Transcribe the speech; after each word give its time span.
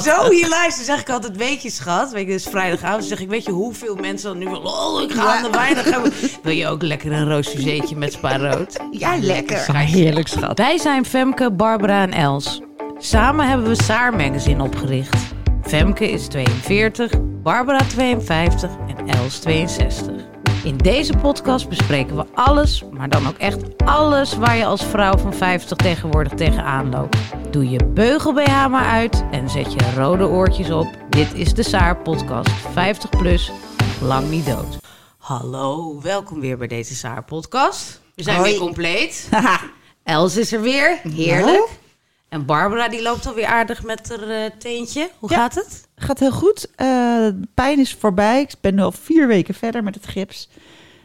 Zo 0.00 0.30
hilarisch. 0.30 0.76
Dan 0.76 0.84
zeg 0.84 1.00
ik 1.00 1.10
altijd, 1.10 1.36
weet 1.36 1.62
je 1.62 1.70
schat, 1.70 2.12
weet 2.12 2.26
je, 2.26 2.32
dus 2.32 2.44
vrijdagavond, 2.44 2.98
dan 2.98 3.08
zeg 3.08 3.20
ik, 3.20 3.28
weet 3.28 3.44
je 3.44 3.52
hoeveel 3.52 3.94
mensen 3.94 4.28
dan 4.28 4.38
nu 4.38 4.44
van, 4.44 4.66
oh, 4.66 5.02
ik 5.02 5.12
ga 5.12 5.36
aan 5.36 5.42
de 5.42 5.50
weinig 5.50 5.84
hebben. 5.84 6.12
Wil 6.42 6.52
je 6.52 6.66
ook 6.66 6.82
lekker 6.82 7.12
een 7.12 7.28
roosfuseetje 7.28 7.96
met 7.96 8.12
spaarrood? 8.12 8.76
Ja, 8.90 9.16
lekker. 9.20 9.64
Ja, 9.72 9.78
heerlijk 9.78 10.28
schat. 10.28 10.58
Wij 10.58 10.78
zijn 10.78 11.04
Femke, 11.04 11.52
Barbara 11.52 12.02
en 12.02 12.12
Els. 12.12 12.60
Samen 12.98 13.48
hebben 13.48 13.68
we 13.68 13.82
Saar 13.82 14.14
Magazine 14.14 14.62
opgericht. 14.62 15.16
Femke 15.62 16.10
is 16.10 16.26
42, 16.26 17.12
Barbara 17.42 17.78
52 17.78 18.70
en 18.88 19.08
Els 19.08 19.38
62. 19.38 20.21
In 20.64 20.76
deze 20.76 21.16
podcast 21.16 21.68
bespreken 21.68 22.16
we 22.16 22.24
alles, 22.34 22.84
maar 22.90 23.08
dan 23.08 23.26
ook 23.26 23.36
echt 23.36 23.84
alles 23.84 24.36
waar 24.36 24.56
je 24.56 24.64
als 24.64 24.84
vrouw 24.84 25.18
van 25.18 25.34
50 25.34 25.76
tegenwoordig 25.76 26.32
tegenaan 26.32 26.90
loopt. 26.90 27.16
Doe 27.50 27.70
je 27.70 27.84
beugel 27.84 28.32
BH 28.32 28.68
maar 28.68 28.86
uit 28.86 29.24
en 29.30 29.50
zet 29.50 29.72
je 29.72 29.92
rode 29.96 30.26
oortjes 30.26 30.70
op. 30.70 30.88
Dit 31.08 31.34
is 31.34 31.54
de 31.54 31.62
Saar 31.62 31.96
podcast 31.96 32.50
50 32.50 33.10
plus, 33.10 33.50
lang 34.00 34.30
niet 34.30 34.46
dood. 34.46 34.78
Hallo, 35.18 36.00
welkom 36.00 36.40
weer 36.40 36.58
bij 36.58 36.68
deze 36.68 36.94
Saar 36.94 37.24
podcast. 37.24 38.00
We 38.14 38.22
zijn 38.22 38.36
Hoi. 38.36 38.50
weer 38.50 38.60
compleet. 38.60 39.28
Els 40.02 40.36
is 40.36 40.52
er 40.52 40.60
weer, 40.60 41.00
heerlijk. 41.02 41.68
En 42.32 42.44
Barbara 42.46 42.88
die 42.88 43.02
loopt 43.02 43.26
alweer 43.26 43.46
aardig 43.46 43.82
met 43.82 44.08
haar 44.08 44.28
eh, 44.28 44.50
teentje. 44.58 45.10
Hoe 45.18 45.30
Ja. 45.30 45.36
gaat 45.36 45.54
het? 45.54 45.88
Gaat 45.96 46.18
heel 46.18 46.30
goed. 46.32 46.70
Eh, 46.76 46.86
de 47.26 47.48
pijn 47.54 47.78
is 47.78 47.94
voorbij. 47.94 48.40
Ik 48.40 48.54
ben 48.60 48.74
nu 48.74 48.82
al 48.82 48.92
vier 48.92 49.26
weken 49.26 49.54
verder 49.54 49.82
met 49.82 49.94
het 49.94 50.06
gips. 50.06 50.48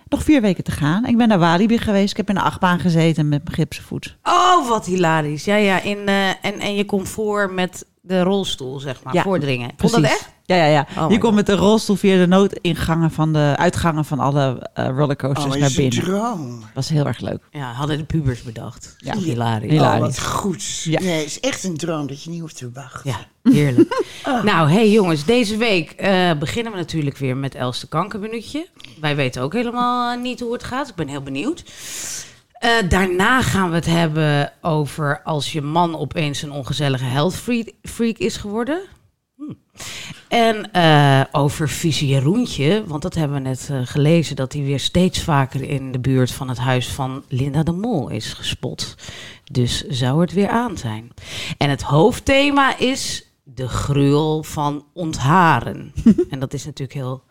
Nog 0.10 0.24
vier 0.24 0.42
weken 0.42 0.64
te 0.64 0.72
gaan. 0.72 1.06
Ik 1.06 1.18
ben 1.18 1.28
naar 1.28 1.40
Walibi 1.40 1.78
geweest. 1.78 2.12
Ik 2.12 2.18
heb 2.18 2.30
in 2.30 2.36
de 2.36 2.42
achtbaan 2.42 2.80
gezeten 2.80 3.30
met 3.30 3.44
mijn 3.44 3.56
gipsen 3.56 3.84
voet. 3.84 4.18
Oh, 4.24 4.70
wat 4.70 4.86
hilarisch. 4.86 5.46
Ja, 5.46 5.56
ja. 5.56 5.82
In, 5.82 6.08
eh, 6.08 6.28
en, 6.30 6.60
en 6.60 6.76
je 6.76 6.86
voor 7.04 7.52
met 7.54 7.86
de 8.02 8.22
rolstoel, 8.22 8.80
zeg 8.80 9.04
maar. 9.04 9.14
Ja, 9.14 9.22
voordringen. 9.22 9.72
Vond 9.78 9.94
dat 9.94 10.04
echt? 10.04 10.30
Ja, 10.48 10.56
ja, 10.56 10.66
ja. 10.66 10.88
Oh 10.98 11.12
je 11.12 11.18
komt 11.18 11.22
God. 11.24 11.34
met 11.34 11.46
de 11.46 11.56
rolstoel 11.56 11.96
via 11.96 12.18
de 12.18 12.28
noodingangen 12.28 13.12
van 13.12 13.34
de 13.34 13.54
uitgangen 13.58 14.06
van 14.06 14.20
alle 14.20 14.70
eh, 14.74 14.88
rollercoasters 14.88 15.54
Oh, 15.56 15.60
naar 15.62 15.72
binnen. 15.76 16.00
droom. 16.04 16.64
was 16.74 16.90
heel 16.90 17.06
erg 17.08 17.20
leuk. 17.20 17.44
Ja, 17.52 17.72
hadden 17.72 17.98
de 17.98 18.04
pubers 18.04 18.42
bedacht. 18.44 18.96
Ja. 18.98 19.14
Ja. 19.14 19.20
Hilarisch. 19.20 19.72
Hilarisch. 19.72 20.00
Oh, 20.00 20.06
wat 20.06 20.22
goed. 20.22 20.82
Ja. 20.84 21.00
Nee, 21.00 21.18
het 21.18 21.26
is 21.26 21.40
echt 21.40 21.64
een 21.64 21.78
droom 21.78 22.08
dat 22.08 22.24
je 22.24 22.30
niet 22.30 22.40
hoeft 22.42 22.58
te 22.58 22.72
wachten. 22.74 23.02
Ja, 23.12 23.52
heerlijk. 23.52 24.06
Nou, 24.44 24.70
hey 24.72 24.90
jongens, 24.92 25.26
deze 25.26 25.58
week 25.58 25.92
eh, 25.92 26.32
beginnen 26.40 26.72
we 26.72 26.78
natuurlijk 26.78 27.18
weer 27.18 27.38
met 27.38 27.56
Els 27.56 27.80
de 27.80 27.88
kankerminuutje. 27.88 28.68
Wij 29.02 29.16
weten 29.16 29.42
ook 29.42 29.54
helemaal 29.54 30.18
niet 30.20 30.40
hoe 30.40 30.54
het 30.54 30.64
gaat. 30.64 30.88
Ik 30.90 30.96
ben 30.96 31.08
heel 31.08 31.22
benieuwd. 31.22 31.64
Eh, 32.54 32.70
daarna 32.90 33.42
gaan 33.42 33.70
we 33.70 33.76
het 33.76 33.86
hebben 33.86 34.52
over 34.62 35.22
als 35.24 35.52
je 35.52 35.62
man 35.62 35.98
opeens 35.98 36.42
een 36.42 36.52
ongezellige 36.52 37.04
health 37.04 37.36
freak, 37.36 37.72
freak 37.82 38.18
is 38.18 38.38
geworden. 38.38 38.82
Hm. 39.36 39.54
En 40.28 40.72
eh, 40.72 41.22
over 41.32 41.70
Visie 41.70 42.08
Jeroentje, 42.08 42.84
want 42.86 43.02
dat 43.02 43.16
hebben 43.16 43.44
we 43.44 43.50
net 43.50 43.70
eh, 43.72 43.80
gelezen... 43.84 44.36
dat 44.36 44.54
hij 44.54 44.62
weer 44.64 44.80
steeds 44.80 45.22
vaker 45.22 45.64
in 45.70 45.92
de 45.92 46.00
buurt 46.00 46.32
van 46.32 46.50
het 46.50 46.58
huis 46.58 46.88
van 46.88 47.24
Linda 47.28 47.64
de 47.64 47.72
Mol 47.72 48.10
is 48.10 48.34
gespot. 48.34 48.96
Dus 49.52 49.84
zou 49.88 50.22
het 50.22 50.34
weer 50.34 50.50
aan 50.50 50.78
zijn. 50.78 51.10
En 51.58 51.70
het 51.70 51.82
hoofdthema 51.82 52.78
is 52.78 53.26
de 53.44 53.68
gruwel 53.68 54.44
van 54.44 54.86
ontharen. 54.94 55.94
en 56.30 56.40
dat 56.40 56.54
is 56.54 56.66
natuurlijk 56.66 56.98
heel 56.98 57.24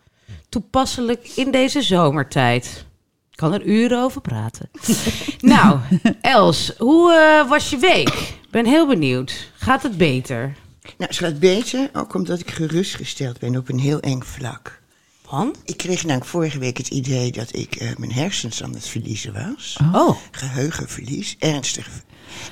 toepasselijk 0.49 1.27
in 1.35 1.51
deze 1.51 1.81
zomertijd. 1.81 2.85
Ik 3.31 3.37
kan 3.37 3.53
er 3.53 3.65
uren 3.65 4.01
over 4.01 4.21
praten. 4.21 4.69
nou, 5.39 5.79
Els, 6.21 6.73
hoe 6.77 7.13
eh, 7.13 7.49
was 7.49 7.69
je 7.69 7.77
week? 7.77 8.09
Ik 8.09 8.51
ben 8.51 8.65
heel 8.65 8.87
benieuwd. 8.87 9.51
Gaat 9.55 9.83
het 9.83 9.97
beter? 9.97 10.55
Nou, 10.97 11.09
het 11.09 11.17
gaat 11.17 11.39
beter, 11.39 11.89
ook 11.93 12.13
omdat 12.13 12.39
ik 12.39 12.51
gerustgesteld 12.51 13.39
ben 13.39 13.57
op 13.57 13.69
een 13.69 13.79
heel 13.79 13.99
eng 13.99 14.21
vlak. 14.21 14.81
Want? 15.29 15.57
Ik 15.63 15.77
kreeg 15.77 16.03
namelijk 16.03 16.29
vorige 16.29 16.59
week 16.59 16.77
het 16.77 16.87
idee 16.87 17.31
dat 17.31 17.55
ik 17.55 17.75
eh, 17.75 17.89
mijn 17.97 18.11
hersens 18.11 18.63
aan 18.63 18.73
het 18.73 18.87
verliezen 18.87 19.33
was. 19.33 19.77
Oh, 19.93 20.17
Geheugenverlies, 20.31 21.35
ernstig. 21.39 21.89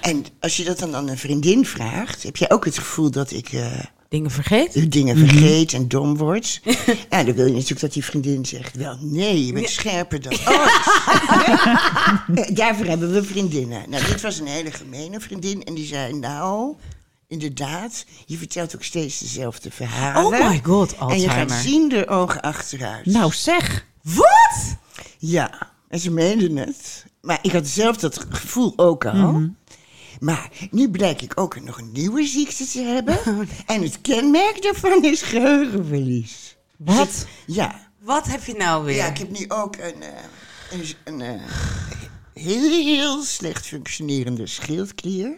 En 0.02 0.26
als 0.40 0.58
je 0.58 0.64
dat 0.64 0.80
dan 0.80 0.96
aan 0.96 1.08
een 1.08 1.18
vriendin 1.18 1.66
vraagt, 1.66 2.24
heb 2.24 2.38
je 2.38 2.50
ook 2.50 2.66
het 2.66 2.78
gevoel 2.78 3.12
dat 3.12 3.32
ik 3.32 3.54
eh, 3.54 3.66
dingen 4.10 4.32
vergeten? 4.32 4.90
dingen 4.90 5.18
vergeet 5.18 5.74
en 5.74 5.88
dom 5.88 6.18
word. 6.18 6.62
ja, 7.10 7.24
dan 7.24 7.34
wil 7.34 7.46
je 7.46 7.52
natuurlijk 7.52 7.82
dat 7.82 7.94
die 7.94 8.04
vriendin 8.06 8.46
zegt, 8.46 8.76
wel 8.76 8.98
nee, 9.02 9.46
je 9.46 9.54
bent 9.54 9.70
scherper 9.70 10.22
dan 10.22 10.34
ooit. 10.48 10.72
Eh, 12.48 12.56
Daarvoor 12.56 12.86
hebben 12.86 13.14
we 13.14 13.24
vriendinnen. 13.24 13.90
Nou, 13.90 14.06
dit 14.06 14.22
was 14.22 14.40
een 14.40 14.48
hele 14.48 14.72
gemene 14.72 15.20
vriendin 15.20 15.64
en 15.64 15.74
die 15.74 15.86
zei, 15.86 16.14
nou, 16.14 16.76
inderdaad, 17.28 18.06
je 18.26 18.38
vertelt 18.38 18.76
ook 18.76 18.84
steeds 18.84 19.20
dezelfde 19.20 19.72
verhalen. 19.72 20.40
Oh 20.42 20.50
my 20.50 20.62
god, 20.64 20.92
En 20.92 20.98
je 20.98 21.00
gaat 21.08 21.10
Alzheimer. 21.12 21.58
zien 21.58 21.90
de 21.90 22.08
ogen 22.08 22.42
achteruit. 22.42 23.06
Nou 23.06 23.32
zeg. 23.34 23.86
Wat? 24.02 24.76
Ja, 25.18 25.72
en 25.90 26.00
ze 26.00 26.12
meenden 26.12 26.56
het. 26.56 27.06
Maar 27.22 27.40
ik 27.42 27.52
had 27.52 27.68
zelf 27.68 27.98
dat 27.98 28.26
gevoel 28.30 28.74
ook 28.76 29.06
al. 29.06 29.14
Mhm. 29.32 29.48
Maar 30.20 30.50
nu 30.72 30.90
blijk 30.90 31.22
ik 31.22 31.40
ook 31.40 31.62
nog 31.62 31.78
een 31.80 31.92
nieuwe 31.92 32.26
ziekte 32.26 32.68
te 32.68 32.82
hebben. 32.82 33.18
Oh, 33.28 33.40
En 33.66 33.82
het 33.82 34.02
kenmerk 34.02 34.62
daarvan 34.62 35.04
is 35.04 35.22
geheugenverlies. 35.22 36.56
Wat? 36.78 37.26
Ja, 37.46 37.90
Wat 38.00 38.28
heb 38.28 38.44
je 38.46 38.54
nou 38.54 38.86
weer? 38.86 38.96
ja 38.96 39.06
ik 39.08 39.18
heb 39.18 39.40
nu 39.40 39.46
ook 39.48 39.76
een, 39.76 40.02
eh, 40.02 40.10
een, 40.72 40.86
een 41.04 41.22
eh, 41.22 41.42
heel, 42.34 42.70
heel 42.86 43.24
slecht 43.24 43.66
functionerende 43.66 44.48
schildklier. 44.48 45.38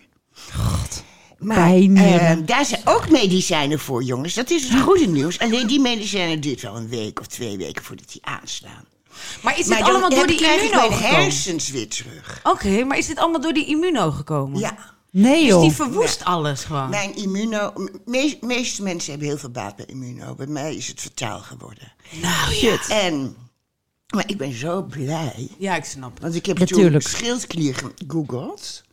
Maar 1.39 1.55
Bijnieren. 1.69 2.19
eh, 2.41 2.45
daar 2.45 2.65
zijn 2.65 2.81
ook 2.85 3.09
medicijnen 3.09 3.79
voor, 3.79 4.03
jongens. 4.03 4.33
Dat 4.33 4.49
is 4.49 4.69
het 4.69 4.81
goede 4.81 5.05
nieuws. 5.07 5.39
Alleen 5.39 5.67
die 5.67 5.79
medicijnen 5.79 6.39
duurt 6.41 6.61
wel 6.61 6.75
een 6.77 6.89
week 6.89 7.19
of 7.19 7.27
twee 7.27 7.57
weken 7.57 7.83
voordat 7.83 8.11
die 8.11 8.25
aanslaan. 8.25 8.85
Maar 9.41 9.53
is 9.53 9.57
dit 9.65 9.67
Maar 9.67 9.79
dan 9.79 9.89
allemaal 9.89 10.09
door 10.09 10.27
die 10.27 10.41
immuno 10.41 10.79
gekomen? 10.89 11.15
hersens 11.15 11.69
weer 11.69 11.87
terug. 11.89 12.39
Oké, 12.43 12.83
maar 12.83 12.97
is 12.97 13.07
dit 13.07 13.17
allemaal 13.17 13.41
door 13.41 13.53
die 13.53 13.65
immuno 13.65 14.11
gekomen? 14.11 14.59
Ja. 14.59 14.95
Nee 15.11 15.39
Dus 15.39 15.49
joh. 15.49 15.61
die 15.61 15.71
verwoest 15.71 16.23
alles 16.25 16.63
gewoon. 16.63 16.89
Mijn 16.89 17.15
immuno... 17.15 17.71
De 18.05 18.37
meeste 18.41 18.83
mensen 18.83 19.09
hebben 19.09 19.27
heel 19.29 19.37
veel 19.37 19.49
baat 19.49 19.75
bij 19.75 19.85
immuno. 19.85 20.35
Bij 20.35 20.47
mij 20.47 20.75
is 20.75 20.87
het 20.87 20.99
fataal 21.01 21.39
geworden. 21.39 21.93
Nou, 22.21 22.53
ja. 22.55 22.77
En... 22.89 23.35
Maar 24.15 24.23
ik 24.29 24.37
ben 24.37 24.53
zo 24.53 24.81
blij. 24.81 25.47
Ja, 25.57 25.75
ik 25.75 25.83
snap 25.85 26.13
het. 26.13 26.21
Want 26.21 26.35
ik 26.35 26.45
heb 26.45 26.57
Natuurlijk. 26.59 27.03
toen 27.03 27.11
schildklier 27.11 27.75
gegoogeld. 27.75 28.83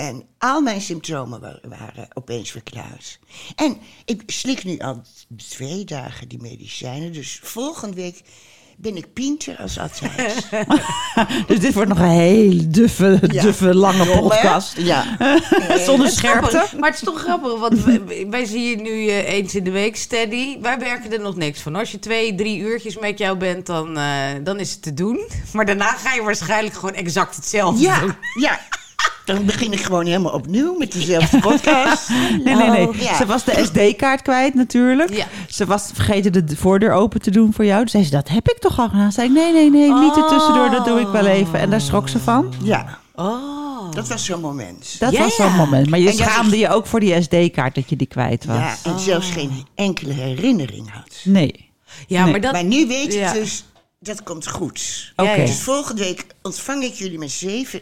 En 0.00 0.22
al 0.38 0.60
mijn 0.60 0.80
symptomen 0.80 1.40
wa- 1.40 1.60
waren 1.68 2.08
opeens 2.14 2.50
verklaard. 2.50 3.18
En 3.56 3.76
ik 4.04 4.22
slik 4.26 4.64
nu 4.64 4.78
al 4.78 5.02
twee 5.48 5.84
dagen 5.84 6.28
die 6.28 6.40
medicijnen. 6.40 7.12
Dus 7.12 7.40
volgende 7.42 7.96
week 7.96 8.20
ben 8.76 8.96
ik 8.96 9.12
pinter 9.12 9.56
als 9.58 9.78
altijd. 9.78 10.48
Dus 11.46 11.60
dit 11.60 11.74
wordt 11.74 11.88
nog 11.88 11.98
een 11.98 12.08
hele 12.08 12.68
duffe, 12.68 13.18
Ja. 13.30 13.42
duffe 13.42 13.74
lange 13.74 14.06
podcast. 14.18 14.76
Ja. 14.76 15.02
Zonder 15.86 16.08
grappig, 16.10 16.50
scherpte. 16.50 16.76
Maar 16.78 16.90
het 16.90 16.98
is 16.98 17.04
toch 17.04 17.20
grappig, 17.20 17.58
want 17.58 17.78
wij, 17.84 18.26
wij 18.30 18.44
zien 18.44 18.62
je 18.68 18.76
nu 18.76 19.08
eh, 19.08 19.28
eens 19.32 19.54
in 19.54 19.64
de 19.64 19.70
week 19.70 19.96
steady. 19.96 20.60
Wij 20.60 20.78
werken 20.78 21.12
er 21.12 21.20
nog 21.20 21.36
niks 21.36 21.60
van. 21.60 21.74
Als 21.76 21.90
je 21.90 21.98
twee, 21.98 22.34
drie 22.34 22.58
uurtjes 22.58 22.98
met 22.98 23.18
jou 23.18 23.36
bent, 23.36 23.66
dan, 23.66 23.96
eh, 23.98 24.28
dan 24.44 24.58
is 24.60 24.70
het 24.72 24.82
te 24.82 24.94
doen. 24.94 25.28
Maar 25.52 25.66
daarna 25.66 25.92
ga 25.96 26.14
je 26.14 26.22
waarschijnlijk 26.22 26.74
gewoon 26.74 26.94
exact 26.94 27.36
hetzelfde 27.36 27.80
Ja, 27.82 28.00
doen. 28.00 28.14
ja. 28.40 28.60
Dan 29.24 29.44
begin 29.44 29.72
ik 29.72 29.80
gewoon 29.82 30.06
helemaal 30.06 30.32
opnieuw 30.32 30.74
met 30.78 30.92
dezelfde 30.92 31.38
podcast. 31.38 32.08
Nee, 32.44 32.54
nee, 32.54 32.68
nee. 32.70 32.88
Ja. 33.02 33.16
Ze 33.16 33.26
was 33.26 33.44
de 33.44 33.62
SD-kaart 33.64 34.22
kwijt 34.22 34.54
natuurlijk. 34.54 35.14
Ja. 35.16 35.26
Ze 35.48 35.66
was 35.66 35.90
vergeten 35.94 36.46
de 36.46 36.56
voordeur 36.56 36.92
open 36.92 37.20
te 37.22 37.30
doen 37.30 37.52
voor 37.52 37.64
jou. 37.64 37.78
Toen 37.80 37.88
zei 37.88 38.04
ze, 38.04 38.10
dat 38.10 38.28
heb 38.28 38.48
ik 38.48 38.58
toch 38.58 38.78
al 38.78 38.88
gedaan? 38.88 39.12
Zei 39.12 39.26
ik, 39.28 39.32
nee, 39.34 39.52
nee, 39.52 39.70
nee, 39.70 39.92
niet 39.92 40.16
er 40.16 40.28
tussendoor. 40.28 40.70
Dat 40.70 40.84
doe 40.84 41.00
ik 41.00 41.08
wel 41.08 41.26
even. 41.26 41.58
En 41.58 41.70
daar 41.70 41.80
schrok 41.80 42.08
ze 42.08 42.18
van. 42.18 42.52
Ja, 42.62 42.98
Oh. 43.14 43.92
dat 43.92 44.08
was 44.08 44.24
zo'n 44.24 44.40
moment. 44.40 44.96
Dat 44.98 45.12
Ja, 45.12 45.22
was 45.22 45.34
zo'n 45.34 45.46
ja. 45.46 45.56
moment. 45.56 45.88
Maar 45.90 45.98
je 45.98 46.08
En 46.08 46.14
schaamde 46.14 46.58
je 46.58 46.68
ook 46.68 46.86
voor 46.86 47.00
die 47.00 47.22
SD-kaart 47.22 47.74
dat 47.74 47.88
je 47.90 47.96
die 47.96 48.06
kwijt 48.06 48.44
was. 48.44 48.56
Ja, 48.56 48.76
en 48.84 48.98
zelfs 48.98 49.30
geen 49.30 49.66
enkele 49.74 50.12
herinnering 50.12 50.90
had. 50.92 51.14
Nee. 51.24 51.70
Ja, 52.06 52.22
Nee. 52.22 52.30
maar 52.30 52.40
dat... 52.40 52.52
Maar 52.52 52.64
nu 52.64 52.86
weet 52.86 53.12
ik 53.14 53.20
Ja. 53.20 53.32
dus, 53.32 53.64
dat 53.98 54.22
komt 54.22 54.48
goed. 54.48 55.12
Oké. 55.16 55.36
Dus 55.36 55.60
volgende 55.60 56.02
week 56.02 56.26
ontvang 56.42 56.82
ik 56.82 56.94
jullie 56.94 57.18
met 57.18 57.30
zeven 57.30 57.80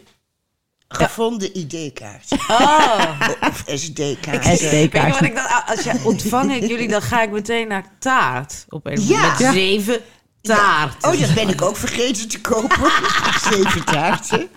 gevonden 0.89 1.57
ID-kaarten. 1.59 2.39
Oh. 2.49 3.21
Of 3.49 3.65
SD-kaart. 3.67 5.11
wat 5.11 5.23
ik 5.23 5.35
dan... 5.35 5.65
Als 5.67 5.83
je 5.85 6.01
ontvang 6.05 6.55
ik 6.55 6.69
jullie, 6.69 6.89
dan 6.89 7.03
ga 7.03 7.23
ik 7.23 7.31
meteen 7.31 7.69
naar 7.69 7.85
taart. 7.99 8.65
Opeens 8.69 9.09
Ja. 9.09 9.29
met 9.29 9.53
zeven 9.53 10.01
taart. 10.41 11.05
Oh, 11.07 11.21
dat 11.21 11.35
ben 11.35 11.49
ik 11.49 11.63
ook 11.63 11.77
vergeten 11.77 12.29
te 12.29 12.41
kopen. 12.41 12.91
Zeven 13.51 13.85
taarten. 13.85 14.49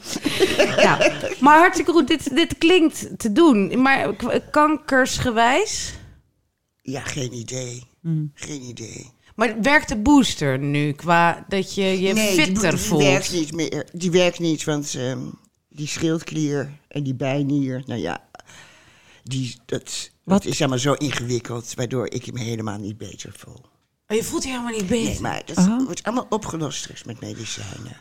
Ja. 0.77 1.11
Maar 1.39 1.57
hartstikke 1.57 1.91
goed, 1.91 2.07
dit, 2.07 2.35
dit 2.35 2.57
klinkt 2.57 3.07
te 3.19 3.31
doen. 3.31 3.81
Maar 3.81 4.09
kankersgewijs? 4.51 5.93
Ja, 6.81 7.01
geen 7.01 7.33
idee. 7.33 7.83
Geen 8.33 8.61
idee. 8.61 9.11
Maar 9.35 9.61
werkt 9.61 9.87
de 9.89 9.95
booster 9.97 10.59
nu 10.59 10.91
qua 10.91 11.45
dat 11.47 11.75
je 11.75 12.01
je 12.01 12.13
nee, 12.13 12.35
die, 12.35 12.45
fitter 12.45 12.69
die 12.69 12.79
voelt? 12.79 13.03
werkt 13.03 13.31
niet 13.31 13.51
meer. 13.51 13.87
Die 13.91 14.11
werkt 14.11 14.39
niet, 14.39 14.63
want 14.63 14.95
ehm, 14.95 15.19
die 15.73 15.87
schildklier 15.87 16.69
en 16.87 17.03
die 17.03 17.13
bijnier, 17.15 17.83
nou 17.85 17.99
ja, 18.01 18.23
die, 19.23 19.55
dat, 19.65 20.11
dat 20.25 20.45
is 20.45 20.59
allemaal 20.59 20.77
zo 20.79 20.93
ingewikkeld, 20.93 21.73
waardoor 21.73 22.09
ik 22.11 22.33
me 22.33 22.39
helemaal 22.39 22.77
niet 22.77 22.97
beter 22.97 23.31
voel. 23.37 23.61
Oh, 24.07 24.17
je 24.17 24.23
voelt 24.23 24.43
je 24.43 24.49
helemaal 24.49 24.71
niet 24.71 24.87
beter. 24.87 25.11
Nee, 25.11 25.19
maar 25.21 25.41
dat 25.45 25.65
wordt 25.85 26.03
allemaal 26.03 26.25
opgelost 26.29 26.77
straks 26.79 27.03
met 27.03 27.19
medicijnen. 27.21 27.95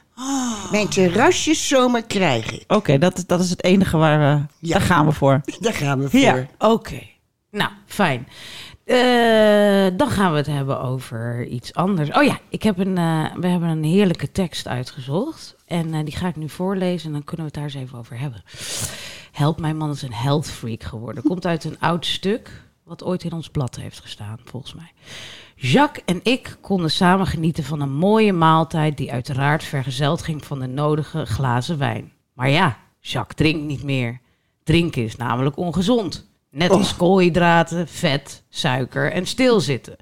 Mijn 0.71 0.89
terrasjes 0.89 1.69
zomer 1.69 2.05
krijg 2.05 2.51
ik. 2.53 2.65
Oké, 2.73 2.99
dat, 2.99 3.19
is- 3.19 3.27
dat 3.27 3.41
is 3.41 3.51
het 3.51 3.65
enige 3.65 3.97
waar 3.97 4.19
we... 4.19 4.47
Ja. 4.67 4.73
Daar 4.79 4.87
gaan 4.87 5.07
we 5.07 5.13
voor. 5.13 5.41
Daar 5.61 5.75
gaan 5.75 5.99
we 6.01 6.11
voor. 6.11 6.21
Ja. 6.21 6.47
Oké, 6.59 7.03
nou 7.51 7.71
fijn. 7.87 8.29
Eh, 8.91 9.87
dan 9.97 10.11
gaan 10.11 10.31
we 10.31 10.37
het 10.37 10.47
hebben 10.47 10.81
over 10.81 11.47
iets 11.47 11.75
anders. 11.75 12.11
Oh 12.13 12.23
ja, 12.23 12.39
ik 12.49 12.63
heb 12.63 12.79
een, 12.79 12.99
eh, 12.99 13.35
we 13.35 13.47
hebben 13.47 13.69
een 13.69 13.85
heerlijke 13.85 14.33
tekst 14.33 14.69
uitgezocht. 14.69 15.57
En 15.67 15.95
eh, 15.95 16.05
die 16.05 16.17
ga 16.17 16.29
ik 16.29 16.37
nu 16.37 16.49
voorlezen 16.49 17.07
en 17.07 17.13
dan 17.13 17.25
kunnen 17.25 17.47
we 17.47 17.53
het 17.53 17.55
daar 17.55 17.65
eens 17.65 17.85
even 17.85 17.99
over 17.99 18.19
hebben. 18.19 18.43
Help, 19.33 19.61
mijn 19.61 19.77
man 19.77 19.91
is 19.91 20.03
een 20.03 20.13
health 20.13 20.51
freak 20.51 20.83
geworden. 20.83 21.23
Komt 21.23 21.47
uit 21.47 21.65
een 21.65 21.81
oud 21.81 22.07
stuk 22.07 22.63
wat 22.85 23.05
ooit 23.05 23.25
in 23.25 23.33
ons 23.33 23.49
blad 23.49 23.77
heeft 23.77 24.01
gestaan, 24.01 24.39
volgens 24.45 24.75
mij. 24.75 24.93
Jacques 25.57 26.05
en 26.05 26.21
ik 26.23 26.57
konden 26.61 26.91
samen 26.91 27.27
genieten 27.27 27.65
van 27.65 27.81
een 27.81 27.93
mooie 27.93 28.33
maaltijd... 28.33 28.97
die 28.97 29.13
uiteraard 29.13 29.65
vergezeld 29.65 30.23
ging 30.23 30.45
van 30.45 30.59
de 30.59 30.67
nodige 30.67 31.25
glazen 31.25 31.79
wijn. 31.79 32.13
Maar 32.33 32.51
ja, 32.51 32.79
Jacques 33.01 33.37
drinkt 33.37 33.67
niet 33.67 33.83
meer. 33.83 34.21
Drinken 34.63 35.05
is 35.05 35.17
namelijk 35.17 35.57
ongezond. 35.57 36.30
Net 36.51 36.71
als 36.71 36.97
koolhydraten, 36.97 37.89
vet, 37.89 38.43
suiker 38.49 39.13
en 39.13 39.27
stilzitten. 39.27 39.97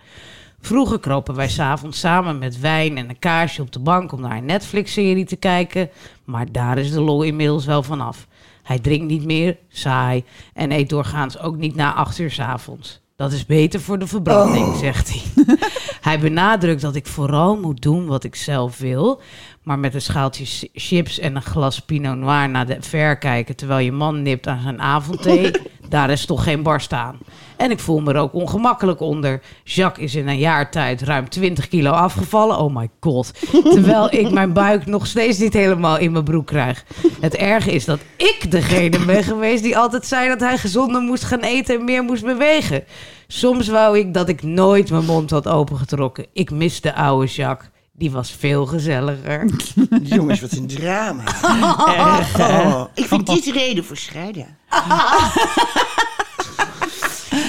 Vroeger 0.61 1.01
kropen 1.01 1.35
wij 1.35 1.49
s'avonds 1.49 1.99
samen 1.99 2.39
met 2.39 2.61
wijn 2.61 2.97
en 2.97 3.09
een 3.09 3.19
kaarsje 3.19 3.63
op 3.63 3.73
de 3.73 3.79
bank 3.79 4.13
om 4.13 4.21
naar 4.21 4.37
een 4.37 4.45
Netflix-serie 4.45 5.25
te 5.25 5.37
kijken. 5.37 5.91
Maar 6.25 6.53
daar 6.53 6.79
is 6.79 6.93
de 6.93 7.01
lol 7.01 7.23
inmiddels 7.23 7.65
wel 7.65 7.83
vanaf. 7.83 8.27
Hij 8.63 8.79
drinkt 8.79 9.07
niet 9.07 9.25
meer, 9.25 9.59
saai, 9.69 10.25
en 10.55 10.73
eet 10.73 10.89
doorgaans 10.89 11.39
ook 11.39 11.57
niet 11.57 11.75
na 11.75 11.95
acht 11.95 12.19
uur 12.19 12.31
's 12.31 12.39
avonds. 12.39 13.01
Dat 13.17 13.33
is 13.33 13.47
beter 13.47 13.81
voor 13.81 13.99
de 13.99 14.07
verbranding, 14.07 14.77
zegt 14.77 15.11
hij. 15.13 15.47
hij 16.09 16.19
benadrukt 16.19 16.81
dat 16.81 16.95
ik 16.95 17.07
vooral 17.07 17.57
moet 17.57 17.83
doen 17.83 18.07
wat 18.07 18.25
ik 18.25 18.35
zelf 18.35 18.79
wil. 18.79 19.21
Maar 19.69 19.79
met 19.79 19.95
een 19.95 20.03
schaaltje 20.03 20.69
chips 20.73 21.19
en 21.19 21.37
een 21.37 21.43
glas 21.43 21.81
Pinot 21.81 22.17
Noir 22.17 22.49
naar 22.49 22.67
de 22.67 22.77
ver 22.81 23.19
kijken... 23.19 23.57
terwijl 23.57 23.85
je 23.85 23.93
man 23.93 24.23
nipt 24.23 24.47
aan 24.47 24.61
zijn 24.63 24.81
avondthee, 24.81 25.51
daar 25.89 26.11
is 26.11 26.27
toch 26.27 26.43
geen 26.43 26.63
barst 26.63 26.93
aan. 26.93 27.19
En 27.57 27.71
ik 27.71 27.79
voel 27.79 28.01
me 28.01 28.13
er 28.13 28.21
ook 28.21 28.33
ongemakkelijk 28.33 29.01
onder. 29.01 29.41
Jacques 29.65 30.05
is 30.05 30.15
in 30.15 30.29
een 30.29 30.39
jaar 30.39 30.71
tijd 30.71 31.03
ruim 31.03 31.29
20 31.29 31.69
kilo 31.69 31.91
afgevallen. 31.91 32.59
Oh 32.59 32.75
my 32.75 32.89
god. 33.01 33.33
Terwijl 33.75 34.15
ik 34.15 34.31
mijn 34.31 34.53
buik 34.53 34.87
nog 34.87 35.07
steeds 35.07 35.39
niet 35.39 35.55
helemaal 35.55 35.99
in 35.99 36.13
mijn 36.13 36.25
broek 36.25 36.47
krijg. 36.47 36.85
Het 37.21 37.37
erge 37.37 37.73
is 37.73 37.85
dat 37.85 38.01
ik 38.17 38.51
degene 38.51 39.05
ben 39.05 39.25
geweest 39.25 39.63
die 39.63 39.79
altijd 39.79 40.07
zei 40.07 40.29
dat 40.29 40.41
hij 40.41 40.59
gezonder 40.59 41.01
moest 41.01 41.25
gaan 41.25 41.41
eten 41.41 41.79
en 41.79 41.85
meer 41.85 42.03
moest 42.03 42.25
bewegen. 42.25 42.85
Soms 43.27 43.69
wou 43.69 43.99
ik 43.99 44.15
dat 44.15 44.29
ik 44.29 44.43
nooit 44.43 44.91
mijn 44.91 45.05
mond 45.05 45.31
had 45.31 45.49
opengetrokken. 45.49 46.27
Ik 46.33 46.51
mis 46.51 46.81
de 46.81 46.95
oude 46.95 47.27
Jacques. 47.27 47.71
Die 47.99 48.11
was 48.11 48.31
veel 48.31 48.67
gezelliger. 48.67 49.51
Jongens, 50.03 50.41
wat 50.41 50.53
een 50.53 50.67
drama. 50.67 51.23
Oh, 52.39 52.85
ik 52.95 53.05
vind 53.05 53.27
dit 53.27 53.45
reden 53.45 53.85
voor 53.85 53.97
scheiden. 53.97 54.47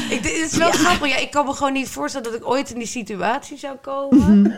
Ik, 0.10 0.24
dit 0.24 0.32
is 0.32 0.58
wel 0.58 0.72
grappig. 0.72 1.10
Ja, 1.10 1.18
ik 1.18 1.32
kan 1.32 1.46
me 1.46 1.54
gewoon 1.54 1.74
niet 1.74 1.90
voorstellen 1.90 2.32
dat 2.32 2.42
ik 2.42 2.48
ooit 2.48 2.70
in 2.72 2.78
die 2.78 2.88
situatie 2.88 3.58
zou 3.58 3.76
komen. 3.78 4.54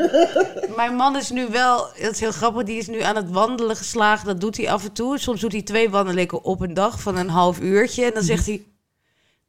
Mijn 0.76 0.96
man 0.96 1.16
is 1.18 1.30
nu 1.30 1.48
wel, 1.48 1.78
dat 2.02 2.12
is 2.12 2.20
heel 2.20 2.32
grappig, 2.32 2.64
die 2.64 2.78
is 2.78 2.88
nu 2.88 3.02
aan 3.02 3.16
het 3.16 3.32
wandelen 3.32 3.76
geslagen. 3.76 4.26
Dat 4.26 4.42
doet 4.42 4.58
hij 4.58 4.72
af 4.72 4.84
en 4.84 4.92
toe. 4.94 5.18
Soms 5.20 5.42
doet 5.42 5.52
hij 5.52 5.62
twee 5.62 5.90
wandelingen 5.90 6.44
op 6.44 6.62
een 6.62 6.74
dag 6.74 7.02
van 7.02 7.18
een 7.18 7.30
half 7.30 7.60
uurtje. 7.60 8.06
En 8.06 8.14
dan 8.14 8.24
zegt 8.24 8.46
hij, 8.46 8.66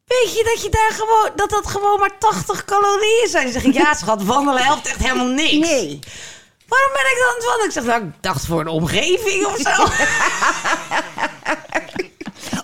weet 0.05 0.33
je 0.35 0.43
dat 0.43 0.63
je 0.63 0.69
daar 0.69 0.91
gewoon, 0.91 1.31
dat 1.35 1.49
dat 1.49 1.67
gewoon 1.67 1.99
maar 1.99 2.17
80 2.19 2.65
calorieën 2.65 3.27
zijn? 3.29 3.43
Dan 3.43 3.53
zeg 3.53 3.63
ik, 3.63 3.73
ja 3.73 3.93
schat, 3.93 4.23
wandelen 4.23 4.63
helpt 4.63 4.87
echt 4.87 4.99
helemaal 4.99 5.27
niks. 5.27 5.67
Nee. 5.69 5.99
Waarom 6.67 6.91
ben 6.93 7.11
ik 7.11 7.17
dan 7.19 7.27
aan 7.29 7.35
het 7.35 7.45
wandelen? 7.45 7.65
Ik 7.65 7.71
zeg, 7.71 7.83
nou, 7.83 8.03
ik 8.03 8.13
dacht 8.21 8.45
voor 8.45 8.59
een 8.59 8.67
omgeving 8.67 9.45
of 9.45 9.57
zo. 9.57 9.85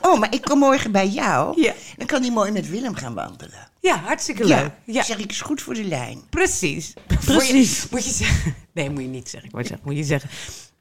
Oh, 0.02 0.20
maar 0.20 0.34
ik 0.34 0.42
kom 0.42 0.60
morgen 0.60 0.92
bij 0.92 1.08
jou. 1.08 1.62
Ja. 1.62 1.74
Dan 1.98 2.08
kan 2.08 2.22
hij 2.22 2.32
mooi 2.32 2.52
met 2.52 2.70
Willem 2.70 2.96
gaan 2.96 3.14
wandelen. 3.14 3.70
Ja, 3.80 3.98
hartstikke 3.98 4.46
leuk. 4.46 4.72
Ja. 4.86 5.04
zeg 5.04 5.18
ik, 5.18 5.32
is 5.32 5.42
goed 5.42 5.62
voor 5.62 5.74
de 5.74 5.84
lijn. 5.84 6.24
Precies. 6.30 6.94
Precies. 7.08 7.28
Moet 7.28 7.48
je, 7.48 7.88
moet 7.90 8.06
je 8.06 8.12
zeggen. 8.12 8.56
Nee, 8.74 8.90
moet 8.90 9.02
je 9.02 9.08
niet 9.08 9.30
zeggen. 9.30 9.50
Ik 9.50 9.56
wou 9.56 9.66
zeggen, 9.66 9.86
moet 9.88 9.98
je 9.98 10.04
zeggen. 10.04 10.30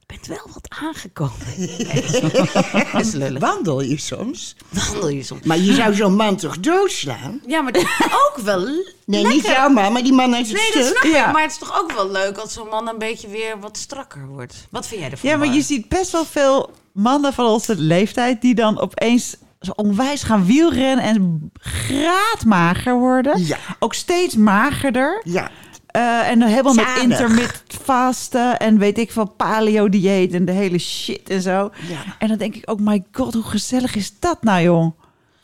Bent 0.08 0.26
wel 0.26 0.50
wat 0.52 0.66
aangekomen. 0.82 1.36
Dat 2.92 3.00
is 3.00 3.12
lullig. 3.12 3.40
Wandel 3.40 3.80
je 3.82 3.98
soms? 3.98 4.56
Wandel 4.68 5.08
je 5.08 5.22
soms. 5.22 5.42
Maar 5.42 5.58
je 5.58 5.74
zou 5.74 5.94
zo'n 5.94 6.14
man 6.14 6.36
toch 6.36 6.58
doodslaan? 6.60 7.40
Ja, 7.46 7.60
maar 7.60 7.72
dat 7.72 7.82
is 7.82 7.88
ook 8.28 8.38
wel. 8.44 8.60
Nee, 8.64 8.82
lekker. 9.04 9.32
niet 9.32 9.46
jouw 9.46 9.68
man, 9.68 9.92
maar 9.92 10.02
die 10.02 10.12
man 10.12 10.34
uit 10.34 10.46
het 10.48 10.56
Nee, 10.56 10.72
dat 10.72 10.84
stuk. 10.84 10.96
snap 10.96 11.04
ik. 11.04 11.12
Ja. 11.12 11.32
Maar 11.32 11.42
het 11.42 11.50
is 11.50 11.58
toch 11.58 11.80
ook 11.80 11.92
wel 11.92 12.10
leuk 12.10 12.36
als 12.38 12.52
zo'n 12.52 12.68
man 12.68 12.88
een 12.88 12.98
beetje 12.98 13.28
weer 13.28 13.60
wat 13.60 13.76
strakker 13.76 14.26
wordt. 14.26 14.66
Wat 14.70 14.86
vind 14.86 15.00
jij 15.00 15.10
ervan? 15.10 15.30
Ja, 15.30 15.36
maar 15.36 15.54
je 15.54 15.62
ziet 15.62 15.88
best 15.88 16.10
wel 16.12 16.24
veel 16.24 16.70
mannen 16.92 17.32
van 17.32 17.46
onze 17.46 17.76
leeftijd 17.76 18.40
die 18.40 18.54
dan 18.54 18.80
opeens 18.80 19.36
zo 19.60 19.70
onwijs 19.76 20.22
gaan 20.22 20.44
wielrennen 20.46 21.04
en 21.04 21.50
graadmager 21.60 22.94
worden. 22.98 23.46
Ja. 23.46 23.58
Ook 23.78 23.94
steeds 23.94 24.36
magerder. 24.36 25.20
Ja. 25.24 25.50
Eh, 25.88 26.28
en 26.28 26.38
dan 26.38 26.48
helemaal 26.48 26.74
met 26.74 26.84
Zalig. 26.84 27.02
intermittent 27.02 27.78
vasten 27.82 28.58
en 28.58 28.78
weet 28.78 28.98
ik 28.98 29.12
veel, 29.12 29.24
paleo-dieet 29.36 30.32
en 30.32 30.44
de 30.44 30.52
hele 30.52 30.78
shit 30.78 31.30
en 31.30 31.42
zo. 31.42 31.70
Ja. 31.88 31.98
En 32.18 32.28
dan 32.28 32.38
denk 32.38 32.54
ik 32.54 32.70
ook, 32.70 32.80
my 32.80 33.04
god, 33.12 33.34
hoe 33.34 33.42
gezellig 33.42 33.94
is 33.94 34.12
dat 34.18 34.42
nou, 34.42 34.62
jong? 34.62 34.92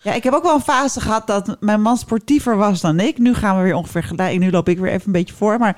Ja, 0.02 0.12
ik 0.12 0.23
heb 0.25 0.32
ook 0.35 0.43
wel 0.43 0.55
een 0.55 0.61
fase 0.61 1.00
gehad 1.00 1.26
dat 1.26 1.56
mijn 1.61 1.82
man 1.82 1.96
sportiever 1.96 2.56
was 2.56 2.81
dan 2.81 3.00
ik. 3.00 3.19
Nu 3.19 3.35
gaan 3.35 3.56
we 3.56 3.62
weer 3.62 3.75
ongeveer 3.75 4.02
gelijk. 4.02 4.38
Nu 4.38 4.50
loop 4.50 4.69
ik 4.69 4.79
weer 4.79 4.93
even 4.93 5.06
een 5.06 5.12
beetje 5.12 5.35
voor, 5.35 5.58
maar... 5.58 5.76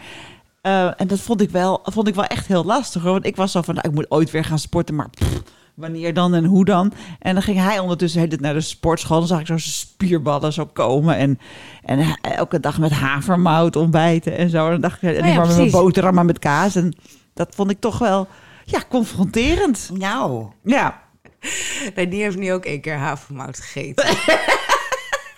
eh, 0.60 1.00
en 1.00 1.06
dat 1.06 1.20
vond 1.20 1.40
ik, 1.40 1.50
wel, 1.50 1.80
vond 1.84 2.08
ik 2.08 2.14
wel 2.14 2.24
echt 2.24 2.46
heel 2.46 2.64
lastig. 2.64 3.02
Hoor. 3.02 3.12
Want 3.12 3.26
ik 3.26 3.36
was 3.36 3.52
zo 3.52 3.62
van, 3.62 3.74
nou, 3.74 3.88
ik 3.88 3.94
moet 3.94 4.10
ooit 4.10 4.30
weer 4.30 4.44
gaan 4.44 4.58
sporten, 4.58 4.94
maar 4.94 5.08
pff, 5.10 5.42
wanneer 5.76 6.14
dan 6.14 6.34
en 6.34 6.44
hoe 6.44 6.64
dan? 6.64 6.93
En 7.19 7.34
dan 7.34 7.43
ging 7.43 7.58
hij 7.58 7.78
ondertussen 7.78 8.28
naar 8.40 8.55
de 8.55 8.61
sportschool. 8.61 9.19
Dan 9.19 9.28
zag 9.28 9.40
ik 9.40 9.46
zo 9.46 9.56
zijn 9.58 9.73
spierballen 9.75 10.52
zo 10.52 10.67
komen. 10.67 11.17
En, 11.17 11.38
en 11.84 11.98
hij- 11.98 12.17
elke 12.34 12.60
dag 12.60 12.79
met 12.79 12.91
havermout 12.93 13.77
ontbijten 13.77 14.36
en 14.36 14.50
zo. 14.50 14.65
En 14.65 14.70
dan 14.70 14.81
dacht 14.81 15.03
ik, 15.03 15.08
en 15.17 15.22
Oh 15.24 15.27
ja, 15.34 15.43
ik 15.43 15.46
met 15.48 15.56
mijn 15.56 15.70
boterham 15.70 16.15
maar 16.15 16.24
met 16.24 16.39
kaas. 16.39 16.74
En 16.77 16.96
dat 17.34 17.55
vond 17.55 17.70
ik 17.70 17.81
toch 17.81 17.98
wel, 17.98 18.29
ja, 18.65 18.82
confronterend. 18.89 19.91
Nou, 19.94 20.46
Ja, 20.65 21.05
Nee, 21.94 22.08
die 22.08 22.22
heeft 22.22 22.36
nu 22.36 22.53
ook 22.53 22.65
één 22.65 22.81
keer 22.81 22.96
havermout 22.96 23.60
gegeten. 23.60 24.17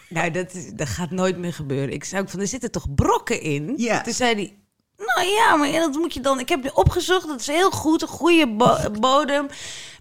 nou, 0.09 0.31
dat, 0.31 0.55
is, 0.55 0.71
dat 0.73 0.89
gaat 0.89 1.11
nooit 1.11 1.39
meer 1.39 1.53
gebeuren. 1.53 1.93
Ik 1.95 2.05
zei 2.05 2.23
ook 2.23 2.29
van, 2.29 2.41
er 2.41 2.47
zitten 2.47 2.71
toch 2.71 2.95
brokken 2.95 3.41
in? 3.43 3.73
Ja. 3.77 4.01
Toen 4.01 4.12
zei 4.12 4.35
hij, 4.35 4.58
nou 4.99 5.28
ja, 5.28 5.57
maar 5.57 5.73
dat 5.73 5.93
moet 5.95 6.14
je 6.14 6.21
dan... 6.21 6.38
Ik 6.40 6.49
heb 6.49 6.62
nu 6.62 6.71
opgezocht, 6.75 7.26
dat 7.28 7.40
is 7.40 7.47
heel 7.47 7.71
goed, 7.71 8.02
een 8.02 8.09
goede 8.09 8.49
bo- 8.49 8.90
bodem... 9.00 9.47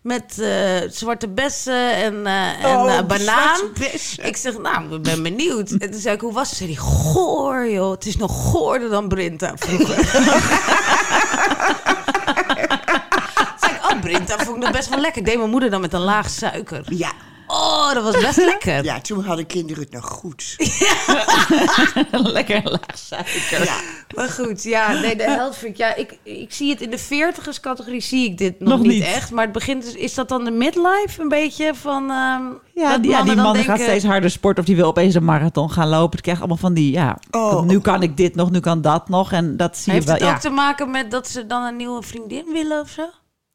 met 0.01 0.39
eh, 0.39 0.75
zwarte 0.89 1.27
bessen 1.27 1.93
en, 1.95 2.25
eh, 2.27 2.63
en 2.63 2.77
Oh, 2.77 2.93
eh, 2.97 3.05
banaan. 3.05 3.59
Ik 4.21 4.37
zeg, 4.37 4.57
nou, 4.57 4.95
ik 4.95 5.01
ben 5.01 5.23
benieuwd. 5.23 5.69
En 5.71 5.91
toen 5.91 5.99
zei 5.99 6.15
ik, 6.15 6.21
hoe 6.21 6.33
was 6.33 6.49
het? 6.49 6.57
Zei 6.57 6.73
hij, 6.73 6.83
goor 6.83 7.69
joh, 7.69 7.91
het 7.91 8.05
is 8.05 8.17
nog 8.17 8.31
goorder 8.31 8.89
dan 8.89 9.07
Brinta 9.07 9.51
vroeger. 9.55 9.95
zei 13.61 13.73
ik, 13.73 13.79
oh, 13.91 13.99
Brinta 14.01 14.35
vond 14.37 14.57
ik 14.57 14.63
nog 14.63 14.71
best 14.71 14.89
wel 14.89 14.99
lekker. 14.99 15.23
Deed 15.23 15.37
mijn 15.37 15.49
moeder 15.49 15.69
dan 15.69 15.81
met 15.81 15.93
een 15.93 15.99
laag 16.01 16.29
suiker. 16.29 16.83
ja. 16.89 17.11
Oh, 17.47 17.93
dat 17.93 18.03
was 18.03 18.21
best 18.21 18.37
lekker. 18.37 18.83
Ja, 18.83 19.01
toen 19.01 19.23
hadden 19.25 19.45
kinderen 19.45 19.83
het 19.83 19.91
nog 19.91 20.05
goed. 20.05 20.55
lekker 22.11 22.61
laag 22.63 22.97
suiker. 22.97 23.63
Ja. 23.63 23.75
Maar 24.15 24.29
goed, 24.29 24.63
ja, 24.63 24.91
nee, 24.93 25.15
de 25.15 25.23
health. 25.23 25.57
Ja, 25.73 25.95
ik, 25.95 26.17
ik 26.23 26.53
zie 26.53 26.69
het 26.69 26.81
in 26.81 26.89
de 26.89 26.97
veertigers 26.97 27.59
categorie 27.59 28.01
zie 28.01 28.29
ik 28.29 28.37
dit 28.37 28.59
nog, 28.59 28.69
Nog 28.69 28.79
niet, 28.79 28.89
niet. 28.91 29.03
echt. 29.03 29.31
Maar 29.31 29.43
het 29.43 29.53
begint, 29.53 29.83
dus- 29.83 29.93
is 29.93 30.13
dat 30.13 30.29
dan 30.29 30.43
de 30.43 30.51
midlife 30.51 31.21
een 31.21 31.27
beetje 31.29 31.75
van... 31.75 32.03
ehm, 32.11 32.43
Ja, 32.73 32.91
dat 32.91 33.01
die, 33.01 33.11
ja, 33.11 33.23
die 33.23 33.35
man 33.35 33.55
gaat 33.55 33.79
steeds 33.79 34.05
harder 34.05 34.31
sporten 34.31 34.59
of 34.63 34.67
die 34.67 34.75
wil 34.75 34.87
opeens 34.87 35.15
een 35.15 35.23
marathon 35.25 35.71
gaan 35.71 35.87
lopen. 35.87 36.11
Het 36.11 36.21
krijgt 36.21 36.39
allemaal 36.39 36.57
van 36.59 36.73
die, 36.73 36.91
ja, 36.91 37.17
Oh. 37.31 37.61
nu 37.61 37.79
kan 37.79 38.03
ik 38.03 38.17
dit 38.17 38.35
nog, 38.35 38.51
nu 38.51 38.59
kan 38.59 38.81
dat 38.81 39.09
nog. 39.09 39.31
En 39.31 39.57
dat 39.57 39.77
zie 39.77 39.93
Heeft 39.93 40.05
je 40.05 40.11
het 40.11 40.19
wel. 40.21 40.29
ook 40.29 40.35
Ja. 40.35 40.41
te 40.41 40.49
maken 40.49 40.91
met 40.91 41.11
dat 41.11 41.27
ze 41.27 41.45
dan 41.47 41.63
een 41.63 41.75
nieuwe 41.75 42.01
vriendin 42.03 42.45
willen 42.53 42.81
of 42.81 42.89
zo? 42.89 43.03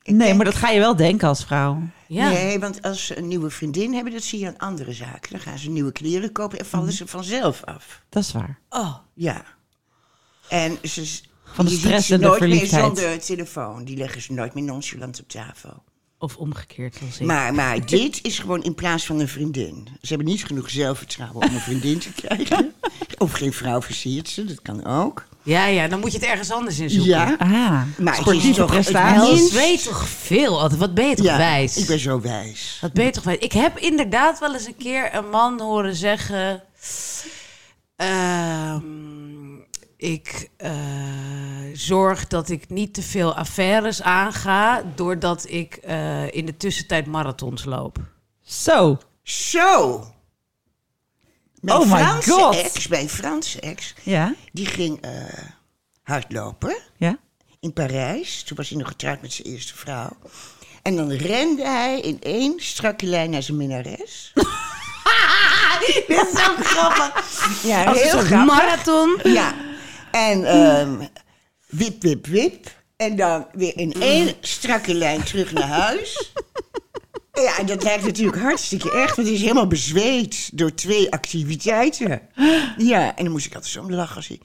Nee, 0.05 0.35
maar 0.35 0.45
dat 0.45 0.55
ga 0.55 0.71
je 0.71 0.81
wel 0.81 0.97
denken 0.97 1.29
als 1.29 1.45
vrouw. 1.45 1.83
Ja. 2.09 2.29
Nee, 2.31 2.59
want 2.59 2.83
als 2.83 3.07
ze 3.07 3.19
een 3.19 3.29
nieuwe 3.29 3.51
vriendin 3.51 3.95
hebben, 3.95 4.13
dat 4.13 4.23
zie 4.23 4.39
je 4.39 4.47
aan 4.47 4.59
andere 4.59 4.93
zaken. 4.93 5.31
Dan 5.31 5.41
gaan 5.41 5.59
ze 5.59 5.71
nieuwe 5.71 5.93
kleren 5.93 6.33
kopen 6.33 6.59
en 6.59 6.67
vallen 6.67 6.93
ze 6.93 7.07
vanzelf 7.07 7.65
af. 7.65 8.03
Dat 8.09 8.23
is 8.23 8.33
waar. 8.33 8.59
Oh, 8.69 8.95
Ja. 9.15 9.45
En 10.49 10.79
ze, 10.83 11.21
Van 11.45 11.65
de 11.65 11.71
stress 11.71 12.07
ze 12.07 12.15
en 12.15 12.21
de 12.21 12.27
nooit 12.27 12.41
meer 12.41 12.67
zonder 12.67 13.21
telefoon. 13.21 13.85
Die 13.85 13.97
leggen 13.97 14.23
ze 14.23 14.33
nooit 14.33 14.55
meer 14.55 14.65
nonchalant 14.65 15.21
op 15.21 15.29
tafel. 15.29 15.83
Of 16.23 16.37
omgekeerd, 16.37 16.97
zoals 16.99 17.19
ik. 17.19 17.27
Maar, 17.27 17.55
maar 17.55 17.87
dit 17.97 18.19
is 18.23 18.39
gewoon 18.39 18.63
in 18.63 18.75
plaats 18.75 19.07
van 19.07 19.21
een 19.21 19.29
vriendin. 19.29 19.89
Ze 20.03 20.09
hebben 20.09 20.27
niet 20.27 20.45
genoeg 20.45 20.71
zelfvertrouwen 20.71 21.49
om 21.49 21.55
een 21.55 21.61
vriendin 21.61 21.99
te 21.99 22.13
krijgen. 22.13 22.73
Of 23.19 23.33
geen 23.33 23.53
vrouw 23.53 23.83
versiert 23.83 24.29
ze, 24.29 24.45
dat 24.45 24.63
kan 24.63 24.85
ook. 24.87 25.25
Ja, 25.43 25.67
ja, 25.67 25.89
dan 25.89 26.01
moet 26.01 26.13
je 26.13 26.19
het 26.19 26.27
ergens 26.27 26.51
anders 26.51 26.79
in 26.79 26.91
zoeken. 26.91 27.11
Ja, 27.11 27.37
Ah, 27.39 27.49
maar 27.99 28.17
het 28.17 28.27
is 28.27 28.43
toch 28.43 28.57
het 28.57 28.67
prestaties. 28.67 29.29
Je 29.29 29.35
minst- 29.35 29.53
weet 29.53 29.85
toch 29.85 30.09
veel 30.09 30.61
altijd. 30.61 30.81
Wat 30.81 30.95
ben 30.95 31.09
je 31.09 31.15
toch 31.17 31.25
Ja, 31.27 31.37
wijs? 31.37 31.77
ik 31.77 31.87
ben 31.87 31.99
zo 31.99 32.21
wijs. 32.21 32.79
Wat 32.81 32.93
ben 32.93 33.05
je 33.05 33.11
toch 33.11 33.25
wijs? 33.25 33.39
Ik 33.39 33.53
heb 33.53 33.79
inderdaad 33.79 34.39
wel 34.39 34.55
eens 34.55 34.67
een 34.67 34.77
keer 34.77 35.15
een 35.15 35.29
man 35.31 35.61
horen 35.61 35.95
zeggen... 35.97 36.63
ehm, 37.97 38.81
ik 40.03 40.49
eh, 40.57 40.73
zorg 41.73 42.27
dat 42.27 42.49
ik 42.49 42.69
niet 42.69 42.95
te 42.95 43.03
veel 43.03 43.35
affaires 43.35 44.03
aanga... 44.03 44.83
doordat 44.95 45.45
ik 45.49 45.75
eh, 45.75 46.33
in 46.35 46.47
de 46.47 46.57
tussentijd 46.57 47.07
marathons 47.07 47.65
loop. 47.65 47.99
Zo. 48.45 48.99
Zo! 49.23 50.05
Mijn 51.61 51.79
Oh 51.79 51.91
my 51.93 51.99
Franse 51.99 52.31
God. 52.31 52.55
ex, 52.57 52.89
mijn 52.89 53.09
Franse 53.09 53.61
ex, 53.61 53.95
Ja? 54.03 54.35
die 54.53 54.67
ging 54.67 55.01
eh, 55.01 55.11
hardlopen 56.03 56.77
Ja? 56.97 57.19
in 57.61 57.73
Parijs. 57.73 58.43
Toen 58.43 58.57
was 58.57 58.69
hij 58.69 58.79
nog 58.79 58.89
getrouwd 58.89 59.23
met 59.23 59.33
zijn 59.33 59.49
eerste 59.49 59.77
vrouw. 59.77 60.11
En 60.83 60.97
dan 60.97 61.11
rende 61.13 61.67
hij 61.67 62.01
in 62.01 62.21
één 62.21 62.55
strakke 62.61 63.07
lijn 63.07 63.31
naar 63.31 63.43
zijn 63.43 63.57
minnares. 63.57 64.33
Dit 65.87 66.05
is 66.09 66.49
ook 66.49 66.67
grappig. 66.67 67.49
Ja, 67.63 67.85
Als 67.85 68.03
heel 68.03 68.19
grappig. 68.19 68.55
marathon. 68.57 69.19
Ja. 69.23 69.55
En 70.13 70.45
ehm, 70.45 71.07
wip, 71.67 72.03
wip, 72.03 72.27
wip. 72.27 72.81
En 72.97 73.17
dan 73.17 73.47
weer 73.53 73.77
in 73.77 73.93
één 73.93 74.35
strakke 74.41 74.95
lijn 74.95 75.23
terug 75.23 75.53
naar 75.53 75.69
huis. 75.69 76.19
Ja, 77.33 77.59
en 77.59 77.67
dat 77.67 77.83
lijkt 77.83 78.05
natuurlijk 78.05 78.39
hartstikke 78.39 78.91
erg, 78.91 79.15
want 79.17 79.29
hij 79.29 79.37
is 79.37 79.43
helemaal 79.43 79.67
bezweet 79.67 80.51
door 80.53 80.75
twee 80.75 81.13
activiteiten. 81.13 82.21
Ja, 82.77 83.17
en 83.17 83.25
dan 83.25 83.33
moest 83.33 83.47
ik 83.47 83.55
altijd 83.55 83.73
zo 83.73 83.81
om 83.81 83.93
lachen 83.93 84.17
als 84.17 84.29
hij, 84.29 84.41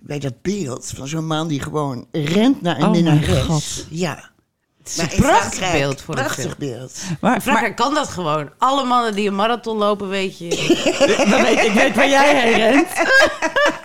bij 0.00 0.18
dat 0.18 0.42
beeld 0.42 0.92
van 0.96 1.08
zo'n 1.08 1.26
man 1.26 1.48
die 1.48 1.60
gewoon 1.60 2.06
rent 2.12 2.62
naar 2.62 2.76
een 2.76 2.84
Oh 2.84 2.90
minnares. 2.90 3.86
Ja. 3.90 4.30
Het 4.78 4.88
is 4.88 4.96
Maar 4.96 5.12
een 5.12 5.18
prachtig 5.18 5.72
beeld 5.72 6.00
voor 6.00 6.14
Prachtig 6.14 6.58
beeld. 6.58 6.92
Maar, 7.20 7.42
Vraag, 7.42 7.60
maar 7.60 7.74
kan 7.74 7.94
dat 7.94 8.08
gewoon? 8.08 8.50
Alle 8.58 8.84
mannen 8.84 9.14
die 9.14 9.28
een 9.28 9.34
marathon 9.34 9.76
lopen, 9.76 10.08
weet 10.08 10.38
je. 10.38 10.48
dan 11.30 11.42
weet 11.42 11.64
ik 11.64 11.72
weet 11.72 11.94
waar 11.94 12.08
jij 12.08 12.40
heen 12.40 12.56
rent. 12.56 12.88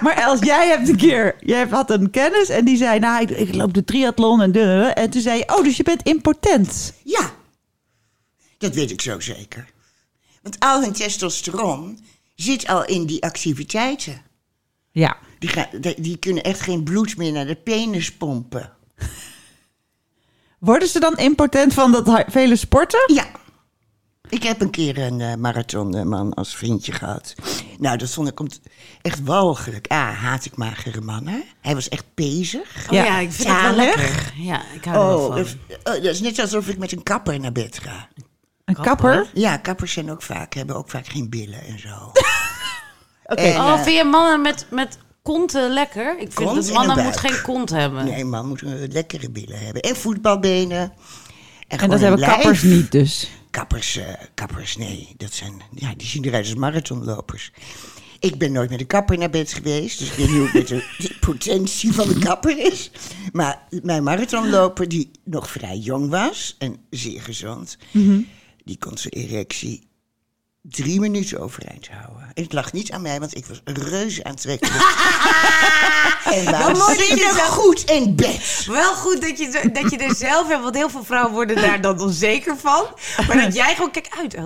maar 0.04 0.16
Els, 0.16 0.40
jij 0.40 0.68
hebt 0.68 0.88
een 0.88 0.96
keer... 0.96 1.36
Jij 1.40 1.66
had 1.66 1.90
een 1.90 2.10
kennis 2.10 2.48
en 2.48 2.64
die 2.64 2.76
zei... 2.76 2.98
Nou, 2.98 3.22
ik, 3.22 3.30
ik 3.30 3.54
loop 3.54 3.74
de 3.74 3.84
triathlon 3.84 4.40
en... 4.42 4.52
de- 4.52 4.92
En 4.94 5.10
toen 5.10 5.20
zei 5.22 5.38
je... 5.38 5.56
Oh, 5.56 5.64
dus 5.64 5.76
je 5.76 5.82
bent 5.82 6.02
impotent. 6.02 6.92
Ja, 7.04 7.30
dat 8.58 8.74
weet 8.74 8.90
ik 8.90 9.00
zo 9.00 9.20
zeker. 9.20 9.70
Want 10.42 10.56
al 10.60 10.82
hun 10.82 10.92
testosteron 10.92 12.04
zit 12.34 12.66
al 12.68 12.84
in 12.84 13.06
die 13.06 13.22
activiteiten. 13.22 14.22
Ja. 14.90 15.16
Die, 15.38 15.48
gaan, 15.48 15.66
die, 15.96 16.16
kunnen 16.16 16.42
echt 16.42 16.60
geen 16.60 16.84
bloed 16.84 17.16
meer 17.16 17.32
naar 17.32 17.46
de 17.46 17.54
penis 17.54 18.12
pompen. 18.12 18.72
Worden 20.58 20.88
ze 20.88 21.00
dan 21.00 21.16
impotent 21.16 21.74
van 21.74 21.92
dat 21.92 22.24
vele 22.28 22.56
sporten? 22.56 23.14
Ja. 23.14 23.26
Ik 24.30 24.42
heb 24.42 24.60
een 24.60 24.70
keer 24.70 24.98
een 24.98 25.20
eh, 25.20 25.34
marathonman 25.34 26.34
als 26.34 26.56
vriendje 26.56 26.92
gehad. 26.92 27.34
Nou, 27.78 27.96
dat 27.98 28.10
vond 28.10 28.28
ik 28.28 28.40
echt 29.02 29.22
walgelijk. 29.24 29.86
Ah, 29.88 30.18
haat 30.22 30.44
ik 30.44 30.56
magere 30.56 31.00
mannen. 31.00 31.42
Hij 31.60 31.74
was 31.74 31.88
echt 31.88 32.04
bezig. 32.14 32.86
Oh 32.86 32.92
ja, 32.92 33.04
Ja. 33.04 33.18
ik 33.18 33.32
vind 33.32 33.48
het 33.48 33.60
wel 33.60 33.74
Zalig. 33.74 33.96
lekker. 33.96 34.32
Ja, 34.36 34.62
ik 34.74 34.84
hou 34.84 34.96
er 34.96 35.06
wel 35.06 35.18
Oh, 35.18 35.26
van. 35.26 35.36
dat, 35.68 35.78
oh, 35.96 36.02
dat 36.02 36.12
is 36.14 36.20
net 36.20 36.38
alsof 36.38 36.68
ik 36.68 36.78
met 36.78 36.92
een 36.92 37.02
kapper 37.02 37.40
naar 37.40 37.52
bed 37.52 37.78
ga. 37.82 38.08
Een 38.64 38.74
kapper? 38.74 39.30
Ja, 39.34 39.56
kappers 39.56 39.92
zijn 39.92 40.10
ook 40.10 40.22
vaak, 40.22 40.54
hebben 40.54 40.76
ook 40.76 40.90
vaak 40.90 41.06
geen 41.06 41.28
billen 41.30 41.64
en 41.66 41.78
zo. 41.78 41.88
Oké. 43.32 43.40
En, 43.42 43.60
Oh, 43.60 43.68
eh, 43.72 43.82
vind 43.82 43.96
je 43.96 44.04
mannen 44.04 44.40
met, 44.42 44.66
met 44.70 44.98
konten 45.22 45.72
lekker? 45.72 46.18
Ik 46.18 46.32
vind 46.32 46.54
dat 46.54 46.66
en 46.68 46.72
mannen 46.74 47.04
moeten 47.04 47.22
buik. 47.22 47.34
geen 47.34 47.42
kont 47.42 47.70
hebben. 47.70 48.04
Nee, 48.04 48.24
man 48.24 48.48
moet 48.48 48.62
een 48.62 48.88
lekkere 48.92 49.30
billen 49.30 49.58
hebben. 49.58 49.82
En 49.82 49.96
voetbalbenen. 49.96 50.92
En, 51.68 51.90
dat 51.90 52.00
hebben 52.00 52.18
lijf. 52.20 52.32
kappers 52.34 52.62
niet 52.62 52.92
dus. 52.92 53.30
Kappers, 53.50 53.96
eh, 53.96 54.14
kappers, 54.34 54.76
nee. 54.76 55.14
Dat 55.16 55.32
zijn, 55.32 55.62
ja, 55.74 55.94
die 55.96 56.06
zien 56.06 56.24
eruit 56.24 56.44
als 56.44 56.54
marathonlopers. 56.54 57.52
Ik 58.18 58.38
ben 58.38 58.52
nooit 58.52 58.70
met 58.70 58.80
een 58.80 58.86
kapper 58.86 59.18
naar 59.18 59.30
bed 59.30 59.52
geweest. 59.52 59.98
Dus 59.98 60.10
ik 60.10 60.14
weet 60.14 60.28
niet 60.28 60.36
hoe 60.36 60.50
met 60.52 60.68
de, 60.68 60.94
de 60.98 61.16
potentie 61.20 61.92
van 61.92 62.08
de 62.08 62.18
kapper 62.18 62.72
is. 62.72 62.90
Maar 63.32 63.66
mijn 63.82 64.02
marathonloper, 64.02 64.88
die 64.88 65.10
nog 65.24 65.50
vrij 65.50 65.76
jong 65.76 66.10
was 66.10 66.56
en 66.58 66.76
zeer 66.90 67.22
gezond... 67.22 67.78
die 68.64 68.78
kon 68.78 68.98
zijn 68.98 69.12
erectie 69.12 69.89
drie 70.62 71.00
minuten 71.00 71.40
overeind 71.40 71.88
houden. 71.88 72.30
En 72.34 72.42
het 72.42 72.52
lag 72.52 72.72
niet 72.72 72.92
aan 72.92 73.02
mij, 73.02 73.18
want 73.20 73.36
ik 73.36 73.46
was 73.46 73.60
reuze 73.64 74.24
aantrekkelijk. 74.24 74.76
en 76.34 76.44
Wel 76.44 76.68
je 76.68 76.74
waanzinnig 76.76 77.36
zo- 77.36 77.44
goed 77.44 77.90
in 77.90 78.14
bed. 78.16 78.64
Wel 78.66 78.94
goed 78.94 79.20
dat 79.20 79.38
je, 79.38 79.70
dat 79.72 79.90
je 79.90 79.96
er 79.96 80.14
zelf 80.14 80.48
hebt, 80.48 80.62
want 80.62 80.74
heel 80.74 80.90
veel 80.90 81.04
vrouwen 81.04 81.32
worden 81.32 81.56
daar 81.56 81.80
dan 81.80 82.00
onzeker 82.00 82.56
van. 82.58 82.84
Maar 83.28 83.36
dat 83.44 83.54
jij 83.54 83.74
gewoon, 83.74 83.90
kijk 83.90 84.08
uit. 84.20 84.36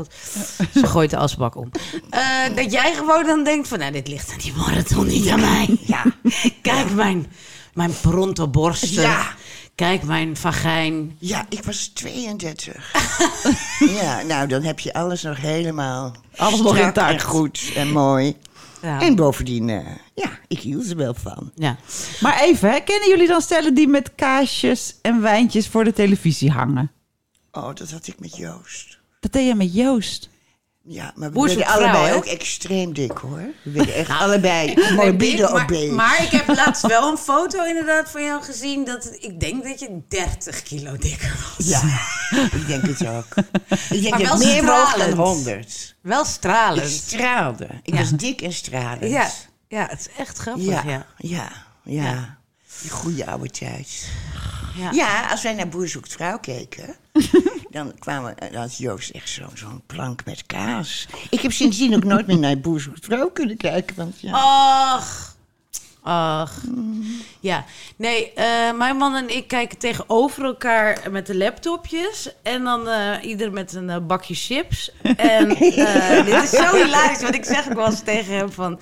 Ze 0.74 0.86
gooit 0.86 1.10
de 1.10 1.16
asbak 1.16 1.56
om. 1.56 1.70
Eh, 2.10 2.20
dat 2.54 2.72
jij 2.72 2.94
gewoon 2.94 3.26
dan 3.26 3.44
denkt 3.44 3.68
van, 3.68 3.78
nou, 3.78 3.92
dit 3.92 4.08
ligt 4.08 4.30
aan 4.32 4.38
die 4.38 4.52
marathon, 4.56 5.06
niet 5.06 5.28
aan 5.28 5.40
mij. 5.40 5.76
Ja. 5.80 6.02
Kijk 6.62 6.90
mijn, 6.90 7.32
mijn 7.74 7.92
pronto 8.00 8.48
borsten. 8.48 9.02
Ja. 9.02 9.34
Kijk 9.74 10.02
mijn 10.02 10.36
vagijn. 10.36 11.16
Ja, 11.18 11.46
ik 11.48 11.64
was 11.64 11.86
32. 11.88 12.92
ja, 14.00 14.22
nou, 14.22 14.48
dan 14.48 14.62
heb 14.62 14.80
je 14.80 14.92
alles 14.92 15.22
nog 15.22 15.36
helemaal 15.40 16.14
Alles 16.36 16.60
nog 16.60 16.76
intact. 16.76 17.12
en 17.12 17.20
goed 17.20 17.72
en 17.74 17.90
mooi. 17.92 18.36
Ja. 18.82 19.00
En 19.00 19.14
bovendien, 19.14 19.68
eh, 19.68 19.86
ja, 20.14 20.30
ik 20.48 20.58
hield 20.58 20.90
er 20.90 20.96
wel 20.96 21.14
van. 21.14 21.50
ja. 21.54 21.76
Maar 22.20 22.40
even, 22.40 22.70
hè, 22.70 22.80
kennen 22.80 23.08
jullie 23.08 23.26
dan 23.28 23.40
stellen 23.40 23.74
die 23.74 23.88
met 23.88 24.14
kaasjes 24.14 24.94
en 25.02 25.20
wijntjes 25.20 25.68
voor 25.68 25.84
de 25.84 25.92
televisie 25.92 26.50
hangen? 26.50 26.90
Oh, 27.52 27.74
dat 27.74 27.90
had 27.90 28.06
ik 28.06 28.20
met 28.20 28.36
Joost. 28.36 28.98
Dat 29.20 29.32
deed 29.32 29.46
je 29.46 29.54
met 29.54 29.74
Joost. 29.74 30.28
Ja, 30.86 31.12
maar 31.14 31.32
we 31.32 31.48
vrouw, 31.48 31.64
allebei 31.64 32.12
ook 32.14 32.24
extreem 32.24 32.92
dik, 32.92 33.10
hoor. 33.18 33.42
We 33.62 33.70
werden 33.70 33.94
echt 33.94 34.10
allebei 34.20 34.74
Nee, 34.74 34.92
morbide 34.92 35.64
dik, 35.66 35.88
maar, 35.90 35.94
maar 35.94 36.22
ik 36.22 36.30
heb 36.30 36.48
laatst 36.56 36.86
wel 36.86 37.10
een 37.10 37.16
foto 37.18 37.64
inderdaad 37.64 38.10
van 38.10 38.24
jou 38.24 38.42
gezien. 38.42 38.84
Dat 38.84 39.16
ik 39.20 39.40
denk 39.40 39.64
dat 39.64 39.80
je 39.80 40.00
30 40.08 40.62
kilo 40.62 40.96
dikker 40.96 41.36
was. 41.56 41.66
Ja, 41.68 41.80
ik 42.58 42.66
denk 42.66 42.82
het 42.86 43.06
ook. 43.06 43.26
Ik 43.90 44.02
denk 44.02 44.10
Maar 44.10 44.18
dat 44.18 44.28
wel 44.28 44.40
ik 44.40 44.46
meer 44.46 44.64
woog 44.64 44.94
dan 44.94 45.08
stralend. 45.08 45.16
100. 45.16 45.94
Wel 46.00 46.20
Ik 46.20 46.26
stralend. 46.26 46.90
straalde. 46.90 47.68
Ik 47.82 47.94
Ja. 47.94 48.00
was 48.00 48.10
dik 48.10 48.40
en 48.42 48.52
stralend. 48.52 49.10
Ja, 49.10 49.30
ja, 49.68 49.86
het 49.90 50.00
is 50.00 50.08
echt 50.18 50.38
grappig. 50.38 50.64
Ja, 50.64 50.82
Ja. 50.86 51.06
ja, 51.18 51.48
ja. 51.82 52.02
Ja. 52.04 52.38
Die 52.80 52.90
goede 52.90 53.26
oude 53.26 53.50
tijd. 53.50 54.08
Ja. 54.76 54.90
Ja, 54.92 55.30
als 55.30 55.42
wij 55.42 55.52
naar 55.54 55.68
Boer 55.68 55.88
zoekt 55.88 56.12
vrouw 56.12 56.38
keken, 56.38 56.94
dan 57.70 57.92
kwamen, 57.98 58.34
dan 58.52 58.60
had 58.60 58.76
Joost 58.76 59.10
echt 59.10 59.28
zo- 59.28 59.50
zo'n 59.54 59.82
plank 59.86 60.24
met 60.24 60.46
kaas. 60.46 61.06
Ik 61.30 61.40
heb 61.40 61.52
sindsdien 61.52 61.94
ook 61.94 62.04
nooit 62.04 62.26
meer 62.26 62.38
naar 62.38 62.58
Boer 62.58 62.80
zoekt 62.80 63.04
vrouw 63.04 63.30
kunnen 63.30 63.56
kijken, 63.56 63.96
want 63.96 64.20
ja. 64.20 64.32
Ach. 64.32 65.32
Ach. 66.06 66.60
Ja. 67.40 67.64
Nee, 67.96 68.32
eh, 68.32 68.72
mijn 68.76 68.96
man 68.96 69.14
en 69.14 69.36
ik 69.36 69.48
kijken 69.48 69.78
tegenover 69.78 70.44
elkaar 70.44 71.10
met 71.10 71.26
de 71.26 71.36
laptopjes. 71.36 72.28
En 72.42 72.64
dan 72.64 72.88
eh, 72.88 73.24
ieder 73.24 73.52
met 73.52 73.72
een 73.74 73.90
eh, 73.90 73.96
bakje 74.06 74.34
chips. 74.34 74.90
En 75.16 75.48
dit 76.24 76.42
is 76.42 76.50
zo 76.50 76.76
hilarisch. 76.76 77.22
Want 77.22 77.34
ik 77.34 77.44
zeg 77.44 77.68
ook 77.68 77.74
wel 77.74 77.86
eens 77.86 78.02
tegen 78.02 78.34
hem 78.36 78.52
van... 78.52 78.80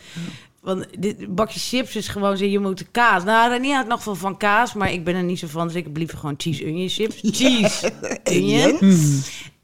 Want 0.63 0.87
dit 0.99 1.35
bakje 1.35 1.61
chips 1.61 1.97
is 1.97 2.09
gewoon 2.09 2.37
zo, 2.37 2.45
je 2.45 2.59
moet 2.59 2.85
kaas. 2.91 3.25
Nou, 3.25 3.51
Renier 3.51 3.75
houdt 3.75 3.89
nog 3.89 4.05
wel 4.05 4.15
van 4.15 4.37
kaas, 4.37 4.75
maar 4.75 4.93
ik 4.93 5.05
ben 5.05 5.15
er 5.15 5.23
niet 5.23 5.39
zo 5.39 5.47
van. 5.47 5.67
Dus 5.67 5.77
ik 5.77 5.85
heb 5.85 5.97
liever 5.97 6.19
gewoon 6.19 6.35
cheese 6.37 6.65
onion 6.65 6.89
chips. 6.89 7.19
Cheese 7.23 7.93
onion. 8.25 8.79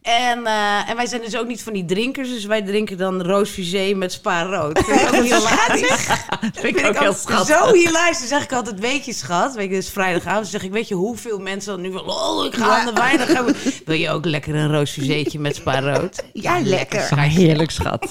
En, 0.03 0.47
eh, 0.47 0.91
en 0.91 0.97
wij 0.97 1.07
zijn 1.07 1.21
dus 1.21 1.37
ook 1.37 1.47
niet 1.47 1.63
van 1.63 1.73
die 1.73 1.85
drinkers. 1.85 2.29
Dus 2.29 2.45
wij 2.45 2.63
drinken 2.63 2.97
dan 2.97 3.23
roos 3.23 3.51
fusé 3.51 3.93
met 3.95 4.13
spa 4.13 4.43
rood. 4.43 4.79
Vind 4.85 5.01
ik 5.01 5.15
ook 5.15 5.25
hilarisch. 5.39 6.09
Vind 6.63 6.79
ik 6.79 6.87
ook 6.87 6.99
heel 6.99 7.13
schattig. 7.13 7.57
Zo 7.57 7.73
hilarisch. 7.73 8.19
Dan 8.19 8.29
zeg 8.29 8.43
ik 8.43 8.53
altijd, 8.53 8.81
weet 8.81 9.05
je 9.05 9.13
schat. 9.13 9.55
Weet 9.55 9.69
je, 9.69 9.75
het 9.75 9.85
is 9.85 9.91
vrijdagavond. 9.91 10.43
Dan 10.43 10.51
zeg 10.61 10.63
ik, 10.63 10.73
weet 10.73 10.89
je 10.89 10.95
hoeveel 10.95 11.39
mensen 11.39 11.73
dan 11.73 11.81
nu 11.81 11.93
van... 11.93 12.11
Oh, 12.11 12.45
ik 12.47 12.55
ga 12.55 12.79
aan 12.79 12.87
de 12.87 12.93
wijn. 12.93 13.19
Dan 13.19 13.27
gaan 13.27 13.45
we... 13.45 13.81
Wil 13.85 13.97
je 13.97 14.11
ook 14.11 14.25
lekker 14.25 14.55
een 14.55 14.73
roos 14.73 14.91
fuséetje 14.91 15.39
met 15.39 15.57
spa 15.57 15.81
rood? 15.81 16.25
Ja, 16.33 16.61
lekker. 16.61 17.09
Ah, 17.11 17.23
heerlijk, 17.23 17.71
schat. 17.71 18.09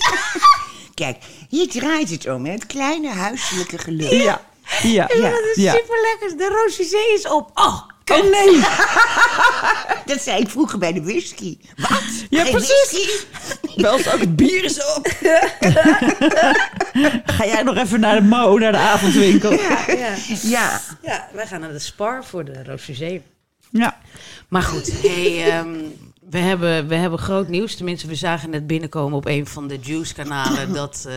Kijk, 0.97 1.17
hier 1.49 1.67
draait 1.69 2.09
het 2.09 2.27
om, 2.29 2.45
hè, 2.45 2.51
het 2.51 2.65
kleine 2.65 3.09
huiselijke 3.09 3.77
geluk. 3.77 4.11
Ja, 4.11 4.17
ja, 4.19 4.41
Ja, 4.83 5.05
ja. 5.07 5.29
dat 5.29 5.41
is 5.55 5.63
ja. 5.63 5.73
super 5.73 5.95
lekker. 6.01 6.37
De 6.37 6.47
roos 6.47 6.75
fusé 6.75 6.97
is 7.15 7.27
op. 7.27 7.51
Oh, 7.53 7.81
Oh 8.11 8.31
nee, 8.31 8.59
Dat 10.15 10.21
zei 10.21 10.41
ik 10.41 10.49
vroeger 10.49 10.79
bij 10.79 10.93
de 10.93 11.03
whisky. 11.03 11.57
Wat? 11.75 12.01
Ja, 12.29 12.43
Geen 12.43 12.51
precies. 12.51 12.91
whisky? 12.91 13.09
wel 13.81 13.97
eens 13.97 14.11
ook 14.13 14.19
het 14.19 14.35
bier 14.35 14.63
is 14.63 14.95
op. 14.95 15.07
Ga 17.35 17.45
jij 17.45 17.63
nog 17.63 17.77
even 17.77 17.99
naar 17.99 18.15
de 18.15 18.21
Mo, 18.27 18.57
naar 18.57 18.71
de 18.71 18.77
avondwinkel? 18.77 19.51
Ja, 19.53 19.83
ja. 19.87 20.15
Ja, 20.41 20.81
ja, 21.01 21.27
wij 21.33 21.47
gaan 21.47 21.59
naar 21.59 21.71
de 21.71 21.79
Spar 21.79 22.25
voor 22.25 22.45
de 22.45 22.63
Roosezee. 22.63 23.21
Ja. 23.71 23.97
Maar 24.47 24.63
goed, 24.63 24.91
hey, 25.01 25.51
ehm, 25.51 25.75
we, 26.29 26.37
hebben, 26.37 26.87
we 26.87 26.95
hebben 26.95 27.19
groot 27.19 27.47
nieuws. 27.47 27.75
Tenminste, 27.75 28.07
we 28.07 28.15
zagen 28.15 28.49
net 28.49 28.67
binnenkomen 28.67 29.17
op 29.17 29.25
een 29.25 29.47
van 29.47 29.67
de 29.67 29.77
Juice-kanalen... 29.81 30.73
dat 30.83 31.05
eh 31.07 31.15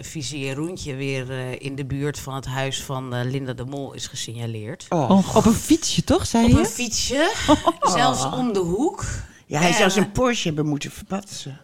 Visie 0.00 0.48
en 0.48 0.54
Roentje 0.54 0.94
weer 0.94 1.30
eh, 1.30 1.60
in 1.60 1.74
de 1.74 1.84
buurt 1.84 2.18
van 2.18 2.34
het 2.34 2.46
huis 2.46 2.82
van 2.82 3.14
eh, 3.14 3.24
Linda 3.30 3.52
de 3.52 3.64
Mol 3.64 3.92
is 3.92 4.06
gesignaleerd. 4.06 4.86
oh. 4.88 5.10
Oh, 5.10 5.36
op 5.36 5.44
een 5.44 5.54
fietsje, 5.54 6.04
toch, 6.04 6.26
zei 6.26 6.44
Op 6.44 6.50
je? 6.50 6.58
een 6.58 6.66
fietsje, 6.66 7.32
zelfs 7.96 8.24
om 8.24 8.52
de 8.52 8.58
hoek. 8.58 9.04
ja 9.46 9.60
hij 9.60 9.72
zou 9.72 9.90
zijn 9.90 10.12
Porsche 10.12 10.46
hebben 10.46 10.66
moeten 10.66 10.90
verpatsen. 10.90 11.60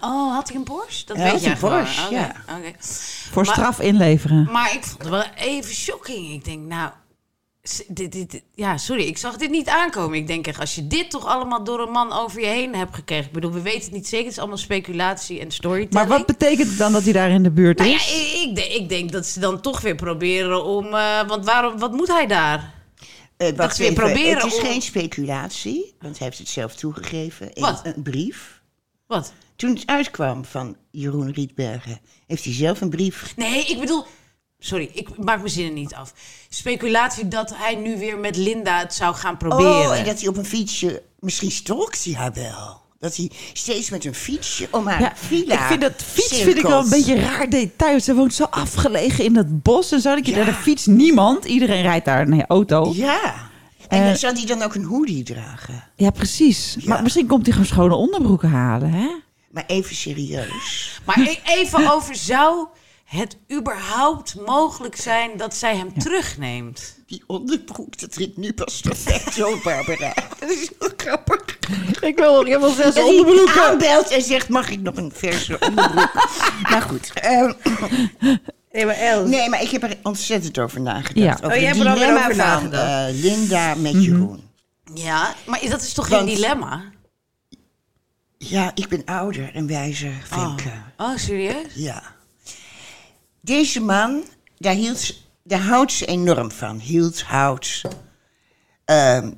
Oh, 0.00 0.34
had 0.34 0.48
hij 0.48 0.56
een 0.56 0.62
Porsche? 0.62 1.06
Dat 1.06 1.16
weet 1.16 1.42
jij 1.42 1.52
een. 1.52 1.58
Porsche, 1.58 2.10
ja. 2.14 2.32
oké. 2.58 2.72
Voor 3.30 3.44
Maar- 3.44 3.54
straf 3.54 3.80
inleveren. 3.80 4.48
Maar 4.52 4.74
ik 4.74 4.84
vond 4.84 4.98
het 5.02 5.08
wel 5.08 5.24
even 5.36 5.74
shocking. 5.74 6.32
Ik 6.32 6.44
denk, 6.44 6.66
nou, 6.66 6.90
dit, 7.88 8.12
dit, 8.12 8.30
dit- 8.30 8.42
ja, 8.54 8.76
sorry, 8.76 9.02
ik 9.02 9.18
zag 9.18 9.36
dit 9.36 9.50
niet 9.50 9.68
aankomen. 9.68 10.18
Ik 10.18 10.26
denk 10.26 10.46
echt, 10.46 10.60
als 10.60 10.74
je 10.74 10.86
dit 10.86 11.10
toch 11.10 11.26
allemaal 11.26 11.64
door 11.64 11.80
een 11.80 11.90
man 11.90 12.12
over 12.12 12.40
je 12.40 12.46
heen 12.46 12.74
hebt 12.74 12.94
gekregen. 12.94 13.24
Ik 13.26 13.32
bedoel, 13.32 13.52
we 13.52 13.60
weten 13.62 13.80
het 13.82 13.90
niet 13.92 14.06
zeker. 14.08 14.24
Het 14.24 14.32
is 14.34 14.38
allemaal 14.38 14.56
speculatie 14.58 15.40
en 15.40 15.50
storytelling. 15.50 15.92
Maar 16.08 16.18
wat 16.18 16.26
betekent 16.26 16.68
het 16.68 16.78
dan 16.78 16.92
dat 16.92 17.02
hij 17.02 17.12
daar 17.12 17.30
in 17.30 17.42
de 17.42 17.50
buurt 17.50 17.78
Nou 17.78 17.90
ja, 17.90 17.96
is? 17.96 18.32
ik, 18.34 18.48
ik, 18.48 18.56
denk, 18.56 18.72
ik 18.72 18.88
denk 18.88 19.12
dat 19.12 19.26
ze 19.26 19.40
dan 19.40 19.60
toch 19.60 19.80
weer 19.80 19.94
proberen 19.94 20.64
om... 20.64 20.94
eh, 20.94 21.26
want 21.28 21.44
waarom, 21.44 21.78
wat 21.78 21.92
moet 21.92 22.08
hij 22.08 22.26
daar? 22.26 22.74
Eh, 23.36 23.46
ze 23.48 23.54
weer 23.56 23.66
even, 23.78 23.94
proberen 23.94 24.34
het 24.42 24.44
is 24.52 24.58
om- 24.58 24.64
geen 24.64 24.82
speculatie, 24.82 25.94
want 26.00 26.18
hij 26.18 26.26
heeft 26.26 26.38
het 26.38 26.48
zelf 26.48 26.74
toegegeven. 26.74 27.52
in 27.52 27.62
Wat? 27.62 27.80
Een 27.84 28.02
brief. 28.02 28.60
Wat? 29.06 29.32
Toen 29.56 29.74
het 29.74 29.86
uitkwam 29.86 30.44
van 30.44 30.76
Jeroen 30.90 31.32
Rietbergen, 31.32 32.00
heeft 32.26 32.44
hij 32.44 32.54
zelf 32.54 32.80
een 32.80 32.90
brief. 32.90 33.32
Nee, 33.36 33.64
ik 33.64 33.78
bedoel... 33.80 34.04
Sorry, 34.58 34.90
ik 34.92 35.08
maak 35.18 35.36
mijn 35.38 35.50
zinnen 35.50 35.74
niet 35.74 35.94
af. 35.94 36.12
Speculatie 36.48 37.28
dat 37.28 37.52
hij 37.56 37.74
nu 37.74 37.98
weer 37.98 38.18
met 38.18 38.36
Linda 38.36 38.78
het 38.78 38.94
zou 38.94 39.14
gaan 39.14 39.36
proberen. 39.36 39.70
Oh, 39.90 39.98
en 39.98 40.04
dat 40.04 40.18
hij 40.20 40.28
op 40.28 40.36
een 40.36 40.44
fietsje, 40.44 41.02
misschien 41.20 41.50
stalkt 41.50 42.04
hij 42.04 42.14
haar 42.14 42.32
wel. 42.32 42.80
Dat 43.00 43.16
hij 43.16 43.30
steeds 43.52 43.90
met 43.90 44.04
een 44.04 44.14
fietsje 44.14 44.68
om 44.70 44.86
haar 44.86 45.00
Ja, 45.00 45.12
villa 45.16 45.54
ik 45.54 45.60
vind 45.60 45.80
dat 45.80 45.92
fiets 46.02 46.40
vind 46.42 46.56
ik 46.56 46.62
wel 46.62 46.80
een 46.82 46.90
beetje 46.90 47.20
raar 47.20 47.50
detail. 47.50 48.00
Ze 48.00 48.14
woont 48.14 48.34
zo 48.34 48.44
afgelegen 48.44 49.24
in 49.24 49.36
het 49.36 49.62
bos 49.62 49.92
en 49.92 50.00
zo. 50.00 50.14
Dat 50.14 50.24
je 50.26 50.30
Ja. 50.30 50.36
daar 50.36 50.46
de 50.46 50.52
fiets 50.54 50.86
niemand. 50.86 51.44
Iedereen 51.44 51.82
rijdt 51.82 52.04
daar 52.04 52.28
een 52.28 52.46
auto. 52.46 52.92
Ja. 52.94 53.34
En 53.88 54.00
Eh, 54.00 54.06
dan 54.06 54.16
zou 54.16 54.34
hij 54.36 54.46
dan 54.46 54.62
ook 54.62 54.74
een 54.74 54.84
hoodie 54.84 55.22
dragen? 55.22 55.84
precies. 56.14 56.76
Ja. 56.80 56.88
Maar 56.88 57.02
misschien 57.02 57.26
komt 57.26 57.42
hij 57.44 57.52
gewoon 57.52 57.68
schone 57.68 57.94
onderbroeken 57.94 58.50
halen, 58.50 58.90
hè? 58.90 59.08
Maar 59.50 59.64
even 59.66 59.96
serieus. 59.96 61.00
Maar 61.04 61.18
e- 61.20 61.38
even 61.44 61.92
over, 61.92 62.14
zou 62.16 62.66
het 63.08 63.36
überhaupt 63.52 64.34
mogelijk 64.46 64.96
zijn 64.96 65.36
dat 65.36 65.54
zij 65.54 65.76
hem 65.76 65.98
terugneemt? 65.98 66.96
Die 67.06 67.22
onderbroek, 67.26 67.98
dat 67.98 68.12
trekt 68.12 68.36
nu 68.36 68.52
pas 68.52 68.80
perfect 68.80 69.34
zo, 69.34 69.58
Barbara. 69.62 70.14
Dat 70.40 70.50
is 70.50 70.70
heel 70.78 70.90
grappig. 70.96 71.58
Ik 72.00 72.16
wil 72.16 72.34
nog 72.34 72.44
helemaal 72.44 72.70
zes 72.70 72.94
Dat 72.94 73.08
hij 73.08 73.46
aanbelt 73.62 74.08
en 74.10 74.22
zegt, 74.22 74.48
mag 74.48 74.70
ik 74.70 74.80
nog 74.80 74.96
een 74.96 75.12
verse 75.14 75.58
onderbroek? 75.60 76.12
maar 76.70 76.82
goed. 76.82 77.10
ehm, 77.14 77.52
Nee, 78.72 78.86
maar 78.86 78.94
Els. 78.94 79.28
nee, 79.28 79.48
maar 79.48 79.62
ik 79.62 79.70
heb 79.70 79.82
er 79.82 79.96
ontzettend 80.02 80.58
over 80.58 80.80
nagedacht. 80.80 81.14
Ja. 81.14 81.32
Over 81.32 81.46
Oh, 81.46 81.54
jij 81.54 81.64
hebt 81.66 81.80
er 81.80 81.90
over 81.92 82.04
van 82.06 82.14
nagedacht. 82.14 82.72
eh, 82.72 83.20
Linda 83.20 83.74
met 83.74 83.92
Mhm. 83.92 84.02
Jeroen. 84.02 84.42
Ja, 84.94 85.34
maar 85.46 85.60
dat 85.68 85.80
is 85.82 85.92
toch 85.92 86.08
Want- 86.08 86.22
geen 86.24 86.34
dilemma? 86.34 86.82
Ja, 88.38 88.70
ik 88.74 88.88
ben 88.88 89.02
ouder 89.04 89.54
en 89.54 89.66
wijzer, 89.66 90.12
Femke. 90.24 90.70
Oh, 90.96 91.16
serieus? 91.16 91.72
Ja. 91.74 92.02
Deze 93.48 93.80
man, 93.80 94.24
daar, 94.58 94.74
hield, 94.74 95.14
daar 95.44 95.60
houdt 95.60 95.92
ze 95.92 96.06
enorm 96.06 96.50
van. 96.50 96.78
Hield, 96.78 97.22
houdt. 97.22 97.82
Ehm, 98.84 99.32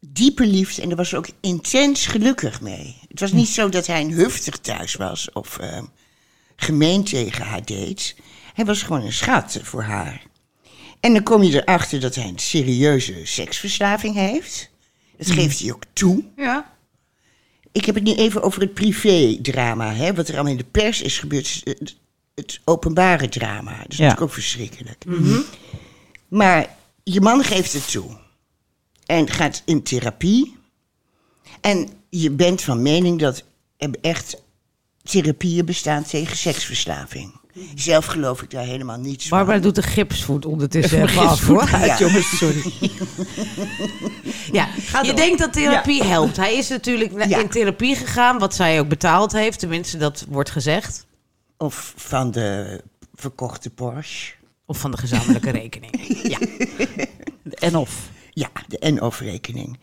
diepe 0.00 0.46
liefde 0.46 0.82
en 0.82 0.88
daar 0.88 0.96
was 0.96 1.08
ze 1.08 1.16
ook 1.16 1.28
intens 1.40 2.06
gelukkig 2.06 2.60
mee. 2.60 2.96
Het 3.08 3.20
was 3.20 3.32
niet 3.32 3.48
zo 3.48 3.68
dat 3.68 3.86
hij 3.86 4.00
een 4.00 4.12
huftig 4.12 4.58
thuis 4.58 4.94
was 4.94 5.32
of 5.32 5.58
ehm, 5.58 5.84
gemeen 6.56 7.04
tegen 7.04 7.44
haar 7.44 7.64
deed. 7.64 8.16
Hij 8.54 8.64
was 8.64 8.82
gewoon 8.82 9.02
een 9.02 9.12
schat 9.12 9.58
voor 9.62 9.82
haar. 9.82 10.22
En 11.00 11.12
dan 11.12 11.22
kom 11.22 11.42
je 11.42 11.62
erachter 11.62 12.00
dat 12.00 12.14
hij 12.14 12.28
een 12.28 12.38
serieuze 12.38 13.20
seksverslaving 13.24 14.14
heeft. 14.14 14.70
Dat 15.16 15.30
geeft 15.30 15.60
hij 15.60 15.72
ook 15.72 15.84
toe. 15.92 16.24
Ja. 16.36 16.76
Ik 17.72 17.84
heb 17.84 17.94
het 17.94 18.04
nu 18.04 18.14
even 18.14 18.42
over 18.42 18.60
het 18.60 18.74
privé-drama. 18.74 19.94
Hè? 19.94 20.14
Wat 20.14 20.28
er 20.28 20.34
allemaal 20.34 20.52
in 20.52 20.58
de 20.58 20.64
pers 20.64 21.02
is 21.02 21.18
gebeurd. 21.18 21.62
Het, 22.34 22.60
openbare 22.64 23.28
drama. 23.28 23.70
Dat 23.70 23.80
is 23.88 23.98
natuurlijk 23.98 24.20
ook 24.20 24.32
verschrikkelijk. 24.32 25.04
Maar 26.28 26.66
je 27.02 27.20
man 27.20 27.44
geeft 27.44 27.72
het 27.72 27.90
toe. 27.90 28.16
En 29.06 29.28
gaat 29.30 29.62
in 29.64 29.82
therapie. 29.82 30.56
En 31.60 31.88
je 32.10 32.30
bent 32.30 32.62
van 32.62 32.82
mening 32.82 33.18
dat 33.20 33.44
er 33.76 33.90
echt 34.00 34.42
therapieën 35.02 35.64
bestaan 35.64 36.02
tegen 36.04 36.36
seksverslaving. 36.36 37.40
Zelf 37.74 38.04
geloof 38.06 38.42
ik 38.42 38.50
daar 38.50 38.64
helemaal 38.64 38.98
niets 38.98 39.28
van. 39.28 39.38
Barbara 39.38 39.58
doet 39.58 39.74
de 39.74 39.82
gipsvoet 39.82 40.46
ondertussen 40.46 41.02
even 41.02 41.18
af, 41.28 41.46
hoor. 41.46 41.68
uit, 41.72 41.86
Ja. 41.86 41.98
jongens, 41.98 42.36
sorry. 42.38 42.62
Ja, 44.52 44.68
je 45.02 45.12
denkt 45.14 45.38
dat 45.38 45.52
therapie 45.52 46.04
helpt. 46.04 46.36
Hij 46.36 46.54
is 46.56 46.68
natuurlijk 46.68 47.28
Ja. 47.28 47.38
in 47.38 47.48
therapie 47.48 47.96
gegaan, 47.96 48.38
wat 48.38 48.54
zij 48.54 48.80
ook 48.80 48.88
betaald 48.88 49.32
heeft. 49.32 49.58
Tenminste, 49.58 49.96
dat 49.96 50.24
wordt 50.28 50.50
gezegd. 50.50 51.06
Of 51.62 51.94
van 51.96 52.30
de 52.30 52.80
verkochte 53.14 53.70
Porsche. 53.70 54.32
Of 54.66 54.78
van 54.78 54.90
de 54.90 54.96
gezamenlijke 54.96 55.50
rekening. 55.62 56.20
Ja. 56.22 56.38
En 57.54 57.76
of. 57.76 58.10
Ja, 58.30 58.50
de 58.68 58.90
NO-rekening. 58.90 59.78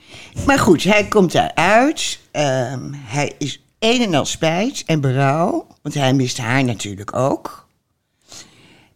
Maar 0.46 0.60
goed, 0.60 0.84
hij 0.84 1.08
komt 1.08 1.32
daaruit. 1.32 2.20
Ehm 2.32 2.94
hij 2.94 3.36
is 3.38 3.62
een 3.80 4.02
en 4.02 4.14
al 4.14 4.26
spijt 4.26 4.84
en 4.86 5.02
berouw. 5.02 5.68
Want 5.82 5.96
hij 5.96 6.14
mist 6.14 6.38
haar 6.38 6.64
natuurlijk 6.64 7.16
ook. 7.16 7.68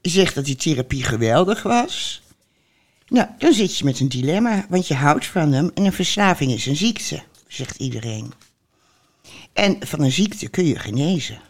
Hij 0.02 0.12
zegt 0.12 0.36
dat 0.36 0.46
die 0.46 0.56
therapie 0.56 1.04
geweldig 1.04 1.64
was. 1.64 2.22
Nou, 3.08 3.28
dan 3.38 3.54
zit 3.54 3.78
je 3.78 3.86
met 3.86 4.00
een 4.00 4.10
dilemma. 4.10 4.66
Want 4.70 4.88
je 4.88 4.96
houdt 4.96 5.26
van 5.26 5.52
hem 5.52 5.72
en 5.74 5.86
een 5.86 5.94
verslaving 5.94 6.52
is 6.52 6.66
een 6.66 6.76
ziekte, 6.76 7.24
zegt 7.48 7.76
iedereen. 7.80 8.34
En 9.54 9.78
van 9.80 10.02
een 10.02 10.12
ziekte 10.12 10.48
kun 10.48 10.66
je 10.66 10.80
genezen. 10.80 11.42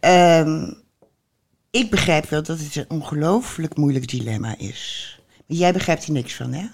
Ehm, 0.00 0.72
ik 1.70 1.90
begrijp 1.90 2.28
wel 2.28 2.42
dat 2.42 2.58
het 2.58 2.76
een 2.76 2.90
ongelooflijk 2.90 3.76
moeilijk 3.76 4.08
dilemma 4.08 4.58
is. 4.58 5.12
Maar 5.46 5.56
jij 5.56 5.72
begrijpt 5.72 6.06
er 6.06 6.12
niks 6.12 6.34
van, 6.34 6.52
hè? 6.52 6.66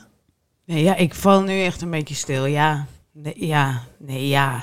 Nee, 0.65 0.83
ja, 0.83 0.95
ik 0.97 1.15
val 1.15 1.43
nu 1.43 1.63
echt 1.63 1.83
een 1.83 1.91
beetje 1.91 2.15
stil. 2.15 2.45
Ja, 2.47 2.87
ja, 3.35 3.83
nee, 3.99 4.29
ja. 4.29 4.63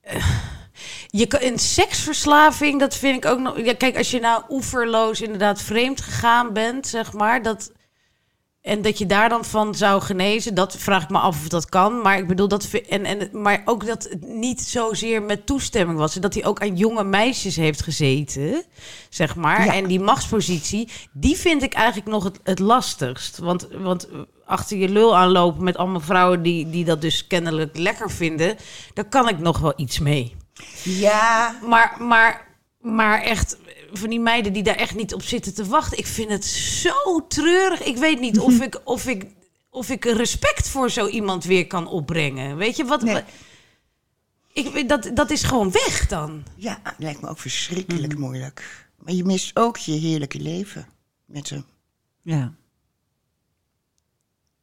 Eh, 0.00 0.26
Je 1.06 1.26
kan, 1.26 1.42
een 1.42 1.58
seksverslaving, 1.58 2.80
dat 2.80 2.96
vind 2.96 3.16
ik 3.24 3.30
ook 3.30 3.38
nog... 3.38 3.58
Ja, 3.64 3.74
kijk, 3.74 3.96
als 3.96 4.10
je 4.10 4.20
nou 4.20 4.42
oeverloos 4.48 5.20
inderdaad 5.20 5.62
vreemd 5.62 6.00
gegaan 6.00 6.52
bent, 6.52 6.86
zeg 6.86 7.12
maar... 7.12 7.42
Dat, 7.42 7.72
en 8.62 8.82
dat 8.82 8.98
je 8.98 9.06
daar 9.06 9.28
dan 9.28 9.44
van 9.44 9.74
zou 9.74 10.02
genezen, 10.02 10.54
dat 10.54 10.76
vraag 10.76 11.02
ik 11.02 11.10
me 11.10 11.18
af 11.18 11.40
of 11.40 11.48
dat 11.48 11.68
kan. 11.68 12.00
Maar 12.00 12.18
ik 12.18 12.26
bedoel, 12.26 12.48
dat, 12.48 12.70
en, 12.88 13.04
en, 13.04 13.28
maar 13.32 13.62
ook 13.64 13.86
dat 13.86 14.02
het 14.10 14.26
niet 14.26 14.60
zozeer 14.60 15.22
met 15.22 15.46
toestemming 15.46 15.98
was. 15.98 16.14
En 16.14 16.20
dat 16.20 16.34
hij 16.34 16.44
ook 16.44 16.60
aan 16.60 16.76
jonge 16.76 17.04
meisjes 17.04 17.56
heeft 17.56 17.82
gezeten, 17.82 18.64
zeg 19.08 19.36
maar. 19.36 19.64
Ja. 19.64 19.74
En 19.74 19.86
die 19.86 20.00
machtspositie, 20.00 20.88
die 21.12 21.36
vind 21.36 21.62
ik 21.62 21.72
eigenlijk 21.72 22.10
nog 22.10 22.24
het, 22.24 22.40
het 22.42 22.58
lastigst. 22.58 23.38
Want, 23.38 23.68
want 23.78 24.08
achter 24.44 24.76
je 24.76 24.88
lul 24.88 25.16
aanlopen 25.16 25.64
met 25.64 25.76
allemaal 25.76 26.00
vrouwen 26.00 26.42
die, 26.42 26.70
die 26.70 26.84
dat 26.84 27.00
dus 27.00 27.26
kennelijk 27.26 27.76
lekker 27.76 28.10
vinden... 28.10 28.56
daar 28.94 29.08
kan 29.08 29.28
ik 29.28 29.38
nog 29.38 29.58
wel 29.58 29.72
iets 29.76 29.98
mee. 29.98 30.36
Ja, 30.82 31.58
Maar, 31.66 31.96
maar, 31.98 32.48
maar 32.80 33.22
echt, 33.22 33.56
van 33.92 34.10
die 34.10 34.20
meiden 34.20 34.52
die 34.52 34.62
daar 34.62 34.74
echt 34.76 34.94
niet 34.94 35.14
op 35.14 35.22
zitten 35.22 35.54
te 35.54 35.64
wachten. 35.66 35.98
Ik 35.98 36.06
vind 36.06 36.30
het 36.30 36.44
zo 36.44 37.26
treurig. 37.28 37.82
Ik 37.82 37.96
weet 37.96 38.20
niet 38.20 38.38
of 38.38 38.60
ik, 38.66 38.80
of 38.84 39.06
ik, 39.06 39.26
of 39.70 39.88
ik 39.90 40.04
respect 40.04 40.68
voor 40.68 40.90
zo 40.90 41.06
iemand 41.06 41.44
weer 41.44 41.66
kan 41.66 41.86
opbrengen. 41.86 42.56
Weet 42.56 42.76
je 42.76 42.84
wat? 42.84 43.02
Nee. 43.02 43.14
wat- 43.14 43.24
ik, 44.52 44.88
dat, 44.88 45.10
dat 45.14 45.30
is 45.30 45.42
gewoon 45.42 45.70
weg 45.72 46.06
dan. 46.08 46.42
ja, 46.56 46.80
lijkt 46.98 47.20
me 47.20 47.28
ook 47.28 47.38
verschrikkelijk 47.38 48.18
moeilijk. 48.18 48.86
Maar 48.96 49.14
je 49.14 49.24
mist 49.24 49.56
ook 49.56 49.76
je 49.76 49.92
heerlijke 49.92 50.38
leven 50.40 50.86
met 51.24 51.50
hem. 51.50 51.64
Ja. 52.22 52.52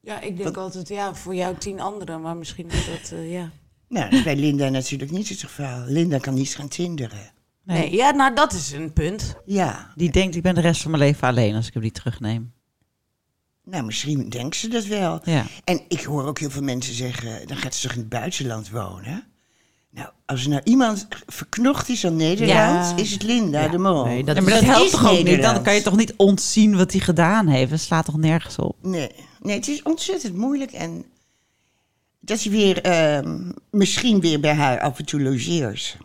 Ja, 0.01 0.19
ik 0.21 0.37
denk 0.37 0.57
altijd, 0.57 0.87
ja, 0.87 1.15
voor 1.15 1.35
jou 1.35 1.57
tien 1.57 1.79
anderen, 1.79 2.21
maar 2.21 2.37
misschien 2.37 2.69
is 2.69 2.85
dat, 2.85 3.11
eh, 3.11 3.31
ja. 3.31 3.51
Nou, 3.87 4.09
dat 4.09 4.19
is 4.19 4.23
bij 4.23 4.35
Linda 4.35 4.69
natuurlijk 4.69 5.11
niet 5.11 5.29
het 5.29 5.39
geval. 5.39 5.83
Linda 5.85 6.17
kan 6.17 6.33
niet 6.33 6.55
gaan 6.55 6.67
tinderen. 6.67 7.31
Nee. 7.73 7.91
ja, 7.95 8.11
nou, 8.11 8.35
dat 8.35 8.53
is 8.53 8.71
een 8.71 8.93
punt. 8.93 9.35
Ja, 9.45 9.91
Die 9.95 10.11
denkt, 10.11 10.35
ik 10.35 10.41
ben 10.41 10.55
de 10.55 10.61
rest 10.61 10.81
van 10.81 10.91
mijn 10.91 11.03
leven 11.03 11.27
alleen 11.27 11.55
als 11.55 11.67
ik 11.67 11.73
hem 11.73 11.81
die 11.81 11.91
terugneem. 11.91 12.51
nou 13.63 13.83
misschien 13.83 14.29
denkt 14.29 14.55
ze 14.55 14.67
dat 14.67 14.85
wel. 14.85 15.19
Ja. 15.23 15.45
En 15.63 15.81
ik 15.87 16.03
hoor 16.03 16.25
ook 16.25 16.39
heel 16.39 16.49
veel 16.49 16.61
mensen 16.61 16.93
zeggen, 16.93 17.47
dan 17.47 17.57
gaat 17.57 17.75
ze 17.75 17.81
toch 17.87 17.91
in 17.95 17.99
het 18.01 18.09
buitenland 18.09 18.69
wonen? 18.69 19.23
Nou, 19.91 20.09
als 20.25 20.43
er 20.43 20.49
nou 20.49 20.61
iemand 20.63 21.07
verknocht 21.25 21.89
is 21.89 22.05
aan 22.05 22.15
Nederland, 22.15 22.89
Ja. 22.89 22.95
is 22.95 23.11
het 23.11 23.23
Linda 23.23 23.67
de 23.67 23.77
Mol. 23.77 24.05
Nee, 24.05 24.23
dat 24.23 24.35
Ja, 24.35 24.41
maar 24.41 24.51
dat 24.53 24.63
helpt 24.63 24.91
toch 24.91 25.09
ook 25.11 25.23
niet? 25.23 25.41
Dan 25.41 25.63
kan 25.63 25.73
je 25.75 25.81
toch 25.81 25.95
niet 25.97 26.13
ontzien 26.17 26.77
wat 26.77 26.91
hij 26.91 27.01
gedaan 27.01 27.47
heeft? 27.47 27.69
Dat 27.69 27.79
slaat 27.79 28.05
toch 28.05 28.17
nergens 28.17 28.57
op? 28.57 28.75
Nee, 28.81 29.11
nee, 29.39 29.55
het 29.55 29.67
is 29.67 29.81
ontzettend 29.83 30.35
moeilijk. 30.35 30.71
En 30.71 31.05
dat 32.19 32.41
hij 32.43 32.51
weer, 32.51 32.81
ehm, 32.81 33.51
misschien 33.71 34.19
weer 34.19 34.39
bij 34.39 34.53
haar 34.53 34.79
af 34.79 34.99
en 34.99 35.05
toe 35.05 35.21
logeert. 35.21 35.97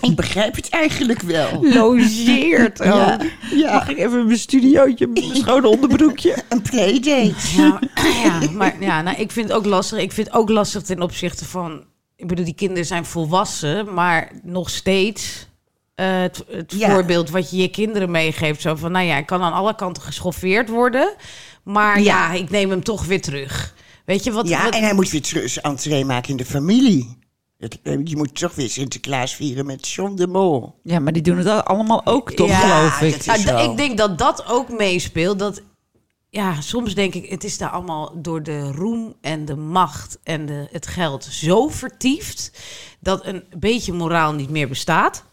Ik 0.00 0.16
begrijp 0.16 0.56
het 0.56 0.68
eigenlijk 0.68 1.22
wel. 1.22 1.64
Logeert. 1.74 2.78
Ja, 2.78 3.18
ja. 3.54 3.72
Mag 3.72 3.88
ik 3.88 3.98
even 3.98 4.26
mijn 4.26 4.38
studiootje, 4.38 5.06
mijn 5.06 5.36
schone 5.42 5.68
onderbroekje? 5.68 6.36
Een 6.48 6.62
playdate. 6.62 7.34
Ja, 7.56 7.80
ja, 8.24 8.50
maar 8.52 8.76
ja, 8.80 9.02
nou, 9.02 9.16
ik 9.16 9.30
vind 9.32 9.48
het 9.48 9.56
ook 9.56 9.64
lastig. 9.66 9.98
Ik 9.98 10.12
vind 10.12 10.26
het 10.26 10.36
ook 10.36 10.48
lastig 10.48 10.82
ten 10.82 11.02
opzichte 11.02 11.44
van... 11.44 11.84
Ik 12.16 12.26
bedoel, 12.26 12.44
die 12.44 12.54
kinderen 12.54 12.84
zijn 12.86 13.04
volwassen, 13.04 13.94
maar 13.94 14.30
nog 14.42 14.70
steeds... 14.70 15.46
eh, 15.94 16.20
het 16.20 16.44
het 16.50 16.72
Ja. 16.76 16.90
voorbeeld 16.90 17.30
wat 17.30 17.50
je 17.50 17.56
je 17.56 17.68
kinderen 17.68 18.10
meegeeft. 18.10 18.60
Zo 18.60 18.74
van, 18.74 18.92
nou 18.92 19.06
ja, 19.06 19.16
ik 19.16 19.26
kan 19.26 19.42
aan 19.42 19.52
alle 19.52 19.74
kanten 19.74 20.02
geschoffeerd 20.02 20.68
worden. 20.68 21.14
Maar 21.62 22.00
ja, 22.00 22.32
ik 22.32 22.50
neem 22.50 22.70
hem 22.70 22.82
toch 22.84 23.04
weer 23.04 23.20
terug. 23.20 23.74
Weet 24.04 24.24
je 24.24 24.32
wat? 24.32 24.48
Ja, 24.48 24.64
wat- 24.64 24.74
en 24.74 24.82
hij 24.82 24.94
moet 24.94 25.10
weer 25.10 25.22
terug 25.22 25.56
entree 25.56 26.04
maken 26.04 26.30
in 26.30 26.36
de 26.36 26.44
familie. 26.44 27.16
Het, 27.58 27.78
eh, 27.82 27.98
je 28.04 28.16
moet 28.16 28.34
toch 28.38 28.54
weer 28.54 28.68
Sinterklaas 28.68 29.34
vieren 29.34 29.66
met 29.66 29.88
John 29.88 30.14
de 30.14 30.26
Mol. 30.26 30.74
Ja, 30.82 30.98
maar 30.98 31.12
die 31.12 31.22
doen 31.22 31.36
het 31.38 31.46
al- 31.46 31.62
allemaal 31.62 32.06
ook, 32.06 32.32
toch, 32.32 32.48
Ja, 32.48 32.88
geloof 32.88 33.14
ik. 33.14 33.44
Nou, 33.44 33.70
ik 33.70 33.76
denk 33.76 33.98
dat 33.98 34.18
dat 34.18 34.46
ook 34.48 34.68
meespeelt. 34.68 35.38
Dat, 35.38 35.62
ja, 36.30 36.60
soms 36.60 36.94
denk 36.94 37.14
ik, 37.14 37.30
het 37.30 37.44
is 37.44 37.58
daar 37.58 37.70
allemaal 37.70 38.12
door 38.22 38.42
de 38.42 38.72
roem 38.72 39.14
en 39.20 39.44
de 39.44 39.56
macht 39.56 40.18
en 40.22 40.46
de, 40.46 40.68
het 40.70 40.86
geld 40.86 41.24
zo 41.24 41.68
vertiefd... 41.68 42.52
dat 43.00 43.26
een 43.26 43.44
beetje 43.58 43.92
moraal 43.92 44.32
niet 44.32 44.50
meer 44.50 44.68
bestaat. 44.68 45.24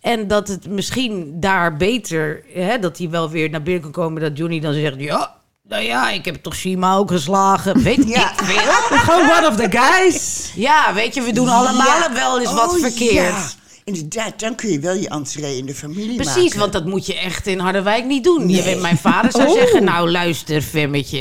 En 0.00 0.28
dat 0.28 0.48
het 0.48 0.68
misschien 0.68 1.40
daar 1.40 1.76
beter, 1.76 2.44
hè, 2.52 2.78
dat 2.78 2.98
hij 2.98 3.10
wel 3.10 3.30
weer 3.30 3.50
naar 3.50 3.62
binnen 3.62 3.82
kan 3.82 3.92
komen... 3.92 4.22
dat 4.22 4.38
Johnny 4.38 4.60
dan 4.60 4.72
zegt, 4.72 5.00
ja, 5.00 5.33
nou 5.68 5.82
ja, 5.82 6.10
ik 6.10 6.24
heb 6.24 6.34
toch 6.42 6.54
Shima 6.56 6.94
ook 6.94 7.10
geslagen. 7.10 7.82
Weet 7.82 8.08
Ja. 8.16 8.32
ik 8.32 8.44
veel. 8.44 8.98
Gewoon 8.98 9.30
one 9.38 9.46
of 9.48 9.56
the 9.56 9.78
guys. 9.78 10.50
Ja, 10.54 10.94
weet 10.94 11.14
je, 11.14 11.22
we 11.22 11.32
doen 11.32 11.48
allemaal 11.48 11.86
Ja. 11.86 12.12
wel 12.12 12.40
eens 12.40 12.52
wat 12.52 12.72
Oh, 12.74 12.80
verkeerd. 12.80 13.12
ja. 13.14 13.44
Inderdaad, 13.84 14.40
dan 14.40 14.54
kun 14.54 14.70
je 14.70 14.78
wel 14.78 14.94
je 14.94 15.08
entree 15.08 15.56
in 15.56 15.66
de 15.66 15.74
familie 15.74 16.16
maken. 16.16 16.32
Precies, 16.32 16.54
want 16.54 16.72
dat 16.72 16.84
moet 16.86 17.06
je 17.06 17.18
echt 17.18 17.46
in 17.46 17.58
Harderwijk 17.58 18.04
niet 18.04 18.24
doen. 18.24 18.48
Je 18.48 18.62
weet, 18.62 18.80
mijn 18.80 18.96
vader 18.98 19.30
zou 19.30 19.48
Oh. 19.48 19.54
zeggen, 19.54 19.84
nou 19.84 20.10
luister 20.10 20.62
Femmetje, 20.62 21.18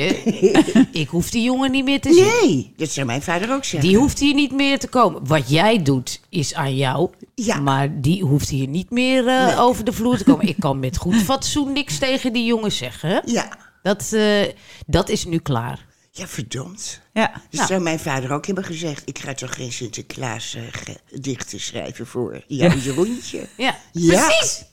ik 0.91 1.07
hoef 1.09 1.29
die 1.29 1.43
jongen 1.43 1.71
niet 1.71 1.83
meer 1.83 2.01
te 2.01 2.13
zien. 2.13 2.49
Nee, 2.49 2.73
dat 2.77 2.89
zou 2.89 3.05
mijn 3.05 3.21
vader 3.21 3.51
ook 3.53 3.63
zeggen. 3.63 3.89
Die 3.89 3.97
hoeft 3.97 4.19
hier 4.19 4.33
niet 4.33 4.51
meer 4.51 4.79
te 4.79 4.87
komen. 4.87 5.27
Wat 5.27 5.49
jij 5.49 5.81
doet 5.81 6.19
is 6.29 6.53
aan 6.53 6.75
jou, 6.75 7.09
Ja. 7.35 7.59
maar 7.59 8.01
die 8.01 8.23
hoeft 8.23 8.49
hier 8.49 8.67
niet 8.67 8.89
meer 8.89 9.27
eh, 9.27 9.45
Nee. 9.45 9.57
over 9.57 9.83
de 9.83 9.91
vloer 9.93 10.17
te 10.17 10.23
komen. 10.23 10.47
Ik 10.47 10.59
kan 10.59 10.79
met 10.79 10.97
goed 10.97 11.15
fatsoen 11.15 11.73
niks 11.73 11.97
tegen 11.97 12.33
die 12.33 12.45
jongen 12.45 12.71
zeggen. 12.71 13.21
Ja, 13.25 13.57
Dat, 13.83 14.13
eh, 14.13 14.51
dat 14.87 15.09
is 15.09 15.25
nu 15.25 15.37
klaar. 15.39 15.85
ja, 16.11 16.27
verdomd. 16.27 17.01
Ja. 17.13 17.31
Dus 17.49 17.59
Nou. 17.59 17.67
zou 17.71 17.81
mijn 17.81 17.99
vader 17.99 18.31
ook 18.31 18.45
hebben 18.45 18.63
gezegd... 18.63 19.01
ik 19.05 19.19
ga 19.19 19.33
toch 19.33 19.55
geen 19.55 19.71
Sinterklaas 19.71 20.57
ge- 20.71 20.97
gedichten 21.05 21.59
schrijven 21.59 22.07
voor 22.07 22.43
jouw 22.47 22.75
Jeroentje. 22.77 23.47
Ja, 23.57 23.77
Ja. 23.91 24.27
precies. 24.27 24.65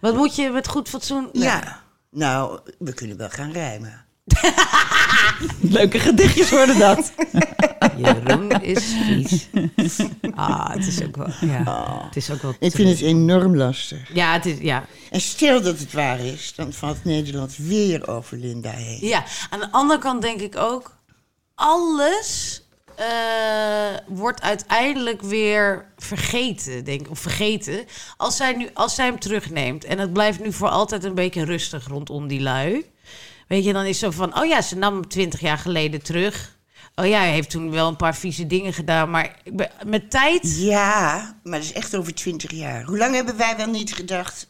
Wat 0.00 0.14
moet 0.14 0.36
je 0.36 0.50
met 0.50 0.68
goed 0.68 0.88
fatsoen... 0.88 1.28
Ja, 1.32 1.82
nou, 2.10 2.60
we 2.78 2.92
kunnen 2.94 3.16
wel 3.16 3.28
gaan 3.30 3.52
rijmen. 3.52 4.04
Leuke 5.60 5.98
gedichtjes 5.98 6.50
worden 6.50 6.78
dat. 6.78 7.12
Jeroen 8.04 8.50
is 8.50 8.94
vies. 9.06 9.48
Ah, 10.34 10.70
het 10.70 10.86
is 10.86 11.02
ook 11.02 11.16
wel... 11.16 11.28
Ja, 11.40 12.02
het 12.04 12.16
is 12.16 12.30
ook 12.30 12.42
wel... 12.42 12.54
Ik 12.58 12.72
vind 12.74 12.88
het 12.88 13.00
enorm 13.00 13.56
lastig. 13.56 14.14
Ja, 14.14 14.32
het 14.32 14.46
is... 14.46 14.58
Ja, 14.58 14.84
En 15.10 15.20
stel 15.20 15.62
dat 15.62 15.78
het 15.78 15.92
waar 15.92 16.20
is, 16.20 16.52
dan 16.56 16.72
valt 16.72 17.04
Nederland 17.04 17.56
weer 17.56 18.08
over 18.08 18.36
Linda 18.36 18.70
heen. 18.70 19.06
Ja, 19.06 19.24
aan 19.50 19.60
de 19.60 19.70
andere 19.70 20.00
kant 20.00 20.22
denk 20.22 20.40
ik 20.40 20.56
ook, 20.56 20.96
alles 21.54 22.62
eh, 23.00 23.96
wordt 24.06 24.42
uiteindelijk 24.42 25.22
weer 25.22 25.86
vergeten, 25.96 26.84
denk 26.84 27.00
ik, 27.00 27.10
of 27.10 27.18
vergeten. 27.18 27.84
Als 28.16 28.36
zij, 28.36 28.52
nu, 28.52 28.68
als 28.74 28.94
zij 28.94 29.06
hem 29.06 29.18
terugneemt 29.18 29.84
en 29.84 29.98
het 29.98 30.12
blijft 30.12 30.40
nu 30.40 30.52
voor 30.52 30.68
altijd 30.68 31.04
een 31.04 31.14
beetje 31.14 31.44
rustig 31.44 31.88
rondom 31.88 32.28
die 32.28 32.40
lui. 32.40 32.90
Weet 33.50 33.64
je, 33.64 33.72
dan 33.72 33.84
is 33.84 33.98
zo 33.98 34.10
van, 34.10 34.38
oh 34.38 34.46
ja, 34.46 34.62
ze 34.62 34.76
nam 34.76 34.94
hem 34.94 35.08
twintig 35.08 35.40
jaar 35.40 35.58
geleden 35.58 36.02
terug. 36.02 36.58
Oh 36.94 37.06
ja, 37.06 37.18
hij 37.18 37.30
heeft 37.32 37.50
toen 37.50 37.70
wel 37.70 37.88
een 37.88 37.96
paar 37.96 38.14
vieze 38.16 38.46
dingen 38.46 38.72
gedaan, 38.72 39.10
maar 39.10 39.36
ik 39.44 39.56
ben- 39.56 39.70
met 39.86 40.10
tijd... 40.10 40.56
Ja, 40.58 41.34
maar 41.42 41.58
dat 41.58 41.62
is 41.68 41.72
echt 41.72 41.96
over 41.96 42.14
twintig 42.14 42.50
jaar. 42.50 42.84
Hoe 42.84 42.98
lang 42.98 43.14
hebben 43.14 43.36
wij 43.36 43.56
wel 43.56 43.66
niet 43.66 43.94
gedacht 43.94 44.46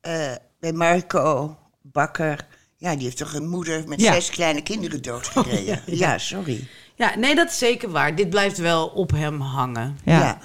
eh, 0.00 0.32
bij 0.60 0.72
Marco 0.72 1.56
Bakker? 1.82 2.46
Ja, 2.76 2.94
die 2.94 3.04
heeft 3.04 3.16
toch 3.16 3.34
een 3.34 3.48
moeder 3.48 3.88
met 3.88 4.00
Ja. 4.00 4.12
zes 4.12 4.30
kleine 4.30 4.62
kinderen 4.62 5.02
doodgereden. 5.02 5.80
ja. 5.96 6.18
sorry. 6.18 6.66
Ja, 6.94 7.16
nee, 7.16 7.34
dat 7.34 7.48
is 7.48 7.58
zeker 7.58 7.90
waar. 7.90 8.14
Dit 8.14 8.30
blijft 8.30 8.58
wel 8.58 8.86
op 8.86 9.10
hem 9.10 9.40
hangen. 9.40 9.98
Ja. 10.04 10.38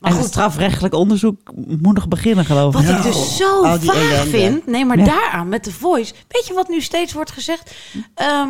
Maar 0.00 0.10
en 0.10 0.16
goed, 0.16 0.24
het 0.26 0.34
strafrechtelijk 0.34 0.94
onderzoek 0.94 1.38
moet 1.56 1.94
nog 1.94 2.08
beginnen, 2.08 2.44
geloof 2.44 2.74
ik. 2.80 2.86
Wat 2.86 2.96
ik 2.96 3.02
dus 3.02 3.36
zo 3.36 3.78
die 3.78 3.90
vaag 3.90 3.96
ellende. 3.96 4.30
vind. 4.30 4.66
Nee, 4.66 4.84
maar 4.84 4.98
Ja. 4.98 5.04
daaraan 5.04 5.48
met 5.48 5.64
de 5.64 5.72
voice. 5.72 6.14
Weet 6.28 6.46
je 6.46 6.54
wat 6.54 6.68
nu 6.68 6.80
steeds 6.80 7.12
wordt 7.12 7.30
gezegd? 7.30 7.74
Ehm, 8.14 8.48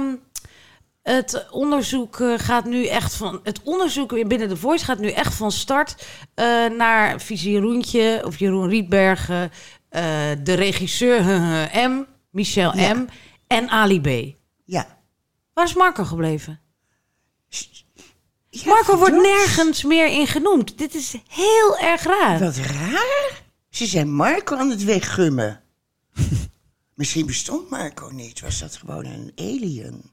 het 1.03 1.47
onderzoek 1.51 2.21
eh, 2.21 2.33
gaat 2.37 2.65
nu 2.65 2.87
echt 2.87 3.15
van. 3.15 3.41
Het 3.43 3.61
onderzoek 3.65 4.29
binnen 4.29 4.49
de 4.49 4.57
voice 4.57 4.85
gaat 4.85 4.99
nu 4.99 5.11
echt 5.11 5.35
van 5.35 5.53
start 5.53 6.07
eh, 6.35 6.47
naar 6.77 7.21
Visie 7.21 7.53
Jeroentje 7.53 8.23
of 8.27 8.39
Jeroen 8.39 8.69
Rietbergen, 8.69 9.51
eh, 9.89 10.03
de 10.43 10.55
regisseur 10.55 11.23
M, 11.91 12.05
Michel 12.31 12.77
Ja. 12.77 12.95
M 12.95 13.07
en 13.47 13.69
Ali 13.69 14.01
B. 14.01 14.35
Ja. 14.65 14.87
Waar 15.55 15.65
is 15.65 15.75
Marco 15.75 16.05
gebleven? 16.05 16.61
Ja, 18.51 18.65
Marco 18.65 18.97
wordt 18.97 19.15
nergens 19.23 19.83
meer 19.85 20.07
in 20.07 20.27
genoemd. 20.27 20.79
Dit 20.79 20.95
is 20.95 21.15
heel 21.29 21.79
erg 21.79 22.03
raar. 22.03 22.39
Wat 22.39 22.57
raar. 22.57 23.43
Ze 23.71 23.87
zijn 23.87 24.15
Marco 24.15 24.57
aan 24.57 24.71
het 24.71 24.85
weggummen. 24.85 25.63
Misschien 26.95 27.27
bestond 27.27 27.71
Marco 27.71 28.09
niet. 28.09 28.41
Was 28.41 28.59
dat 28.59 28.77
gewoon 28.77 29.05
een 29.05 29.33
alien? 29.37 30.13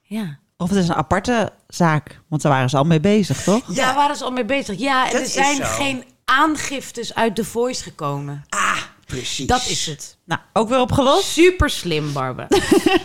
Ja. 0.00 0.38
Of 0.56 0.68
het 0.68 0.78
is 0.78 0.88
een 0.88 0.94
aparte 0.94 1.52
zaak, 1.68 2.20
want 2.28 2.42
daar 2.42 2.52
waren 2.52 2.70
ze 2.70 2.76
al 2.76 2.84
mee 2.84 3.00
bezig, 3.00 3.42
toch? 3.42 3.64
Daar 3.64 3.94
waren 3.94 4.16
ze 4.16 4.24
al 4.24 4.30
mee 4.30 4.44
bezig. 4.44 4.78
Ja, 4.78 5.10
en 5.10 5.20
er 5.20 5.26
zijn 5.26 5.56
zo. 5.56 5.64
geen 5.64 6.04
aangiftes 6.24 7.14
uit 7.14 7.34
The 7.34 7.44
Voice 7.44 7.82
gekomen. 7.82 8.44
Ah, 8.48 8.82
precies. 9.08 9.46
Dat 9.46 9.66
is 9.68 9.86
het. 9.86 10.16
Nou, 10.24 10.40
ook 10.52 10.68
weer 10.68 10.80
opgelost? 10.80 11.24
Super 11.28 11.70
slim, 11.70 12.12
Barbara. 12.12 12.48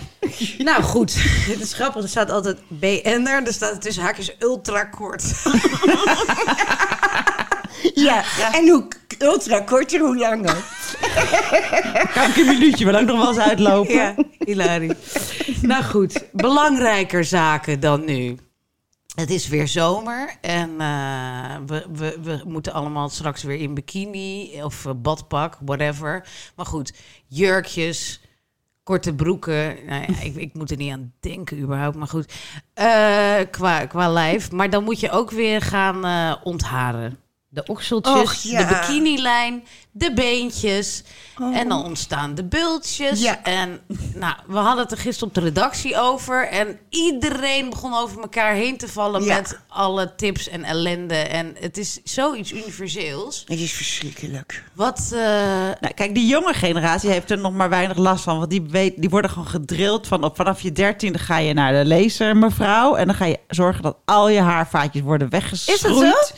nou 0.58 0.84
goed, 0.84 1.14
dit 1.48 1.62
is 1.62 1.74
grappig. 1.74 2.04
Er 2.04 2.10
staat 2.10 2.30
altijd 2.30 2.58
BN'er. 2.68 3.44
Er 3.46 3.54
staat 3.54 3.82
tussen 3.82 4.04
haakjes 4.04 4.36
ultra 4.40 4.84
kort. 4.84 5.24
Ja, 7.94 8.24
en 8.54 8.70
hoe 8.70 8.88
ultra 9.20 9.60
korter, 9.60 10.00
hoe 10.00 10.18
langer. 10.18 10.58
Kan 12.14 12.30
ik 12.30 12.36
een 12.38 12.46
minuutje, 12.46 12.86
maar 12.86 13.02
ook 13.02 13.08
nog 13.08 13.18
wel 13.18 13.28
eens 13.28 13.38
uitlopen. 13.38 13.94
ja, 13.94 14.16
hilarisch. 14.46 14.96
nou 15.62 15.84
goed, 15.84 16.24
belangrijker 16.32 17.26
zaken 17.26 17.80
dan 17.80 18.06
nu. 18.06 18.38
Het 19.16 19.30
is 19.30 19.48
weer 19.48 19.68
zomer 19.68 20.36
en 20.42 20.82
eh, 20.82 21.56
we, 21.66 21.86
we, 21.92 22.20
we 22.22 22.42
moeten 22.46 22.74
allemaal 22.74 23.10
straks 23.10 23.44
weer 23.44 23.60
in 23.60 23.74
bikini 23.74 24.64
of 24.64 24.86
eh, 24.86 24.92
badpak, 24.96 25.58
whatever. 25.66 26.28
Maar 26.56 26.66
goed, 26.66 26.94
jurkjes, 27.28 28.22
korte 28.84 29.14
broeken. 29.14 29.86
Nou 29.86 30.02
ja, 30.02 30.20
ik, 30.22 30.36
ik 30.36 30.54
moet 30.54 30.72
er 30.72 30.78
niet 30.78 30.92
aan 30.92 31.14
denken 31.20 31.60
überhaupt, 31.60 31.96
maar 31.96 32.08
goed. 32.08 32.34
Eh, 32.74 33.40
qua, 33.52 33.86
qua 33.86 34.10
lijf. 34.10 34.52
Maar 34.52 34.70
dan 34.70 34.84
moet 34.84 35.00
je 35.00 35.12
ook 35.12 35.32
weer 35.32 35.62
gaan 35.62 36.40
ontharen. 36.44 37.23
De 37.54 37.64
okseltjes, 37.66 38.22
Och, 38.22 38.34
ja. 38.34 38.64
de 38.64 38.66
bikinilijn, 38.80 39.64
de 39.92 40.14
beentjes. 40.14 41.04
En 41.54 41.70
dan 41.70 41.84
ontstaan 41.84 42.36
de 42.36 42.44
bultjes. 42.44 43.22
Ja. 43.22 43.44
En 43.44 43.80
nou, 44.16 44.36
we 44.48 44.58
hadden 44.58 44.84
het 44.84 44.92
er 44.92 44.98
gisteren 44.98 45.28
op 45.28 45.34
de 45.36 45.42
redactie 45.42 45.98
over. 46.00 46.48
En 46.48 46.80
iedereen 46.90 47.70
begon 47.70 47.94
over 47.94 48.22
elkaar 48.22 48.54
heen 48.54 48.78
te 48.78 48.88
vallen 48.88 49.24
Ja. 49.24 49.36
met 49.36 49.60
alle 49.68 50.16
tips 50.16 50.50
en 50.50 50.64
ellende. 50.64 51.16
En 51.16 51.56
het 51.60 51.78
is 51.78 52.00
zoiets 52.04 52.52
universeels. 52.52 53.44
Het 53.48 53.60
is 53.60 53.72
verschrikkelijk. 53.72 54.64
Wat, 54.74 55.10
eh, 55.14 55.20
Nou, 55.80 55.94
kijk, 55.96 56.14
die 56.16 56.28
jonge 56.28 56.54
generatie 56.54 57.10
heeft 57.10 57.32
er 57.32 57.38
nog 57.38 57.54
maar 57.54 57.70
weinig 57.70 57.98
last 57.98 58.24
van. 58.24 58.38
Want 58.38 58.50
die, 58.50 58.62
weet, 58.70 58.94
die 58.98 59.10
worden 59.10 59.32
gewoon 59.32 59.48
gedrild 59.48 60.08
van 60.08 60.24
op, 60.24 60.36
vanaf 60.36 60.62
je 60.62 60.72
dertiende 60.72 61.20
ga 61.20 61.38
je 61.38 61.54
naar 61.54 61.74
de 61.74 61.86
laser, 61.86 62.38
mevrouw. 62.38 62.96
En 62.96 63.06
dan 63.06 63.16
ga 63.16 63.26
je 63.26 63.40
zorgen 63.48 63.84
dat 63.84 63.98
al 64.06 64.30
je 64.30 64.40
haarvaatjes 64.42 65.02
worden 65.04 65.30
weggeschroeid. 65.30 65.84
Is 65.84 66.02
dat 66.02 66.28
zo? 66.28 66.36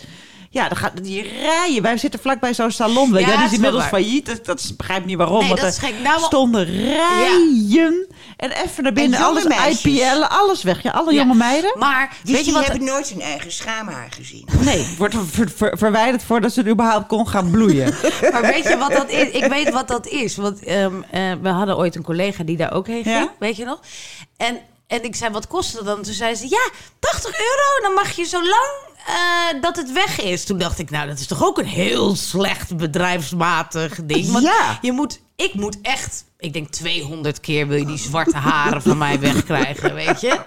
Ja, 0.56 0.68
dan 0.68 0.78
gaat 0.78 0.91
die 1.04 1.22
rijen. 1.41 1.82
Wij 1.82 1.98
zitten 1.98 2.20
vlakbij 2.20 2.54
zo'n 2.54 2.72
salon. 2.72 3.12
Weet 3.12 3.22
Ja, 3.22 3.28
die 3.30 3.38
dat 3.38 3.46
is 3.46 3.54
inmiddels 3.54 3.82
waar. 3.82 3.91
failliet. 3.91 4.26
Dat, 4.26 4.46
dat 4.46 4.60
is, 4.60 4.76
begrijp 4.76 5.06
niet 5.06 5.18
waarom. 5.18 5.39
Nee, 5.39 5.48
want 5.48 5.60
dat 5.62 5.70
er 5.70 5.76
is 5.84 5.89
gek. 5.89 6.00
Nou, 6.04 6.20
stonden 6.22 6.65
rijen. 6.65 8.08
En 8.38 8.52
even 8.52 8.84
naar 8.84 8.94
binnen, 8.94 9.20
alles 9.20 9.44
meisjes. 9.44 9.84
IPL, 9.84 10.24
alles 10.24 10.63
weg. 10.63 10.84
Ja, 10.84 10.91
alle 10.91 11.13
jonge 11.13 11.34
meiden. 11.34 11.76
Maar 11.80 12.18
Dus 12.24 12.32
weet 12.32 12.38
je 12.39 12.44
die 12.46 12.54
wat... 12.54 12.65
hebben 12.68 12.84
nooit 12.88 13.10
hun 13.10 13.22
eigen 13.22 13.52
schaamhaar 13.52 14.08
gezien. 14.18 14.48
Nee, 14.60 14.88
wordt 14.98 15.15
ver- 15.32 15.52
ver- 15.56 15.78
verwijderd 15.78 16.24
voordat 16.24 16.54
ze 16.54 16.65
überhaupt 16.65 17.08
kon 17.08 17.28
gaan 17.28 17.52
bloeien. 17.52 17.94
Maar 18.32 18.41
weet 18.41 18.63
je 18.63 18.78
wat 18.78 18.91
dat 18.91 19.10
is? 19.10 19.30
Ik 19.30 19.46
weet 19.46 19.70
wat 19.72 19.88
dat 19.88 20.08
is. 20.08 20.36
Want 20.36 20.63
ehm, 20.63 20.94
eh, 21.12 21.32
we 21.41 21.50
hadden 21.50 21.78
ooit 21.78 21.96
een 21.96 22.04
collega 22.04 22.44
die 22.44 22.58
daar 22.58 22.74
ook 22.74 22.88
heen 22.88 23.04
ging. 23.04 23.15
Ja? 23.15 23.32
Weet 23.39 23.56
je 23.56 23.65
nog? 23.65 23.80
En, 24.38 24.60
en 24.88 25.04
ik 25.04 25.15
zei, 25.15 25.32
wat 25.32 25.48
kost 25.48 25.74
het 25.78 25.86
dan? 25.86 26.02
Toen 26.02 26.13
zei 26.13 26.36
ze, 26.36 26.50
ja, 26.50 26.70
80 27.00 27.32
euro. 27.39 27.82
Dan 27.82 27.94
mag 27.94 28.12
je 28.15 28.24
zo 28.24 28.38
lang 28.39 28.94
eh, 29.06 29.62
dat 29.62 29.76
het 29.76 29.91
weg 29.91 30.22
is. 30.22 30.44
Toen 30.46 30.58
dacht 30.58 30.80
ik, 30.80 30.89
nou, 30.89 31.08
dat 31.08 31.20
is 31.20 31.28
toch 31.28 31.44
ook 31.44 31.58
een 31.58 31.65
heel 31.65 32.15
slecht 32.15 32.78
bedrijfsmatig 32.78 34.00
ding. 34.06 34.32
Want 34.32 34.44
Ja. 34.46 34.78
je 34.82 34.91
moet, 34.91 35.20
ik 35.36 35.54
moet 35.54 35.78
echt, 35.82 36.26
ik 36.38 36.54
denk 36.54 36.70
200 36.70 37.39
keer 37.39 37.68
wil 37.68 37.78
je 37.78 37.86
die 37.86 37.98
zwarte 37.98 38.38
haren 38.38 38.82
van 38.82 38.98
mij 38.98 39.20
wegkrijgen, 39.20 39.94
weet 39.94 40.22
je? 40.22 40.39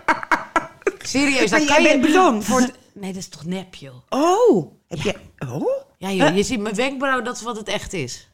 Serieus, 0.98 1.50
Maar 1.50 1.58
kan 1.64 1.82
jij 1.82 1.92
je... 1.92 1.98
bent 1.98 2.12
blond. 2.12 2.44
Voor 2.44 2.60
het- 2.60 2.72
nee, 2.94 3.12
dat 3.12 3.20
is 3.22 3.28
toch 3.28 3.44
nep, 3.44 3.74
joh. 3.74 3.94
Oh, 4.08 4.72
heb 4.88 5.00
je... 5.00 5.14
Oh? 5.48 5.68
Ja, 5.98 6.10
joh, 6.10 6.36
je 6.36 6.42
ziet 6.42 6.60
mijn 6.60 6.74
wenkbrauw, 6.74 7.22
dat 7.22 7.36
is 7.36 7.42
wat 7.42 7.56
het 7.56 7.68
echt 7.68 7.92
is. 7.92 8.28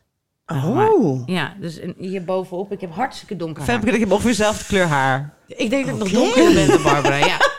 Oh. 0.47 1.23
Ja, 1.29 1.55
dus 1.61 1.79
hier 1.99 2.25
bovenop, 2.25 2.73
ik 2.73 2.81
heb 2.81 2.93
hartstikke 2.95 3.37
donker 3.37 3.63
haar. 3.63 3.71
Femke, 3.75 3.91
ik 3.95 4.01
heb 4.01 4.11
ongeveer 4.13 4.31
dezelfde 4.31 4.65
kleur 4.65 4.87
haar. 4.87 5.35
Ik 5.47 5.71
denk 5.71 5.87
dat 5.87 5.95
ik 5.95 6.01
nog 6.01 6.11
donkerder 6.11 6.55
ben 6.55 6.69
dan 6.69 6.83
Barbara, 6.83 7.17
ja. 7.17 7.37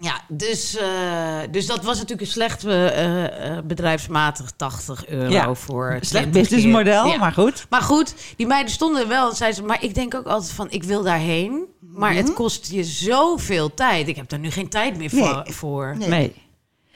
Ja, 0.00 0.20
dus, 0.28 0.76
eh, 0.76 1.38
dus 1.50 1.66
dat 1.66 1.84
was 1.84 1.94
natuurlijk 1.94 2.20
een 2.20 2.26
slecht 2.32 2.64
eh, 2.64 3.56
eh, 3.56 3.64
bedrijfsmatig 3.64 4.50
80 4.56 5.06
euro 5.06 5.30
Ja, 5.30 5.54
voor 5.54 5.98
Slecht 6.00 6.32
20 6.32 6.42
businessmodel. 6.42 7.06
Ja. 7.06 7.16
maar 7.16 7.32
goed. 7.32 7.66
Maar 7.68 7.82
goed, 7.82 8.14
die 8.36 8.46
meiden 8.46 8.72
stonden 8.72 9.02
er 9.02 9.08
wel 9.08 9.30
en 9.30 9.36
zeiden 9.36 9.60
ze... 9.60 9.66
maar 9.66 9.82
ik 9.84 9.94
denk 9.94 10.14
ook 10.14 10.26
altijd 10.26 10.52
van, 10.52 10.70
ik 10.70 10.82
wil 10.84 11.02
daarheen... 11.02 11.64
maar 11.80 12.12
Mhm. 12.12 12.20
het 12.22 12.32
kost 12.32 12.70
je 12.70 12.84
zoveel 12.84 13.74
tijd. 13.74 14.08
Ik 14.08 14.16
heb 14.16 14.28
daar 14.28 14.38
nu 14.38 14.50
geen 14.50 14.68
tijd 14.68 14.96
meer 14.96 15.10
Nee. 15.14 15.24
voor. 15.24 15.42
voor. 15.52 15.94
Nee. 15.98 16.08
Nee. 16.08 16.34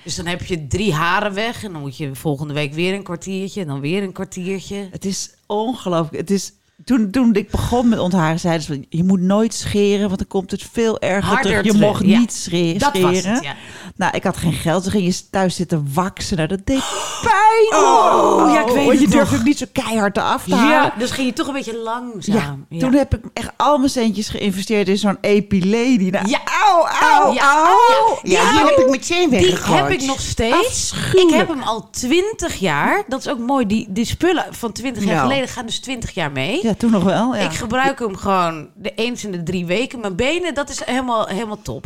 Dus 0.04 0.14
dan 0.16 0.26
heb 0.26 0.44
je 0.44 0.66
drie 0.66 0.92
haren 0.94 1.34
weg... 1.34 1.64
en 1.64 1.72
dan 1.72 1.80
moet 1.80 1.96
je 1.96 2.14
volgende 2.14 2.54
week 2.54 2.72
weer 2.74 2.94
een 2.94 3.02
kwartiertje... 3.02 3.60
en 3.60 3.66
dan 3.66 3.80
weer 3.80 4.02
een 4.02 4.12
kwartiertje. 4.12 4.88
Het 4.90 5.04
is 5.04 5.30
ongelooflijk. 5.46 6.16
Het 6.16 6.30
is, 6.30 6.52
toen, 6.84 7.10
toen 7.10 7.34
ik 7.34 7.50
begon 7.50 7.88
met 7.88 7.98
ontharen, 7.98 8.40
zeiden 8.40 8.62
ze... 8.62 8.72
van, 8.72 8.86
je 8.88 9.04
moet 9.04 9.20
nooit 9.20 9.54
scheren, 9.54 10.06
want 10.06 10.18
dan 10.18 10.28
komt 10.28 10.50
het 10.50 10.62
veel 10.72 11.00
erger 11.00 11.32
Harder 11.32 11.62
terug. 11.62 11.64
Je 11.64 11.86
mocht 11.86 12.06
ja. 12.06 12.18
niet 12.18 12.32
scheren. 12.32 12.78
Dat 12.78 12.98
was 12.98 13.22
het, 13.22 13.42
ja. 13.42 13.54
Nou, 13.96 14.16
ik 14.16 14.24
had 14.24 14.36
geen 14.36 14.52
geld. 14.52 14.82
Toen 14.82 14.92
ging 14.92 15.04
je 15.04 15.30
thuis 15.30 15.56
zitten 15.56 15.88
waksen. 15.94 16.36
Nou, 16.36 16.48
dat 16.48 16.60
deed 16.66 16.82
pijn. 17.22 17.82
Oh, 17.82 18.50
ja, 18.52 18.60
ik 18.60 18.66
weet 18.66 18.86
Want 18.86 18.98
je 18.98 19.06
het 19.06 19.14
nog. 19.14 19.34
ook 19.34 19.44
niet 19.44 19.58
zo 19.58 19.66
keihard 19.72 20.16
eraf 20.16 20.44
te 20.44 20.54
halen. 20.54 20.70
Ja, 20.72 20.94
dus 20.98 21.10
ging 21.10 21.26
je 21.26 21.32
toch 21.32 21.46
een 21.46 21.52
beetje 21.52 21.76
langzaam. 21.78 22.66
Ja. 22.68 22.78
toen 22.78 22.92
heb 22.94 23.14
ik 23.14 23.20
echt 23.32 23.50
al 23.56 23.78
mijn 23.78 23.90
centjes 23.90 24.28
geïnvesteerd 24.28 24.88
in 24.88 24.98
zo'n 24.98 25.18
epilady. 25.20 26.08
Nou, 26.10 26.28
Ja. 26.28 26.40
Auw, 26.64 26.86
auw, 26.86 27.32
Ja. 27.34 27.52
auw. 27.64 28.18
Ja, 28.22 28.50
die 28.50 28.58
heb 28.60 28.78
ik 28.78 28.88
meteen 28.90 29.30
Die 29.30 29.40
weggegooid. 29.40 29.80
heb 29.80 29.90
ik 29.90 30.02
nog 30.06 30.20
steeds. 30.20 30.92
Ik 31.12 31.30
heb 31.30 31.48
hem 31.48 31.62
al 31.62 31.90
20 31.90 32.54
jaar. 32.54 33.02
Dat 33.08 33.20
is 33.20 33.28
ook 33.28 33.38
mooi. 33.38 33.66
Die, 33.66 33.86
die 33.90 34.04
spullen 34.04 34.46
van 34.50 34.72
20 34.72 35.04
jaar 35.04 35.14
Nou. 35.16 35.28
geleden 35.28 35.48
gaan 35.48 35.66
dus 35.66 35.80
20 35.80 36.10
jaar 36.10 36.32
mee. 36.32 36.58
Ja, 36.62 36.74
toen 36.74 36.90
nog 36.90 37.02
wel. 37.04 37.34
Ja. 37.34 37.40
Ik 37.42 37.52
gebruik 37.52 37.98
hem 37.98 38.16
gewoon 38.16 38.68
de 38.76 38.92
eens 38.94 39.24
in 39.24 39.32
de 39.32 39.42
drie 39.42 39.66
weken. 39.66 40.00
Mijn 40.00 40.16
benen, 40.16 40.54
dat 40.54 40.70
is 40.70 40.84
helemaal, 40.84 41.26
helemaal 41.26 41.62
top. 41.62 41.84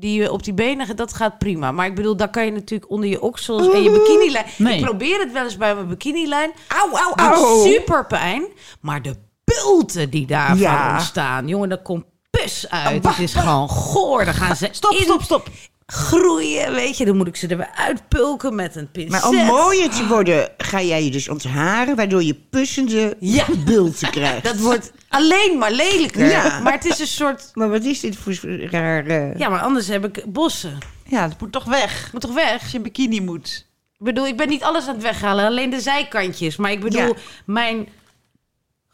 Die, 0.00 0.24
eh, 0.24 0.32
op 0.32 0.42
die 0.44 0.52
benen, 0.54 0.96
dat 0.96 1.14
gaat 1.14 1.38
prima. 1.38 1.72
Maar 1.72 1.86
ik 1.86 1.94
bedoel, 1.94 2.16
daar 2.16 2.30
kan 2.30 2.44
je 2.44 2.50
natuurlijk 2.50 2.90
onder 2.90 3.08
je 3.08 3.22
oksels 3.22 3.72
en 3.72 3.82
je 3.82 3.90
bikinilijn. 3.90 4.46
Nee. 4.56 4.78
Ik 4.78 4.84
probeer 4.84 5.18
het 5.20 5.32
wel 5.32 5.44
eens 5.44 5.56
bij 5.56 5.74
mijn 5.74 5.88
bikinilijn. 5.88 6.52
Auw, 6.68 6.90
auw, 6.98 7.08
Doet 7.14 7.36
auw. 7.36 7.64
super 7.64 8.06
pijn. 8.06 8.46
Maar 8.80 9.02
de 9.02 9.14
bulten 9.44 10.10
die 10.10 10.26
daarvan 10.26 10.58
Ja. 10.58 10.92
ontstaan. 10.92 11.48
Jongen, 11.48 11.68
dat 11.68 11.82
komt 11.82 12.04
pus 12.30 12.70
uit. 12.70 13.06
Het 13.06 13.18
is 13.18 13.34
gewoon 13.34 13.68
goor. 13.68 14.24
Dan 14.24 14.34
gaan 14.34 14.56
ze 14.56 14.68
Stop, 14.70 14.92
in 14.92 15.02
stop, 15.02 15.22
stop. 15.22 15.48
Groeien, 15.92 16.72
weet 16.72 16.96
je. 16.98 17.04
Dan 17.04 17.16
moet 17.16 17.26
ik 17.26 17.36
ze 17.36 17.46
er 17.46 17.56
weer 17.56 17.70
uitpulken 17.74 18.54
met 18.54 18.76
een 18.76 18.90
pincet. 18.90 19.10
Maar 19.10 19.28
om 19.28 19.36
mooier 19.36 19.90
te 19.90 20.06
worden, 20.06 20.48
ga 20.58 20.82
jij 20.82 21.04
je 21.04 21.10
dus 21.10 21.28
ontharen, 21.28 21.96
waardoor 21.96 22.22
je 22.22 22.34
pussende 22.34 23.16
Ja. 23.20 23.44
bulten 23.64 24.10
krijgt. 24.10 24.44
Dat 24.52 24.58
wordt 24.58 24.92
alleen 25.08 25.58
maar 25.58 25.70
lelijker. 25.72 26.26
Ja. 26.30 26.60
Maar 26.60 26.72
het 26.72 26.84
is 26.84 26.98
een 26.98 27.06
soort... 27.06 27.50
Maar 27.54 27.70
wat 27.70 27.84
is 27.84 28.00
dit 28.00 28.16
voor 28.16 28.34
raar... 28.70 29.38
Ja, 29.38 29.48
maar 29.48 29.60
anders 29.60 29.88
heb 29.88 30.04
ik 30.04 30.22
bossen. 30.32 30.78
Ja, 31.04 31.28
dat 31.28 31.40
moet 31.40 31.52
toch 31.52 31.64
weg. 31.64 32.08
Moet 32.12 32.20
toch 32.20 32.34
weg? 32.34 32.60
Als 32.62 32.70
je 32.70 32.76
een 32.76 32.82
bikini 32.82 33.20
moet. 33.20 33.66
Ik 33.98 34.04
bedoel, 34.04 34.26
ik 34.26 34.36
ben 34.36 34.48
niet 34.48 34.62
alles 34.62 34.86
aan 34.86 34.94
het 34.94 35.02
weghalen. 35.02 35.46
Alleen 35.46 35.70
de 35.70 35.80
zijkantjes. 35.80 36.56
Maar 36.56 36.70
ik 36.70 36.80
bedoel, 36.80 37.06
Ja. 37.06 37.12
mijn 37.46 37.88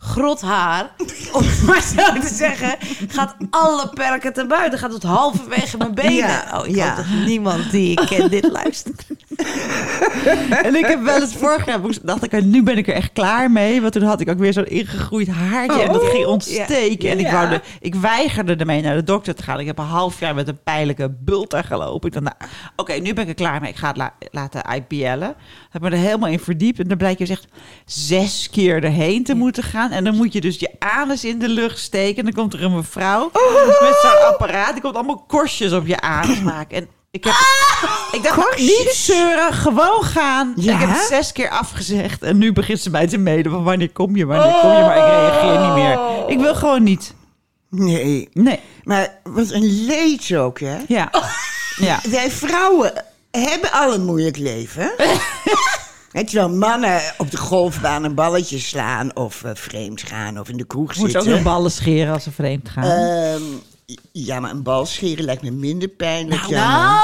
grothaar, 0.04 0.90
om 1.32 1.42
het 1.42 1.62
maar 1.66 1.82
zo 1.82 2.20
te 2.20 2.34
zeggen, 2.34 2.76
gaat 3.08 3.36
alle 3.50 3.88
perken 3.94 4.32
ten 4.32 4.48
buiten. 4.48 4.78
Gaat 4.78 4.90
tot 4.90 5.02
halverwege 5.02 5.76
mijn 5.76 5.94
benen. 5.94 6.12
Ja, 6.14 6.50
oh, 6.54 6.66
ik 6.66 6.74
ja. 6.74 6.86
hoop 6.86 6.96
dat 6.96 7.26
niemand 7.26 7.70
die 7.70 7.90
ik 8.00 8.06
ken 8.06 8.30
dit 8.30 8.48
luistert. 8.52 9.06
En 10.62 10.74
ik 10.74 10.86
heb 10.86 11.02
wel 11.02 11.20
eens 11.20 11.34
vorig 11.34 11.66
jaar 11.66 11.80
dacht 12.02 12.24
ik, 12.24 12.44
nu 12.44 12.62
ben 12.62 12.78
ik 12.78 12.88
er 12.88 12.94
echt 12.94 13.12
klaar 13.12 13.50
mee. 13.50 13.80
Want 13.80 13.92
toen 13.92 14.02
had 14.02 14.20
ik 14.20 14.28
ook 14.28 14.38
weer 14.38 14.52
zo'n 14.52 14.66
ingegroeid 14.66 15.28
haartje. 15.28 15.82
en 15.82 15.92
dat 15.92 16.02
Oh, 16.02 16.08
ging 16.10 16.26
ontsteken. 16.26 17.10
En 17.10 17.18
ik, 17.18 17.30
wou 17.30 17.48
de, 17.48 17.60
ik 17.80 17.94
weigerde 17.94 18.56
ermee 18.56 18.82
naar 18.82 18.94
de 18.94 19.02
dokter 19.02 19.34
te 19.34 19.42
gaan. 19.42 19.60
Ik 19.60 19.66
heb 19.66 19.78
een 19.78 19.84
half 19.84 20.20
jaar 20.20 20.34
met 20.34 20.48
een 20.48 20.62
pijnlijke 20.64 21.10
bult 21.20 21.50
daar 21.50 21.64
gelopen. 21.64 22.08
Ik 22.08 22.22
dacht, 22.22 22.38
nou, 22.38 22.50
oké, 22.76 22.92
nu 22.92 23.12
ben 23.14 23.22
ik 23.22 23.28
er 23.28 23.34
klaar 23.34 23.60
mee. 23.60 23.70
Ik 23.70 23.76
ga 23.76 23.88
het 23.88 23.96
la- 23.96 24.14
laten 24.30 24.62
IPL'en. 24.74 25.34
Heb 25.70 25.82
me 25.82 25.90
er 25.90 25.96
helemaal 25.96 26.28
in 26.30 26.40
verdiept. 26.40 26.78
En 26.78 26.88
dan 26.88 26.96
blijkt 26.98 27.18
je 27.18 27.26
echt 27.26 27.46
zes 27.84 28.50
keer 28.50 28.84
erheen 28.84 29.24
te 29.24 29.34
moeten 29.34 29.62
gaan. 29.62 29.90
En 29.94 30.04
dan 30.04 30.16
moet 30.16 30.32
je 30.32 30.40
dus 30.40 30.58
je 30.58 30.70
anus 30.78 31.24
in 31.24 31.38
de 31.38 31.48
lucht 31.48 31.78
steken. 31.78 32.16
En 32.16 32.24
dan 32.24 32.32
komt 32.32 32.52
er 32.52 32.62
een 32.62 32.74
mevrouw 32.74 33.30
met 33.80 33.98
zo'n 34.02 34.26
apparaat. 34.26 34.72
Die 34.72 34.82
komt 34.82 34.94
allemaal 34.94 35.24
korstjes 35.26 35.72
op 35.72 35.86
je 35.86 36.00
anus 36.00 36.40
maken. 36.40 36.76
En 36.76 36.88
ik 37.10 37.24
heb... 37.24 37.34
Ik 38.12 38.22
dacht, 38.22 38.58
niet 38.58 38.90
zeuren, 38.92 39.52
gewoon 39.52 40.02
gaan. 40.02 40.52
Ja? 40.56 40.74
Ik 40.74 40.80
heb 40.80 40.88
het 40.88 41.06
zes 41.08 41.32
keer 41.32 41.48
afgezegd. 41.48 42.22
En 42.22 42.38
nu 42.38 42.52
begint 42.52 42.80
ze 42.80 42.90
mij 42.90 43.06
te 43.06 43.18
mailen 43.18 43.50
van 43.50 43.64
wanneer 43.64 43.90
kom 43.90 44.16
je, 44.16 44.26
wanneer 44.26 44.60
kom 44.60 44.70
je. 44.70 44.80
Maar 44.80 44.96
ik 44.96 45.04
reageer 45.04 45.66
niet 45.66 45.74
meer. 45.74 46.28
Ik 46.28 46.38
wil 46.38 46.54
gewoon 46.54 46.82
niet. 46.82 47.14
Nee. 47.70 48.28
Nee. 48.32 48.60
Maar 48.84 49.18
wat 49.22 49.50
een 49.50 49.84
leed 49.84 50.36
ook, 50.36 50.60
hè? 50.60 50.76
Ja. 50.88 51.10
Ja. 51.76 52.00
Wij 52.10 52.30
vrouwen 52.30 52.92
hebben 53.30 53.72
al 53.72 53.94
een 53.94 54.04
moeilijk 54.04 54.36
leven. 54.36 54.92
Hè, 56.14 56.24
Terwijl 56.24 56.48
mannen 56.48 57.00
op 57.18 57.30
de 57.30 57.36
golfbaan 57.36 58.04
een 58.04 58.14
balletje 58.14 58.58
slaan 58.58 59.16
of 59.16 59.44
eh, 59.44 59.50
vreemd 59.54 60.02
gaan 60.02 60.40
of 60.40 60.48
in 60.48 60.56
de 60.56 60.64
kroeg 60.66 60.96
Moet 60.96 61.04
ook 61.04 61.10
zitten. 61.10 61.30
nog 61.30 61.42
ballen 61.42 61.70
scheren 61.70 62.12
als 62.12 62.22
ze 62.22 62.30
vreemd 62.32 62.68
gaan. 62.68 62.84
Ehm, 62.84 63.42
ja, 64.12 64.40
maar 64.40 64.50
een 64.50 64.62
bal 64.62 64.86
scheren 64.86 65.24
lijkt 65.24 65.42
me 65.42 65.50
minder 65.50 65.88
pijnlijk. 65.88 66.40
Nou, 66.40 66.52
ja. 66.54 67.02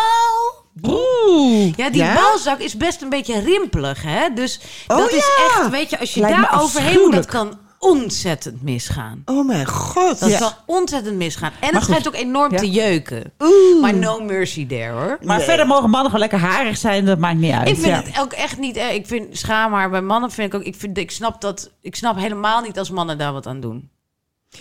Oeh. 0.83 1.73
Ja, 1.77 1.91
die 1.91 2.03
Ja? 2.03 2.15
balzak 2.15 2.59
is 2.59 2.77
best 2.77 3.03
een 3.03 3.09
beetje 3.09 3.41
rimpelig, 3.41 4.03
hè? 4.03 4.29
Dus 4.35 4.61
Oh, 4.87 4.97
dat 4.97 5.11
is 5.13 5.31
echt, 5.49 5.71
weet 5.71 5.91
je, 5.91 5.99
als 5.99 6.15
je 6.15 6.21
daar 6.21 6.61
overheen 6.63 7.01
moet, 7.01 7.13
dat 7.13 7.27
kan 7.27 7.59
ontzettend 7.83 8.63
misgaan. 8.63 9.23
Oh 9.25 9.47
mijn 9.47 9.67
god. 9.67 10.21
Dat 10.21 10.31
Ja. 10.31 10.39
kan 10.39 10.53
ontzettend 10.67 11.17
misgaan. 11.17 11.53
En 11.61 11.75
het 11.75 11.85
schijnt 11.85 12.07
ook 12.09 12.15
enorm 12.15 12.53
Ja. 12.53 12.59
te 12.59 12.71
jeuken. 12.71 13.33
Maar 13.81 13.95
no 13.95 14.21
mercy 14.21 14.67
there, 14.67 14.93
hoor. 14.93 15.19
Maar 15.23 15.37
Nee. 15.37 15.47
verder 15.47 15.67
mogen 15.67 15.91
mannen 15.91 16.11
gewoon 16.11 16.29
lekker 16.29 16.49
harig 16.49 16.77
zijn. 16.77 17.05
Dat 17.05 17.19
maakt 17.19 17.39
niet 17.39 17.53
uit. 17.53 17.69
Ik 17.69 17.75
vind 17.75 17.87
Ja. 17.87 18.03
het 18.03 18.21
ook 18.21 18.33
echt 18.33 18.59
niet. 18.59 18.77
eh, 18.77 18.95
Ik 18.95 19.07
vind 19.07 19.39
schaamhaar 19.39 19.91
bij 19.91 20.03
mannen 20.03 20.31
vind 20.31 20.53
ik 20.55 20.61
ook. 20.61 20.67
Ik, 20.67 20.75
vind, 20.75 20.99
ik 20.99 21.11
snap 21.11 21.41
dat. 21.41 21.71
Ik 21.81 21.97
snap 21.97 22.17
helemaal 22.17 22.61
niet 22.63 22.79
als 22.79 22.91
mannen 22.91 23.19
daar 23.19 23.33
wat 23.33 23.47
aan 23.47 23.61
doen. 23.61 23.91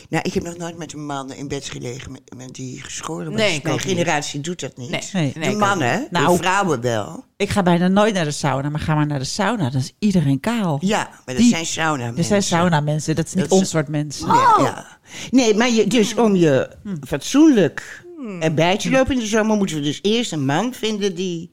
Nou, 0.09 0.23
ik 0.27 0.33
heb 0.33 0.43
nog 0.43 0.57
nooit 0.57 0.77
met 0.77 0.93
een 0.93 1.05
man 1.05 1.33
in 1.33 1.47
bed 1.47 1.65
gelegen 1.65 2.11
met, 2.11 2.21
met 2.37 2.53
die 2.55 2.81
geschoren 2.81 3.25
was. 3.31 3.39
Nee, 3.41 3.59
Mijn 3.63 3.73
ook 3.75 3.83
niet. 3.85 3.93
generatie 3.97 4.41
doet 4.41 4.59
dat 4.59 4.77
niet. 4.77 4.89
Nee, 4.89 5.01
Nee. 5.13 5.33
nee, 5.35 5.49
de 5.51 5.55
mannen. 5.57 6.07
Nou. 6.11 6.31
de 6.37 6.43
vrouwen 6.43 6.81
wel. 6.81 7.23
Ik 7.37 7.49
ga 7.49 7.63
bijna 7.63 7.87
nooit 7.87 8.13
naar 8.13 8.23
de 8.25 8.31
sauna. 8.31 8.69
Maar 8.69 8.79
ga 8.79 8.95
maar 8.95 9.05
naar 9.07 9.19
de 9.19 9.25
sauna. 9.25 9.69
Dan 9.69 9.79
is 9.81 9.93
iedereen 9.99 10.39
kaal. 10.39 10.77
Ja, 10.81 10.97
maar 11.09 11.21
dat 11.25 11.37
Die- 11.37 11.49
zijn 11.49 11.65
sauna 11.65 12.11
Er 12.15 12.23
zijn 12.23 12.43
sauna 12.43 12.79
mensen. 12.79 13.15
Dat 13.15 13.25
is 13.25 13.33
niet 13.33 13.43
Dat 13.43 13.53
is- 13.53 13.59
ons 13.59 13.69
soort 13.69 13.87
mensen. 13.87 14.27
Ja, 14.27 14.55
ja. 14.59 14.97
Nee, 15.31 15.55
maar 15.55 15.69
je, 15.69 15.87
dus 15.87 16.15
om 16.15 16.35
je 16.35 16.75
Hm. 16.83 16.95
fatsoenlijk 17.07 18.05
erbij 18.39 18.77
te 18.77 18.89
lopen 18.89 19.13
in 19.13 19.19
de 19.19 19.25
zomer... 19.25 19.57
moeten 19.57 19.75
we 19.75 19.81
dus 19.81 19.99
eerst 20.01 20.31
een 20.31 20.45
man 20.45 20.73
vinden 20.73 21.15
die 21.15 21.51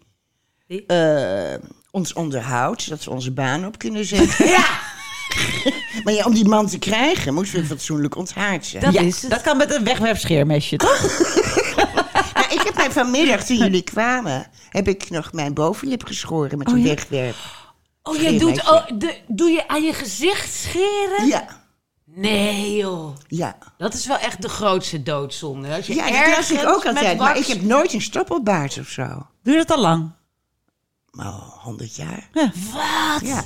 Die? 0.66 0.86
eh, 0.86 1.54
ons 1.90 2.12
onderhoudt... 2.12 2.82
zodat 2.82 3.04
we 3.04 3.10
onze 3.10 3.32
baan 3.32 3.66
op 3.66 3.78
kunnen 3.78 4.04
zetten. 4.04 4.46
ja! 4.58 4.85
maar 6.04 6.12
ja, 6.14 6.24
om 6.24 6.34
die 6.34 6.48
man 6.48 6.66
te 6.66 6.78
krijgen 6.78 7.34
moeten 7.34 7.54
we 7.54 7.64
fatsoenlijk 7.64 8.16
onthaard 8.16 8.66
zijn. 8.66 8.82
Dat 8.82 8.92
Ja, 8.92 9.00
is 9.00 9.20
het. 9.22 9.30
dat 9.30 9.40
kan 9.40 9.56
met 9.56 9.74
een 9.74 9.84
wegwerpscheermesje, 9.84 10.76
toch? 10.76 11.00
Nou, 12.34 12.48
ik 12.54 12.62
heb 12.62 12.74
mij 12.76 12.90
vanmiddag, 12.90 13.44
toen 13.44 13.56
jullie 13.56 13.82
kwamen... 13.82 14.46
heb 14.68 14.88
ik 14.88 15.10
nog 15.10 15.32
mijn 15.32 15.54
bovenlip 15.54 16.04
geschoren 16.06 16.58
met 16.58 16.68
een 16.70 16.78
ja? 16.80 16.84
wegwerp. 16.88 17.36
Oh, 18.02 18.14
je 18.16 18.20
Geen 18.22 18.38
doet. 18.38 18.70
Oh, 18.70 18.86
de, 18.94 19.14
doe 19.28 19.50
je 19.50 19.68
aan 19.68 19.82
je 19.82 19.92
gezicht 19.92 20.52
scheren? 20.54 21.26
Ja, 21.26 21.46
Nee, 22.04 22.76
joh. 22.76 23.16
ja. 23.28 23.56
Dat 23.78 23.94
is 23.94 24.06
wel 24.06 24.18
echt 24.18 24.42
de 24.42 24.48
grootste 24.48 25.02
doodzonde. 25.02 25.74
Als 25.74 25.86
je 25.86 25.94
Ja, 25.94 26.06
dat 26.06 26.14
ergens 26.14 26.50
ik 26.50 26.66
ook 26.68 26.86
altijd. 26.86 27.18
Maar 27.18 27.36
ik 27.36 27.46
heb 27.46 27.62
nooit 27.62 27.92
een 27.92 28.02
stoppelbaard 28.02 28.78
of 28.78 28.88
zo. 28.88 29.26
Je 29.42 29.52
dat 29.56 29.70
al 29.70 29.80
lang? 29.80 30.10
Maar 31.10 31.26
al 31.26 31.58
honderd 31.62 31.96
jaar. 31.96 32.28
Ja. 32.32 32.52
Wat? 32.72 33.28
Ja. 33.28 33.44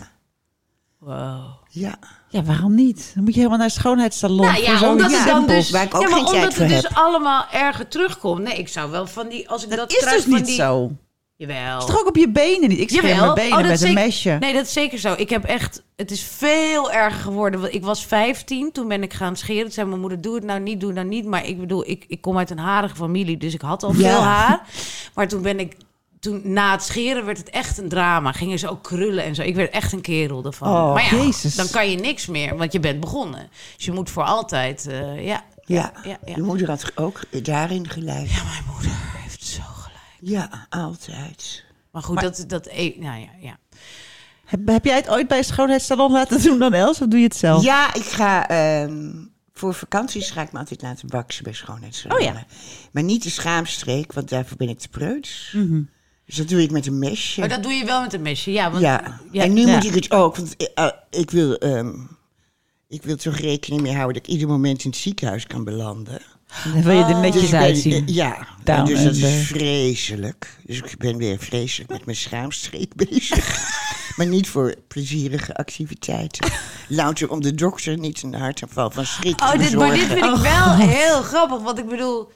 Wow. 0.98 1.59
Ja. 1.72 1.94
Ja, 2.28 2.42
waarom 2.42 2.74
niet? 2.74 3.10
Dan 3.14 3.24
moet 3.24 3.32
je 3.32 3.38
helemaal 3.38 3.58
naar 3.60 3.70
schoonheidssalon. 3.70 4.46
Nou 4.46 4.62
ja, 4.62 4.68
voor 4.70 4.78
zo'n 4.78 4.88
omdat 4.88 5.10
het 5.12 5.26
dan 5.26 5.36
simpel. 5.36 5.54
dus, 5.54 5.70
waar 5.70 5.82
ik 5.84 5.94
ook 5.94 6.02
ja, 6.02 6.08
maar 6.08 6.16
geen 6.16 6.24
tijd 6.26 6.36
omdat 6.38 6.54
voor 6.54 6.64
het 6.64 6.72
dus 6.74 6.82
heb. 6.82 6.96
allemaal 6.98 7.44
erger 7.52 7.88
terugkomt. 7.88 8.42
Nee, 8.42 8.58
ik 8.58 8.68
zou 8.68 8.90
wel 8.90 9.06
van 9.06 9.28
die, 9.28 9.48
als 9.48 9.62
ik 9.64 9.68
dat, 9.70 9.78
Dat 9.78 9.92
is 9.92 10.10
dus 10.10 10.22
van 10.22 10.32
niet 10.32 10.46
die, 10.46 10.54
zo. 10.54 10.90
Jawel. 11.36 11.72
Het 11.74 11.82
is 11.82 11.88
toch 11.88 12.00
ook 12.00 12.06
op 12.08 12.16
je 12.16 12.28
benen 12.28 12.68
niet? 12.68 12.78
Ik 12.78 12.90
scherm 12.90 13.18
mijn 13.20 13.34
benen 13.34 13.58
Oh, 13.58 13.66
met 13.66 13.82
een 13.82 13.94
mesje. 13.94 14.36
Nee, 14.40 14.52
dat 14.52 14.64
is 14.66 14.72
zeker 14.72 14.98
zo. 14.98 15.14
Ik 15.16 15.30
heb 15.30 15.44
echt... 15.44 15.82
Het 15.96 16.10
is 16.10 16.22
veel 16.22 16.92
erger 16.92 17.20
geworden. 17.20 17.60
Want 17.60 17.74
Ik 17.74 17.82
was 17.84 18.06
15, 18.06 18.72
toen 18.72 18.88
ben 18.88 19.02
ik 19.02 19.12
gaan 19.12 19.36
scheren. 19.36 19.62
Toen 19.62 19.72
zei 19.72 19.86
mijn 19.88 20.00
moeder, 20.00 20.20
doe 20.20 20.34
het 20.34 20.44
nou 20.44 20.60
niet, 20.60 20.80
doe 20.80 20.88
het 20.88 20.98
nou 20.98 21.08
niet. 21.08 21.24
Maar 21.24 21.46
ik 21.46 21.60
bedoel, 21.60 21.88
ik, 21.90 22.04
ik 22.08 22.20
kom 22.20 22.38
uit 22.38 22.50
een 22.50 22.58
harige 22.58 22.94
familie, 22.96 23.36
dus 23.36 23.54
ik 23.54 23.60
had 23.60 23.82
al 23.82 23.92
Ja. 23.92 23.96
veel 23.96 24.20
haar. 24.22 24.60
Maar 25.14 25.28
toen 25.28 25.42
ben 25.42 25.60
ik... 25.60 25.76
Toen, 26.20 26.40
na 26.44 26.72
het 26.72 26.82
scheren 26.82 27.24
werd 27.24 27.38
het 27.38 27.50
echt 27.50 27.78
een 27.78 27.88
drama. 27.88 28.32
Gingen 28.32 28.58
ze 28.58 28.68
ook 28.68 28.82
krullen 28.82 29.24
en 29.24 29.34
zo. 29.34 29.42
Ik 29.42 29.54
werd 29.54 29.70
echt 29.72 29.92
een 29.92 30.00
kerel 30.00 30.44
ervan. 30.44 30.68
Oh, 30.68 30.94
maar 30.94 31.14
ja, 31.16 31.22
Jezus. 31.22 31.54
dan 31.54 31.68
kan 31.70 31.90
je 31.90 31.96
niks 31.96 32.26
meer, 32.26 32.56
want 32.56 32.72
je 32.72 32.80
bent 32.80 33.00
begonnen. 33.00 33.48
Dus 33.76 33.84
je 33.84 33.92
moet 33.92 34.10
voor 34.10 34.22
altijd... 34.24 34.86
eh, 34.86 35.26
ja, 35.26 35.44
Ja. 35.64 35.92
ja, 36.04 36.18
ja. 36.24 36.34
Je 36.34 36.42
moeder 36.42 36.68
had 36.68 36.92
ook 36.96 37.20
daarin 37.42 37.88
gelijk. 37.88 38.28
Ja, 38.28 38.42
mijn 38.44 38.64
moeder 38.74 38.92
heeft 39.16 39.44
zo 39.44 39.62
gelijk. 39.62 40.00
Ja, 40.20 40.66
altijd. 40.68 41.64
Maar 41.90 42.02
goed, 42.02 42.20
dat... 42.20 42.44
dat 42.46 42.66
e- 42.66 42.94
nou 42.98 43.20
ja, 43.20 43.28
ja. 43.40 43.58
Heb, 44.44 44.66
heb 44.68 44.84
jij 44.84 44.96
het 44.96 45.08
ooit 45.08 45.28
bij 45.28 45.38
een 45.38 45.44
schoonheidssalon 45.44 46.12
laten 46.12 46.42
doen 46.42 46.58
dan, 46.58 46.72
Els? 46.74 47.00
Of 47.00 47.08
doe 47.08 47.18
je 47.18 47.24
het 47.26 47.36
zelf? 47.36 47.62
Ja, 47.62 47.94
ik 47.94 48.04
ga... 48.04 48.48
ehm, 48.48 49.12
voor 49.52 49.74
vakanties 49.74 50.30
ga 50.30 50.42
ik 50.42 50.52
me 50.52 50.58
altijd 50.58 50.82
laten 50.82 51.08
baksen 51.08 51.44
bij 51.44 51.52
schoonheidssalon. 51.52 52.18
Oh 52.18 52.24
ja. 52.24 52.44
Maar 52.92 53.02
niet 53.02 53.22
de 53.22 53.30
schaamstreek, 53.30 54.12
want 54.12 54.28
daarvoor 54.28 54.56
ben 54.56 54.68
ik 54.68 54.78
te 54.78 54.88
preuts. 54.88 55.56
Dus 56.30 56.38
dat 56.38 56.48
doe 56.48 56.62
ik 56.62 56.70
met 56.70 56.86
een 56.86 56.98
mesje. 56.98 57.40
Maar 57.40 57.48
dat 57.48 57.62
doe 57.62 57.72
je 57.72 57.84
wel 57.84 58.00
met 58.00 58.12
een 58.12 58.22
mesje, 58.22 58.52
ja. 58.52 58.70
Want, 58.70 58.82
ja. 58.82 59.20
ja, 59.30 59.42
en 59.42 59.52
nu 59.52 59.66
ja. 59.66 59.74
moet 59.74 59.84
ik 59.84 59.94
het 59.94 60.10
ook, 60.10 60.36
want 60.36 60.56
eh, 60.56 60.66
eh, 60.74 60.90
ik 61.10 61.30
wil... 61.30 61.54
ehm, 61.58 61.92
ik 62.88 63.02
wil 63.02 63.16
toch 63.16 63.36
rekening 63.36 63.82
mee 63.82 63.94
houden 63.94 64.14
dat 64.14 64.26
ik 64.26 64.32
ieder 64.32 64.48
moment 64.48 64.84
in 64.84 64.90
het 64.90 64.98
ziekenhuis 64.98 65.46
kan 65.46 65.64
belanden. 65.64 66.20
Dan 66.72 66.82
wil 66.82 66.96
je 66.96 67.04
er 67.04 67.20
netjes 67.20 67.34
Dus 67.34 67.42
ik 67.44 67.50
ben- 67.50 67.60
uitzien. 67.60 67.92
eh, 68.06 68.14
ja, 68.14 68.46
Down 68.64 68.84
dus 68.84 69.02
dat 69.04 69.14
is 69.14 69.46
vreselijk. 69.46 70.58
Dus 70.64 70.78
ik 70.78 70.98
ben 70.98 71.16
weer 71.16 71.38
vreselijk 71.38 71.90
met 71.90 72.04
mijn 72.04 72.16
schaamstreek 72.16 72.94
bezig. 73.08 73.68
maar 74.16 74.26
niet 74.26 74.48
voor 74.48 74.74
plezierige 74.88 75.54
activiteiten. 75.56 76.50
Louter 76.88 77.30
om 77.30 77.40
de 77.42 77.54
dokter 77.54 77.98
niet 77.98 78.22
een 78.22 78.34
hartaanval 78.34 78.90
van 78.90 79.06
schrik 79.06 79.40
Oh, 79.40 79.50
te 79.50 79.58
dit, 79.58 79.76
maar 79.76 79.94
dit 79.94 80.04
vind 80.04 80.24
ik 80.24 80.36
wel 80.36 80.74
heel 80.74 81.22
grappig. 81.22 81.60
Want 81.60 81.78
ik 81.78 81.86
bedoel, 81.88 82.30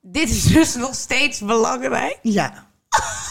dit 0.00 0.28
is 0.30 0.42
dus 0.42 0.74
nog 0.74 0.94
steeds 0.94 1.40
belangrijk. 1.40 2.18
Ja. 2.22 2.70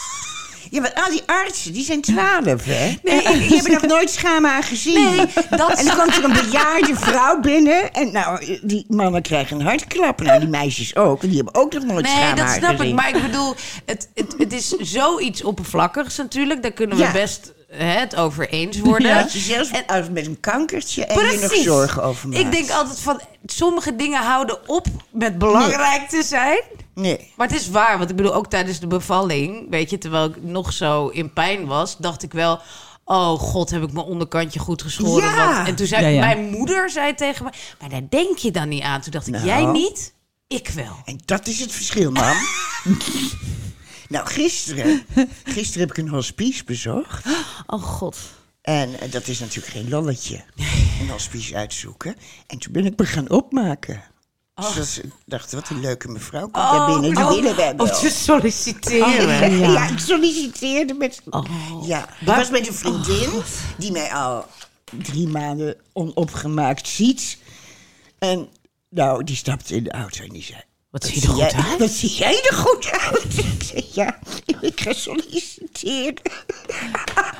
Ja, 0.70 0.80
maar 0.80 0.92
al 0.94 1.10
die 1.10 1.22
artsen, 1.26 1.72
die 1.72 1.84
zijn 1.84 2.00
twaalf, 2.00 2.64
hè? 2.64 2.98
Nee, 3.02 3.22
En 3.22 3.38
die 3.38 3.54
hebben 3.54 3.72
nog 3.72 3.82
nooit 3.86 4.10
schaam 4.10 4.46
aan 4.46 4.62
gezien. 4.62 5.16
Nee, 5.16 5.26
dat 5.50 5.78
En 5.78 5.84
dan 5.86 5.96
komt 5.96 6.16
er 6.16 6.24
een 6.24 6.32
bejaarde 6.32 6.94
vrouw 6.96 7.40
binnen. 7.40 7.92
En 7.92 8.12
nou, 8.12 8.58
die 8.62 8.84
mannen 8.88 9.22
krijgen 9.22 9.60
een 9.60 9.66
hartklap. 9.66 10.20
Nou, 10.20 10.38
die 10.40 10.48
meisjes 10.48 10.96
ook. 10.96 11.06
want 11.20 11.20
Die 11.32 11.34
hebben 11.42 11.54
ook 11.54 11.72
nog 11.72 11.84
nooit 11.84 12.04
Nee, 12.04 12.12
schaam 12.14 12.36
dat 12.36 12.44
aan 12.44 12.54
snap 12.54 12.70
gezien. 12.70 12.88
ik. 12.88 12.94
Maar 12.94 13.16
ik 13.16 13.22
bedoel, 13.22 13.54
het, 13.86 14.08
het, 14.14 14.34
het 14.38 14.52
is 14.52 14.68
zoiets 14.68 15.42
oppervlakkigs 15.44 16.16
natuurlijk. 16.16 16.62
Daar 16.62 16.72
kunnen 16.72 16.96
we 16.96 17.02
Ja. 17.02 17.12
best 17.12 17.52
hè, 17.68 17.84
het 17.84 18.16
over 18.16 18.48
eens 18.48 18.78
worden. 18.80 19.08
Ja, 19.08 19.22
dat 19.22 19.32
je 19.32 19.38
zelfs 19.38 19.70
als 19.86 20.06
met 20.10 20.26
een 20.26 20.40
kankertje 20.40 21.04
en 21.06 21.26
je 21.26 21.38
nog 21.40 21.54
zorgen 21.54 22.02
over 22.02 22.28
maakt. 22.28 22.40
Ik 22.40 22.52
denk 22.52 22.70
altijd 22.70 23.00
van, 23.00 23.20
sommige 23.46 23.96
dingen 23.96 24.20
houden 24.22 24.68
op 24.68 24.86
met 25.10 25.38
belangrijk 25.38 26.08
te 26.08 26.22
zijn. 26.22 26.60
Nee. 26.94 27.32
Maar 27.36 27.48
het 27.48 27.60
is 27.60 27.68
waar, 27.70 27.98
want 27.98 28.10
ik 28.10 28.16
bedoel, 28.16 28.34
ook 28.34 28.46
tijdens 28.46 28.80
de 28.80 28.86
bevalling, 28.86 29.70
weet 29.70 29.90
je, 29.90 29.98
terwijl 29.98 30.24
ik 30.24 30.42
nog 30.42 30.72
zo 30.72 31.08
in 31.08 31.32
pijn 31.32 31.66
was, 31.66 31.96
dacht 31.96 32.22
ik 32.22 32.32
wel, 32.32 32.60
oh 33.04 33.38
god, 33.38 33.70
heb 33.70 33.82
ik 33.82 33.92
mijn 33.92 34.06
onderkantje 34.06 34.58
goed 34.58 34.82
geschoren. 34.82 35.28
Ja. 35.28 35.54
Want, 35.54 35.68
en 35.68 35.74
toen 35.74 35.86
zei 35.86 36.02
Ja, 36.02 36.08
ja. 36.08 36.20
mijn 36.20 36.50
moeder 36.50 36.90
zei 36.90 37.14
tegen 37.14 37.44
me, 37.44 37.50
maar 37.80 37.88
daar 37.88 38.08
denk 38.08 38.38
je 38.38 38.50
dan 38.50 38.68
niet 38.68 38.82
aan. 38.82 39.00
Toen 39.00 39.12
dacht 39.12 39.26
ik, 39.26 39.32
Nou. 39.34 39.46
jij 39.46 39.64
niet, 39.64 40.14
ik 40.46 40.68
wel. 40.68 40.96
En 41.04 41.20
dat 41.24 41.46
is 41.46 41.60
het 41.60 41.72
verschil, 41.72 42.10
mam. 42.10 42.36
nou, 44.08 44.26
gisteren, 44.26 45.06
gisteren 45.44 45.88
heb 45.88 45.90
ik 45.96 46.04
een 46.04 46.08
hospice 46.08 46.64
bezocht. 46.64 47.26
Oh 47.66 47.82
god. 47.82 48.18
En 48.62 49.00
eh, 49.00 49.10
dat 49.10 49.28
is 49.28 49.38
natuurlijk 49.40 49.72
geen 49.72 49.88
lolletje. 49.88 50.44
Een 51.00 51.08
hospice 51.08 51.56
uitzoeken. 51.56 52.16
En 52.46 52.58
toen 52.58 52.72
ben 52.72 52.86
ik 52.86 52.98
me 52.98 53.06
gaan 53.06 53.30
opmaken. 53.30 54.02
Oh. 54.62 54.74
Dus 54.74 54.98
ik 54.98 55.10
dacht, 55.24 55.52
wat 55.52 55.68
een 55.68 55.80
leuke 55.80 56.08
mevrouw 56.08 56.48
komt 56.48 56.54
daar 56.54 56.86
binnen. 56.86 57.14
Die 57.14 57.24
willen 57.24 57.56
wij 57.56 57.76
wel. 57.76 57.86
Om 57.86 57.92
te 57.92 58.10
solliciteren. 58.10 59.58
ja. 59.58 59.88
ik 59.88 59.98
solliciteerde 59.98 60.94
met... 60.94 61.22
Oh. 61.30 61.86
Ja, 61.86 62.08
ik 62.20 62.26
was 62.26 62.50
met 62.50 62.66
een 62.66 62.74
vriendin 62.74 63.30
die 63.76 63.92
mij 63.92 64.12
al 64.12 64.46
drie 64.90 65.28
maanden 65.28 65.76
onopgemaakt 65.92 66.88
ziet. 66.88 67.38
En 68.18 68.48
nou, 68.88 69.24
die 69.24 69.36
stapte 69.36 69.74
in 69.74 69.84
de 69.84 69.92
auto 69.92 70.24
en 70.24 70.30
die 70.32 70.42
zei... 70.42 70.60
Wat 70.92 71.04
zie 71.04 71.14
je 71.14 71.26
er 71.26 71.50
goed 71.54 71.64
uit? 71.70 71.78
Wat 71.78 71.90
zie 71.90 72.10
jij 72.10 72.40
er 72.50 72.56
goed 72.56 72.90
uit? 72.90 73.38
Ik 73.72 73.88
ja, 73.92 74.18
ik 74.60 74.80
ga 74.80 74.92
solliciteren. 74.92 76.14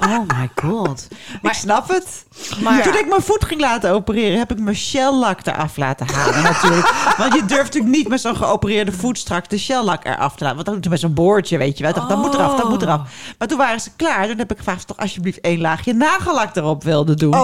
Oh 0.01 0.19
my 0.19 0.51
god. 0.55 1.07
ik 1.11 1.43
Maar, 1.43 1.55
snap 1.55 1.89
het. 1.89 2.25
maar 2.63 2.83
Toen 2.83 2.97
ik 2.97 3.09
mijn 3.09 3.23
voet 3.23 3.45
ging 3.45 3.61
laten 3.61 3.91
opereren, 3.91 4.39
heb 4.39 4.51
ik 4.51 4.59
mijn 4.59 4.77
shell-lak 4.77 5.47
eraf 5.47 5.77
laten 5.77 6.07
halen 6.07 6.43
natuurlijk. 6.53 7.15
Want 7.17 7.35
je 7.35 7.45
durft 7.45 7.65
natuurlijk 7.65 7.95
niet 7.95 8.09
met 8.09 8.21
zo'n 8.21 8.37
geopereerde 8.37 8.93
voet 8.93 9.19
straks 9.19 9.49
de 9.49 9.59
shell-lak 9.59 10.05
eraf 10.05 10.35
te 10.37 10.45
laten. 10.45 10.65
Want 10.65 10.83
dan 10.83 10.91
met 10.91 11.01
zo'n 11.01 11.15
boordje, 11.15 11.59
weet 11.59 11.77
je 11.77 11.83
wel. 11.83 11.91
Ik 11.93 11.97
dacht, 11.97 12.09
dat 12.09 12.19
moet 12.19 12.35
eraf, 12.35 12.57
dat 12.61 12.69
moet 12.69 12.83
eraf. 12.83 13.01
Maar 13.39 13.49
toen 13.49 13.59
waren 13.59 13.81
ze 13.81 13.91
klaar. 13.97 14.27
Toen 14.27 14.39
heb 14.39 14.51
ik 14.51 14.57
gevraagd 14.59 14.77
of 14.79 14.83
ze 14.83 14.95
toch 14.95 15.05
alsjeblieft 15.05 15.41
één 15.41 15.61
laagje 15.61 15.93
nagellak 15.93 16.57
erop 16.57 16.85
wilde 16.85 17.15
doen. 17.15 17.35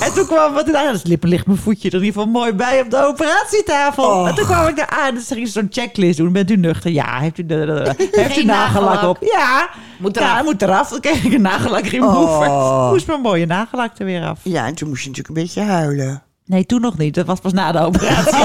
En 0.00 0.12
toen 0.14 0.26
kwam 0.26 0.52
wat 0.52 0.66
nou, 0.66 0.92
dat 0.92 1.06
lippen 1.06 1.28
ligt 1.28 1.46
mijn 1.46 1.58
voetje 1.58 1.88
er 1.88 1.94
in 1.94 2.04
ieder 2.04 2.20
geval 2.20 2.40
mooi 2.40 2.52
bij 2.52 2.80
op 2.80 2.90
de 2.90 3.06
operatietafel. 3.06 4.26
En 4.26 4.34
toen 4.34 4.46
kwam 4.46 4.66
ik 4.66 4.76
daar 4.76 4.90
aan 4.90 5.14
en 5.14 5.20
zeg 5.20 5.38
je 5.38 5.46
zo'n 5.56 5.68
checklist 5.70 6.16
doen. 6.18 6.32
Bent 6.32 6.50
u 6.50 6.56
nuchter? 6.56 6.90
Ja. 6.90 7.18
Heeft 7.20 7.38
u, 7.38 7.46
de, 7.46 7.56
de- 7.66 7.94
de- 7.96 8.08
heeft 8.22 8.36
u 8.38 8.44
nagellak 8.44 9.02
op? 9.02 9.16
Ja. 9.32 9.68
Moet 9.98 10.14
Ja, 10.18 10.32
eraf. 10.32 10.44
moet 10.44 10.62
eraf. 10.62 10.88
Dan 10.88 11.00
kreeg 11.00 11.24
ik 11.24 11.32
een 11.32 11.42
nagellak 11.42 11.86
remover. 11.86 12.48
Oh. 12.48 12.90
Moest 12.90 13.06
mijn 13.06 13.20
mooie 13.20 13.46
nagellak 13.46 13.98
er 13.98 14.04
weer 14.04 14.24
af. 14.24 14.40
Ja, 14.42 14.66
en 14.66 14.74
toen 14.74 14.88
moest 14.88 15.02
je 15.02 15.08
natuurlijk 15.08 15.36
een 15.38 15.42
beetje 15.44 15.62
huilen. 15.62 16.22
Nee, 16.44 16.66
toen 16.66 16.80
nog 16.80 16.98
niet. 16.98 17.14
Dat 17.14 17.26
was 17.26 17.40
pas 17.40 17.52
na 17.52 17.72
de 17.72 17.78
operatie. 17.80 18.44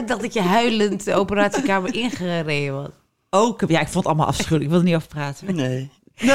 ik 0.00 0.02
dacht 0.08 0.20
dat 0.20 0.32
je 0.34 0.40
huilend 0.42 1.04
de 1.04 1.14
operatiekamer 1.14 1.94
ingereden 1.94 2.74
was. 2.74 2.88
Ook. 3.30 3.62
Ja, 3.66 3.80
ik 3.80 3.88
vond 3.88 3.94
het 3.94 4.06
allemaal 4.06 4.26
afschuwelijk. 4.26 4.64
Ik 4.64 4.70
wil 4.70 4.78
er 4.78 4.84
niet 4.84 4.94
over 4.94 5.08
praten. 5.08 5.54
Nee. 5.54 5.90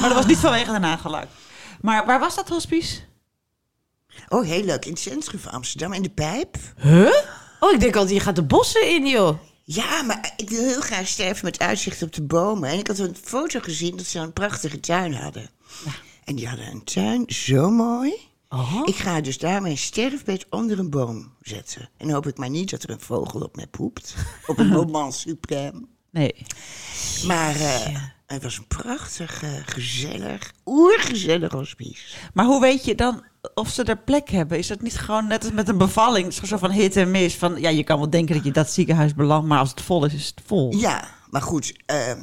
Maar 0.00 0.08
dat 0.08 0.14
was 0.14 0.26
niet 0.26 0.36
vanwege 0.38 0.72
de 0.72 0.78
nagellak. 0.78 1.26
Maar 1.80 2.06
waar 2.06 2.20
was 2.20 2.34
dat 2.34 2.48
hospice? 2.48 3.00
Oh, 4.28 4.46
heel 4.46 4.64
leuk. 4.64 4.84
In 4.84 4.90
het 4.90 5.00
centrum 5.00 5.40
van 5.40 5.52
Amsterdam, 5.52 5.92
in 5.92 6.02
de 6.02 6.10
Pijp. 6.10 6.56
Oh, 7.60 7.72
ik 7.72 7.80
denk 7.80 7.96
altijd, 7.96 8.14
je 8.16 8.20
gaat 8.20 8.36
de 8.36 8.42
bossen 8.42 8.88
in, 8.88 9.06
joh. 9.06 9.38
Ja, 9.64 10.02
maar 10.02 10.32
ik 10.36 10.50
wil 10.50 10.62
heel 10.62 10.80
graag 10.80 11.08
sterven 11.08 11.44
met 11.44 11.58
uitzicht 11.58 12.02
op 12.02 12.12
de 12.12 12.22
bomen. 12.22 12.70
En 12.70 12.78
ik 12.78 12.86
had 12.86 12.98
een 12.98 13.16
foto 13.22 13.60
gezien 13.60 13.96
dat 13.96 14.06
ze 14.06 14.18
een 14.18 14.32
prachtige 14.32 14.80
tuin 14.80 15.14
hadden. 15.14 15.50
En 16.24 16.34
die 16.34 16.48
hadden 16.48 16.66
een 16.66 16.84
tuin 16.84 17.24
zo 17.26 17.70
mooi. 17.70 18.12
Oh. 18.48 18.82
Ik 18.84 18.96
ga 18.96 19.20
dus 19.20 19.38
daar 19.38 19.62
mijn 19.62 19.78
sterfbed 19.78 20.46
onder 20.50 20.78
een 20.78 20.90
boom 20.90 21.32
zetten. 21.42 21.88
En 21.96 22.10
hoop 22.10 22.26
ik 22.26 22.38
maar 22.38 22.50
niet 22.50 22.70
dat 22.70 22.82
er 22.82 22.90
een 22.90 23.00
vogel 23.00 23.40
op 23.40 23.56
mij 23.56 23.66
poept. 23.66 24.14
Op 24.46 24.58
een 24.58 24.68
moment 24.82 25.26
suprême. 25.26 25.80
Nee. 26.10 26.34
Maar 27.26 27.54
eh, 27.54 28.02
het 28.34 28.42
was 28.42 28.56
een 28.58 28.66
prachtig, 28.66 29.42
eh, 29.42 29.50
gezellig, 29.66 30.52
oergezellig 30.66 31.52
hospice. 31.52 32.02
Maar 32.34 32.44
hoe 32.46 32.60
weet 32.60 32.84
je 32.84 32.94
dan 32.94 33.24
of 33.54 33.68
ze 33.68 33.82
er 33.82 33.98
plek 33.98 34.28
hebben? 34.30 34.58
Is 34.58 34.66
dat 34.66 34.80
niet 34.80 34.98
gewoon 34.98 35.26
net 35.26 35.44
als 35.44 35.52
met 35.52 35.68
een 35.68 35.78
bevalling? 35.78 36.24
Het 36.34 36.42
is 36.42 36.48
Zo 36.48 36.56
van 36.56 36.70
hit 36.70 36.96
en 36.96 37.10
mis. 37.10 37.34
Van, 37.34 37.60
ja, 37.60 37.68
je 37.68 37.84
kan 37.84 37.98
wel 37.98 38.10
denken 38.10 38.34
dat 38.34 38.44
je 38.44 38.50
dat 38.52 38.70
ziekenhuis 38.70 39.14
belandt. 39.14 39.48
Maar 39.48 39.58
als 39.58 39.70
het 39.70 39.80
vol 39.80 40.04
is, 40.04 40.14
is 40.14 40.26
het 40.26 40.40
vol. 40.46 40.76
Ja, 40.76 41.08
maar 41.30 41.42
goed, 41.42 41.74
ehm, 41.86 42.20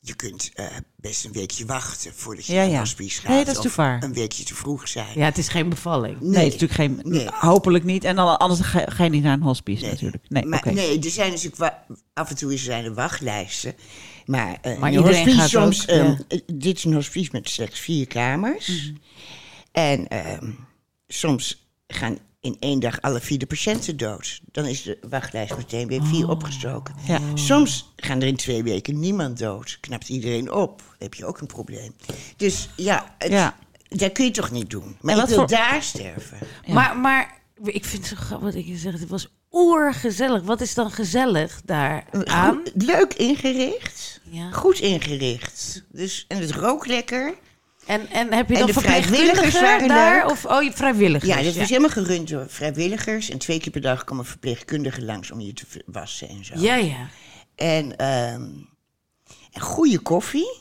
je 0.00 0.14
kunt 0.14 0.50
eh, 0.54 0.66
best 0.96 1.24
een 1.24 1.32
weekje 1.32 1.66
wachten 1.66 2.12
voordat 2.14 2.46
je 2.46 2.52
Ja, 2.52 2.60
naar 2.62 2.70
ja. 2.70 2.78
hospice 2.78 3.20
gaat. 3.20 3.28
Nee, 3.30 3.44
dat 3.44 3.52
is 3.52 3.58
of 3.58 3.64
natuurlijk 3.64 4.00
waar. 4.00 4.08
een 4.10 4.14
weekje 4.16 4.44
te 4.44 4.54
vroeg 4.54 4.88
zijn. 4.88 5.06
Ja, 5.14 5.24
het 5.24 5.38
is 5.38 5.48
geen 5.48 5.68
bevalling. 5.68 6.20
Nee, 6.20 6.44
het 6.44 6.54
is 6.54 6.60
natuurlijk 6.60 7.02
geen... 7.02 7.12
Nee. 7.12 7.26
Hopelijk 7.32 7.84
niet. 7.84 8.04
En 8.04 8.16
dan, 8.16 8.38
anders 8.38 8.60
ga, 8.60 8.84
ga 8.86 9.04
je 9.04 9.10
niet 9.10 9.22
naar 9.22 9.32
een 9.32 9.42
hospice 9.42 9.86
natuurlijk. 9.86 10.24
Nee, 10.28 10.44
maar 10.44 10.58
oké. 10.58 10.70
nee, 10.70 10.98
er 11.00 11.10
zijn 11.10 11.30
natuurlijk 11.30 11.56
wa- 11.56 11.84
af 12.14 12.30
en 12.30 12.36
toe 12.36 12.56
zijn 12.56 12.84
er 12.84 12.94
wachtlijsten. 12.94 13.74
Maar, 14.28 14.58
eh, 14.62 14.78
Maar 14.78 14.92
een 14.92 14.98
hospice 15.02 15.36
gaat 15.36 15.48
soms, 15.48 15.88
ook, 15.88 15.96
ja. 15.96 16.18
eh, 16.28 16.38
dit 16.52 16.76
is 16.76 16.84
een 16.84 16.94
hospice 16.94 17.28
met 17.32 17.48
slechts 17.48 17.80
vier 17.80 18.06
kamers. 18.06 18.68
Mhm. 18.68 18.94
En 19.72 20.08
ehm, 20.08 20.50
soms 21.08 21.66
gaan 21.86 22.18
in 22.40 22.56
één 22.60 22.80
dag 22.80 23.00
alle 23.00 23.20
vier 23.20 23.38
de 23.38 23.46
patiënten 23.46 23.96
dood. 23.96 24.40
Dan 24.52 24.66
is 24.66 24.82
de 24.82 24.98
wachtlijst 25.08 25.56
meteen 25.56 25.86
weer 25.88 26.00
Oh. 26.00 26.08
vier 26.08 26.28
opgestoken. 26.28 26.94
Ja. 27.06 27.20
Soms 27.34 27.92
gaan 27.96 28.20
er 28.20 28.26
in 28.26 28.36
twee 28.36 28.62
weken 28.62 28.98
niemand 29.00 29.38
dood. 29.38 29.78
Knapt 29.80 30.08
iedereen 30.08 30.52
op. 30.52 30.78
Dan 30.78 30.96
heb 30.98 31.14
je 31.14 31.26
ook 31.26 31.40
een 31.40 31.46
probleem. 31.46 31.94
Dus 32.36 32.68
ja, 32.76 33.14
het, 33.18 33.30
Ja. 33.32 33.56
dat 33.88 34.12
kun 34.12 34.24
je 34.24 34.30
toch 34.30 34.50
niet 34.50 34.70
doen. 34.70 34.96
Maar 35.00 35.14
En 35.14 35.20
ik 35.20 35.26
wat 35.26 35.28
wil 35.28 35.38
voor- 35.38 35.48
daar 35.48 35.82
sterven. 35.82 36.38
Maar, 36.66 36.96
maar 36.96 37.40
ik 37.64 37.84
vind 37.84 38.08
het 38.08 38.18
zo 38.18 38.24
grappig 38.24 38.46
wat 38.46 38.54
ik 38.56 38.66
je 38.66 38.76
zeg. 38.76 38.92
Het 39.00 39.08
was 39.08 39.28
oergezellig. 39.52 40.42
Wat 40.42 40.60
is 40.60 40.74
dan 40.74 40.90
gezellig 40.90 41.60
daar 41.64 42.04
aan? 42.24 42.62
Leuk 42.74 43.14
ingericht. 43.14 44.17
Ja. 44.30 44.50
Goed 44.50 44.78
ingericht. 44.78 45.84
Dus, 45.92 46.24
en 46.28 46.38
het 46.38 46.50
rook 46.50 46.86
lekker. 46.86 47.34
En, 47.86 48.10
en 48.10 48.32
heb 48.32 48.48
je 48.48 48.58
dan 48.58 48.72
verpleegkundigen 48.72 49.62
waren 49.62 49.88
daar? 49.88 50.22
leuk. 50.22 50.30
Of, 50.30 50.44
oh, 50.44 50.62
je 50.62 50.72
vrijwilligers. 50.72 51.34
Ja, 51.34 51.42
dat 51.42 51.56
was 51.56 51.68
helemaal 51.68 51.90
gerund 51.90 52.28
door 52.28 52.48
vrijwilligers. 52.48 53.28
En 53.30 53.38
twee 53.38 53.60
keer 53.60 53.72
per 53.72 53.80
dag 53.80 54.04
kwam 54.04 54.18
een 54.18 54.24
verpleegkundige 54.24 55.04
langs 55.04 55.30
om 55.30 55.40
je 55.40 55.52
te 55.52 55.64
wassen 55.86 56.28
en 56.28 56.44
zo. 56.44 56.54
Ja, 56.56 56.74
ja. 56.74 57.08
En, 57.54 57.96
ehm, 57.96 58.42
en 59.52 59.60
goede 59.60 59.98
koffie. 59.98 60.56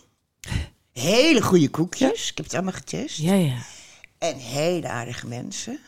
Hele 0.92 1.42
goede 1.42 1.70
koekjes. 1.70 2.30
Ik 2.30 2.38
heb 2.38 2.46
het 2.46 2.54
allemaal 2.54 2.74
getest. 2.74 3.18
Ja, 3.18 3.34
ja. 3.34 3.58
En 4.18 4.38
hele 4.38 4.88
aardige 4.88 5.28
mensen. 5.28 5.80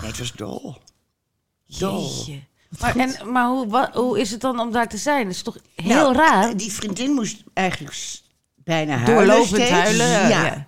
Nee, 0.00 0.10
het 0.10 0.18
was 0.18 0.32
dol. 0.32 0.76
Dol. 1.66 2.08
Jeetje. 2.08 2.40
Maar, 2.80 2.96
en, 2.96 3.32
maar 3.32 3.46
hoe, 3.46 3.88
hoe 3.92 4.20
is 4.20 4.30
het 4.30 4.40
dan 4.40 4.60
om 4.60 4.72
daar 4.72 4.88
te 4.88 4.96
zijn? 4.96 5.24
Dat 5.26 5.34
is 5.34 5.42
toch 5.42 5.56
heel 5.74 5.94
Nou, 6.12 6.14
raar? 6.16 6.56
Die 6.56 6.72
vriendin 6.72 7.10
moest 7.10 7.42
eigenlijk 7.54 7.96
bijna 8.54 8.96
huilen 8.96 9.16
Doorlopend 9.26 9.48
steeds. 9.54 9.70
huilen. 9.70 10.06
Ja. 10.08 10.28
ja. 10.28 10.66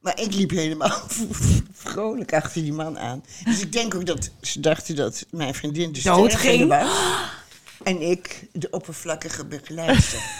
Maar 0.00 0.20
ik 0.20 0.34
liep 0.34 0.50
helemaal 0.50 1.00
vrolijk 1.72 2.32
achter 2.34 2.62
die 2.62 2.72
man 2.72 2.98
aan. 2.98 3.24
Dus 3.44 3.60
ik 3.60 3.72
denk 3.72 3.94
ook 3.94 4.06
dat 4.06 4.30
ze 4.40 4.60
dachten 4.60 4.96
dat 4.96 5.26
mijn 5.30 5.54
vriendin 5.54 5.92
de 5.92 6.02
Dood 6.02 6.34
ging. 6.34 6.68
was. 6.68 6.88
En 7.82 8.02
ik 8.10 8.44
de 8.52 8.70
oppervlakkige 8.70 9.44
begeleidster. 9.44 10.20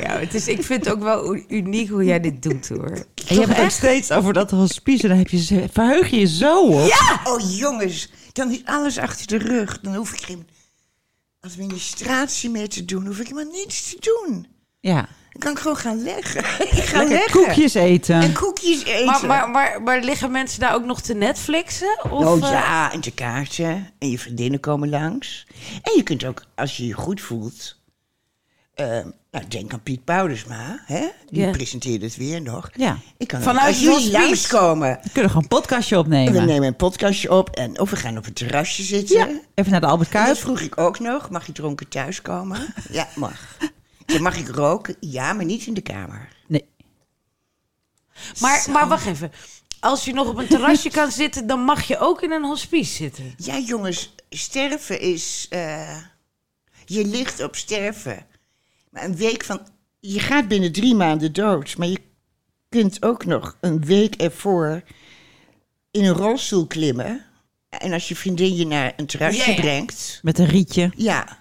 Ja, 0.00 0.18
het 0.18 0.34
is, 0.34 0.48
ik 0.48 0.64
vind 0.64 0.84
het 0.84 0.94
ook 0.94 1.02
wel 1.02 1.34
uniek 1.48 1.88
hoe 1.88 2.04
jij 2.04 2.20
dit 2.20 2.42
doet, 2.42 2.68
hoor. 2.68 2.90
En 2.90 3.04
je 3.34 3.40
hebt 3.40 3.48
het 3.56 3.64
ook 3.64 3.70
steeds 3.70 4.10
over 4.10 4.32
dat 4.32 4.50
hospice. 4.50 5.02
En 5.02 5.08
dan 5.08 5.18
heb 5.18 5.28
je, 5.28 5.42
ze- 5.42 5.68
verheug 5.72 6.10
je 6.10 6.18
je 6.18 6.26
zo 6.26 6.62
op. 6.66 7.20
Oh 7.24 7.56
jongens, 7.58 8.08
dan 8.32 8.50
is 8.50 8.64
alles 8.64 8.98
achter 8.98 9.26
de 9.26 9.38
rug. 9.38 9.80
Dan 9.80 9.94
hoef 9.94 10.12
ik 10.12 10.20
geen 10.20 10.48
administratie 11.40 12.50
meer 12.50 12.68
te 12.68 12.84
doen. 12.84 13.06
hoef 13.06 13.18
ik 13.18 13.28
helemaal 13.28 13.52
niets 13.52 13.90
te 13.90 13.96
doen. 14.00 14.46
Ja. 14.80 15.08
Dan 15.30 15.42
kan 15.42 15.52
ik 15.52 15.58
gewoon 15.58 15.76
gaan 15.76 16.02
leggen. 16.02 16.40
Ik 16.76 16.84
ga 16.84 16.98
Lekker 16.98 17.08
leggen. 17.08 17.44
koekjes 17.44 17.74
eten. 17.74 18.20
En 18.20 18.32
koekjes 18.32 18.84
eten. 18.84 19.06
Maar, 19.06 19.26
maar, 19.26 19.50
maar, 19.50 19.82
maar 19.82 20.00
liggen 20.00 20.30
mensen 20.30 20.60
daar 20.60 20.74
ook 20.74 20.84
nog 20.84 21.00
te 21.00 21.14
Netflixen? 21.14 21.98
Of, 22.02 22.24
oh 22.24 22.44
eh, 22.44 22.50
ja, 22.50 22.92
en 22.92 23.00
te 23.00 23.10
kaarten. 23.10 23.90
En 23.98 24.10
je 24.10 24.18
vriendinnen 24.18 24.60
komen 24.60 24.88
langs. 24.88 25.46
En 25.82 25.92
je 25.96 26.02
kunt 26.02 26.24
ook, 26.24 26.44
als 26.54 26.76
je 26.76 26.86
je 26.86 26.92
goed 26.92 27.20
voelt... 27.20 27.78
eh, 28.80 29.04
nou, 29.30 29.48
denk 29.48 29.72
aan 29.72 29.82
Piet 29.82 30.04
Paulusma, 30.04 30.82
hè? 30.86 31.08
Die 31.28 31.40
Ja. 31.42 31.50
presenteerde 31.50 32.04
het 32.04 32.16
weer 32.16 32.42
nog. 32.42 32.70
Ja. 32.76 32.98
Ik 33.16 33.26
kan 33.28 33.42
Vanuit 33.42 33.74
ook, 33.76 33.80
het 33.82 34.02
jullie 34.02 34.10
langskomen... 34.10 34.98
We 35.02 35.10
kunnen 35.12 35.30
gewoon 35.30 35.42
een 35.42 35.58
podcastje 35.58 35.94
We 35.94 36.00
opnemen. 36.00 36.46
nemen 36.46 36.68
een 36.68 36.76
podcastje 36.76 37.30
op 37.30 37.50
en 37.50 37.80
of 37.80 37.90
we 37.90 37.96
gaan 37.96 38.16
op 38.18 38.26
een 38.26 38.32
terrasje 38.32 38.82
zitten. 38.82 39.16
Ja. 39.18 39.40
Even 39.54 39.70
naar 39.72 39.80
de 39.80 39.86
Albert 39.86 40.14
En 40.14 40.26
dat 40.26 40.38
vroeg 40.38 40.60
ik 40.60 40.78
ook 40.78 40.98
nog. 40.98 41.30
Mag 41.30 41.46
je 41.46 41.52
dronken 41.52 41.88
thuiskomen? 41.88 42.74
ja, 42.90 43.08
mag. 43.14 43.56
Zei, 44.06 44.22
mag 44.22 44.36
ik 44.38 44.48
roken? 44.48 44.96
Ja, 45.00 45.32
maar 45.32 45.44
niet 45.44 45.66
in 45.66 45.74
de 45.74 45.80
kamer. 45.80 46.28
Nee. 46.48 46.64
maar, 48.40 48.66
maar 48.70 48.88
wacht 48.88 49.06
even. 49.06 49.32
Als 49.80 50.04
je 50.04 50.12
nog 50.12 50.28
op 50.28 50.36
een 50.38 50.46
terrasje 50.46 50.90
kan 51.00 51.10
zitten, 51.10 51.46
dan 51.46 51.60
mag 51.60 51.82
je 51.82 51.98
ook 51.98 52.22
in 52.22 52.30
een 52.32 52.44
hospice 52.44 52.92
zitten. 52.94 53.34
Ja, 53.36 53.58
jongens, 53.58 54.14
sterven 54.30 55.00
is... 55.00 55.46
eh, 55.50 55.96
je 56.84 57.04
ligt 57.06 57.42
op 57.42 57.56
sterven. 57.56 58.26
Maar 58.90 59.04
een 59.04 59.16
week 59.16 59.44
van... 59.44 59.60
Je 60.00 60.20
gaat 60.20 60.48
binnen 60.48 60.72
drie 60.72 60.94
maanden 60.94 61.32
dood. 61.32 61.76
Maar 61.76 61.88
je 61.88 61.98
kunt 62.68 63.02
ook 63.02 63.24
nog 63.24 63.56
een 63.60 63.84
week 63.84 64.14
ervoor 64.14 64.82
in 65.90 66.04
een 66.04 66.12
rolstoel 66.14 66.66
klimmen. 66.66 67.24
En 67.68 67.92
als 67.92 68.08
je 68.08 68.16
vriendin 68.16 68.54
je 68.56 68.66
naar 68.66 68.92
een 68.96 69.06
terrasje 69.06 69.38
Ja, 69.50 69.54
ja. 69.56 69.60
brengt... 69.60 70.18
Met 70.22 70.38
een 70.38 70.46
rietje. 70.46 70.90
Ja, 70.96 71.38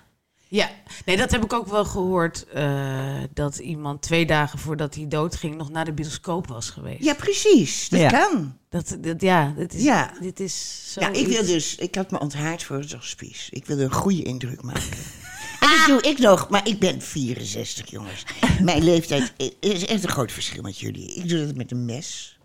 Ja, 0.47 0.69
nee, 1.05 1.17
dat 1.17 1.31
heb 1.31 1.43
ik 1.43 1.53
ook 1.53 1.67
wel 1.67 1.85
gehoord. 1.85 2.45
eh, 2.47 3.15
dat 3.33 3.57
iemand 3.57 4.01
twee 4.01 4.25
dagen 4.25 4.59
voordat 4.59 4.95
hij 4.95 5.07
doodging 5.07 5.55
nog 5.55 5.69
naar 5.69 5.85
de 5.85 5.93
bioscoop 5.93 6.47
was 6.47 6.69
geweest. 6.69 7.03
ja 7.03 7.13
precies. 7.13 7.89
Dat 7.89 7.99
Ja. 7.99 8.09
kan. 8.09 8.57
Dat, 8.69 8.97
dat, 9.01 9.21
ja, 9.21 9.53
dit 9.57 9.73
is, 9.73 9.83
Ja. 9.83 10.13
dit 10.21 10.39
is 10.39 10.83
zo. 10.93 10.99
Ja, 11.01 11.11
ik 11.13 11.27
wil 11.27 11.45
dus, 11.45 11.75
ik 11.75 11.95
had 11.95 12.11
me 12.11 12.19
onthaard 12.19 12.63
voor 12.63 12.77
het 12.77 12.91
hospice. 12.93 13.51
Ik 13.51 13.65
wilde 13.65 13.83
een 13.83 13.91
goede 13.93 14.23
indruk 14.23 14.61
maken. 14.61 14.83
En 15.59 15.69
dat 15.69 15.85
doe 15.87 16.11
ik 16.11 16.17
nog, 16.17 16.49
maar 16.49 16.67
ik 16.67 16.79
ben 16.79 17.01
64, 17.01 17.89
jongens. 17.89 18.23
Mijn 18.61 18.83
leeftijd 18.83 19.33
is 19.59 19.85
echt 19.85 20.03
een 20.03 20.09
groot 20.09 20.31
verschil 20.31 20.61
met 20.61 20.79
jullie. 20.79 21.13
Ik 21.13 21.29
doe 21.29 21.45
dat 21.45 21.55
met 21.55 21.71
een 21.71 21.85
mes. 21.85 22.38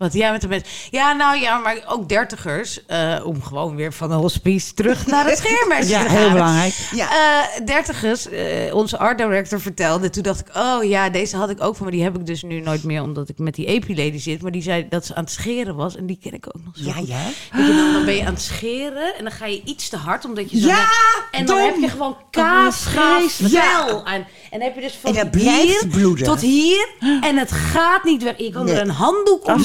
Wat 0.00 0.12
jij 0.12 0.30
met 0.32 0.40
de 0.40 0.48
mensen. 0.48 0.68
Ja, 0.90 1.12
nou 1.12 1.40
ja, 1.40 1.58
maar 1.58 1.84
ook 1.88 2.08
dertigers. 2.08 2.86
eh, 2.86 3.20
om 3.24 3.42
gewoon 3.42 3.76
weer 3.76 3.92
van 3.92 4.10
een 4.10 4.18
hospice 4.18 4.74
terug 4.74 5.06
naar 5.06 5.24
het 5.26 5.38
scherm 5.44 5.72
Ja, 5.72 5.80
te 6.02 6.08
gaan. 6.08 6.16
heel 6.16 6.30
belangrijk. 6.30 6.74
Ja, 6.94 7.08
Eh, 7.10 7.66
dertigers, 7.66 8.28
eh, 8.28 8.74
onze 8.74 8.98
art 8.98 9.18
director 9.18 9.60
vertelde. 9.60 10.10
Toen 10.10 10.22
dacht 10.22 10.40
ik, 10.40 10.56
oh 10.56 10.84
ja, 10.84 11.10
deze 11.10 11.36
had 11.36 11.50
ik 11.50 11.62
ook 11.62 11.74
van. 11.76 11.82
Maar 11.82 11.94
die 11.94 12.02
heb 12.02 12.16
ik 12.18 12.26
dus 12.26 12.42
nu 12.42 12.60
nooit 12.60 12.84
meer, 12.84 13.02
omdat 13.02 13.28
ik 13.28 13.38
met 13.38 13.54
die 13.54 13.66
epilady 13.66 14.18
zit. 14.18 14.42
Maar 14.42 14.50
die 14.52 14.62
zei 14.62 14.86
dat 14.88 15.06
ze 15.06 15.14
aan 15.14 15.22
het 15.24 15.32
scheren 15.32 15.76
was. 15.76 15.96
En 15.96 16.06
die 16.06 16.18
ken 16.22 16.32
ik 16.34 16.46
ook 16.46 16.62
nog 16.64 16.76
zo 16.76 16.84
ja, 16.84 16.94
ja. 17.06 17.66
Dan, 17.66 17.92
dan 17.92 18.04
ben 18.04 18.14
je 18.14 18.24
aan 18.26 18.32
het 18.32 18.42
scheren 18.42 19.14
en 19.16 19.24
dan 19.24 19.32
ga 19.32 19.46
je 19.46 19.62
iets 19.64 19.88
te 19.88 19.96
hard, 19.96 20.24
omdat 20.24 20.50
je 20.50 20.60
zo... 20.60 20.66
Ja, 20.66 20.74
net- 20.76 20.88
en 21.30 21.46
dan 21.46 21.56
dom. 21.56 21.66
heb 21.66 21.76
je 21.80 21.88
gewoon 21.88 22.16
kaasgaaf 22.30 23.38
Ja. 23.38 23.86
vel 23.86 24.06
aan. 24.06 24.14
En 24.14 24.58
dan 24.58 24.60
heb 24.60 24.74
je 24.74 24.80
dus 24.80 24.98
van 25.02 25.10
En 25.16 25.16
dat 25.22 25.30
blijft 25.42 25.80
hier 25.80 25.86
bloeden. 25.88 26.24
tot 26.26 26.40
hier 26.40 26.88
en 27.20 27.36
het 27.36 27.52
gaat 27.52 28.04
niet 28.04 28.22
weg. 28.22 28.38
Je 28.38 28.50
kan 28.50 28.64
Nee. 28.64 28.74
er 28.74 28.80
een 28.80 28.90
handdoek 28.90 29.46
om 29.46 29.62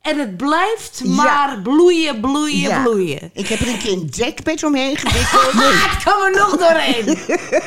en 0.00 0.18
het 0.18 0.36
blijft 0.36 1.00
Ja. 1.04 1.10
maar 1.14 1.60
bloeien, 1.62 2.20
bloeien, 2.20 2.58
Ja. 2.58 2.82
bloeien. 2.82 3.30
Ik 3.32 3.46
heb 3.48 3.60
er 3.60 3.68
een 3.68 3.78
keer 3.78 3.92
een 3.92 4.10
dekbed 4.10 4.64
omheen 4.64 4.96
gewikkeld. 4.96 5.52
Het 5.90 6.02
kan 6.04 6.22
er 6.22 6.30
nog 6.30 6.56
doorheen. 6.56 7.16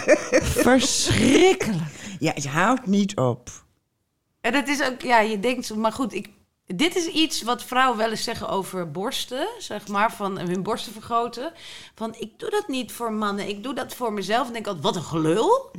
Verschrikkelijk. 0.67 1.81
Ja, 2.19 2.31
het 2.33 2.47
houdt 2.47 2.85
niet 2.85 3.15
op. 3.17 3.49
En 4.41 4.53
het 4.53 4.67
is 4.67 4.81
ook, 4.83 5.01
ja, 5.01 5.19
je 5.19 5.39
denkt, 5.39 5.75
maar 5.75 5.91
goed, 5.91 6.13
ik, 6.13 6.27
dit 6.75 6.95
is 6.95 7.05
iets 7.07 7.41
wat 7.41 7.63
vrouwen 7.63 7.97
wel 7.97 8.09
eens 8.09 8.23
zeggen 8.23 8.49
over 8.49 8.91
borsten, 8.91 9.47
zeg 9.59 9.87
maar, 9.87 10.13
van 10.13 10.39
hun 10.39 10.63
borsten 10.63 10.91
vergroten. 10.93 11.51
Van, 11.95 12.15
ik 12.19 12.31
doe 12.37 12.49
dat 12.49 12.67
niet 12.67 12.91
voor 12.91 13.13
mannen, 13.13 13.47
ik 13.49 13.63
doe 13.63 13.73
dat 13.73 13.93
voor 13.95 14.13
mezelf. 14.13 14.47
En 14.47 14.53
denk 14.53 14.65
ik 14.67 14.73
altijd, 14.73 14.85
wat 14.85 14.95
een 14.95 15.09
gelul. 15.09 15.71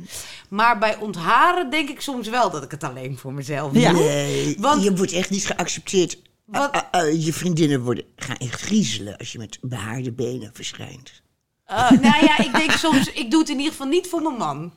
Maar 0.49 0.77
bij 0.77 0.97
ontharen 0.97 1.69
denk 1.69 1.89
ik 1.89 2.01
soms 2.01 2.27
wel 2.27 2.49
dat 2.51 2.63
ik 2.63 2.71
het 2.71 2.83
alleen 2.83 3.17
voor 3.17 3.33
mezelf 3.33 3.73
Ja. 3.75 3.91
doe. 3.91 3.99
Nee, 4.01 4.55
Want- 4.59 4.83
je 4.83 4.95
wordt 4.95 5.11
echt 5.11 5.29
niet 5.29 5.45
geaccepteerd. 5.45 6.21
Wat- 6.45 6.71
Ah, 6.71 6.81
ah, 6.91 7.01
ah, 7.01 7.23
je 7.25 7.33
vriendinnen 7.33 7.81
worden, 7.81 8.03
gaan 8.15 8.37
echt 8.37 8.61
griezelen 8.61 9.17
als 9.17 9.31
je 9.31 9.37
met 9.37 9.57
behaarde 9.61 10.11
benen 10.11 10.49
verschijnt. 10.53 11.21
Eh, 11.65 11.91
nou 11.91 12.25
ja, 12.25 12.37
ik 12.39 12.53
denk 12.55 12.71
soms, 12.71 13.11
ik 13.11 13.31
doe 13.31 13.39
het 13.39 13.49
in 13.49 13.57
ieder 13.57 13.71
geval 13.71 13.87
niet 13.87 14.07
voor 14.07 14.21
mijn 14.21 14.35
man. 14.37 14.73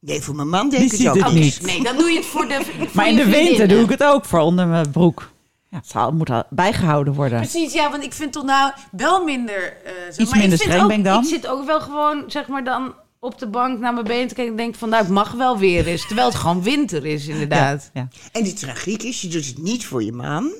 Nee, 0.00 0.20
voor 0.20 0.34
mijn 0.34 0.48
man 0.48 0.68
denk 0.70 0.90
Die 0.90 0.98
ik 1.00 1.06
het 1.06 1.16
ook 1.18 1.24
het 1.24 1.32
niet. 1.34 1.60
Nee, 1.62 1.82
dan 1.82 1.96
doe 1.96 2.10
je 2.10 2.16
het 2.16 2.26
voor 2.26 2.48
de 2.48 2.60
voor 2.64 2.88
Maar 2.92 3.08
in 3.08 3.16
de 3.16 3.24
winter 3.24 3.68
doe 3.68 3.82
ik 3.82 3.88
het 3.90 4.02
ook 4.02 4.24
voor 4.24 4.40
onder 4.40 4.66
mijn 4.66 4.90
broek. 4.90 5.30
Ja, 5.72 5.78
het 5.78 5.88
zal- 5.88 6.12
moet 6.12 6.30
al 6.30 6.42
bijgehouden 6.50 7.14
worden. 7.14 7.38
Precies, 7.40 7.72
ja, 7.72 7.90
want 7.90 8.04
ik 8.04 8.12
vind 8.12 8.32
toch 8.32 8.44
nou 8.44 8.72
wel 8.90 9.24
minder... 9.24 9.76
eh, 9.84 9.92
zeg 9.92 10.18
Iets 10.18 10.30
maar 10.30 10.38
minder 10.38 10.42
ik 10.42 10.48
vind 10.48 10.60
streng 10.60 10.82
ook, 10.82 10.88
ben 10.88 10.98
ik 10.98 11.04
dan? 11.04 11.22
Ik 11.22 11.28
zit 11.28 11.46
ook 11.46 11.66
wel 11.66 11.80
gewoon, 11.80 12.24
zeg 12.26 12.48
maar 12.48 12.64
dan 12.64 12.94
op 13.20 13.38
de 13.38 13.46
bank 13.48 13.78
naar 13.78 13.92
mijn 13.94 14.06
been 14.06 14.28
te 14.28 14.34
kijken 14.34 14.52
en 14.52 14.58
denk 14.58 14.74
van, 14.74 14.88
nou, 14.88 15.02
het 15.02 15.12
mag 15.12 15.32
wel 15.32 15.58
weer 15.58 15.86
eens. 15.86 16.06
Terwijl 16.06 16.28
het 16.28 16.36
gewoon 16.36 16.62
winter 16.62 17.06
is, 17.06 17.26
inderdaad. 17.28 17.90
Ja. 17.94 18.08
En 18.32 18.44
de 18.44 18.52
tragiek 18.52 19.02
is, 19.02 19.20
je 19.20 19.28
doet 19.28 19.46
het 19.46 19.58
niet 19.58 19.86
voor 19.86 20.02
je 20.04 20.12
man. 20.12 20.52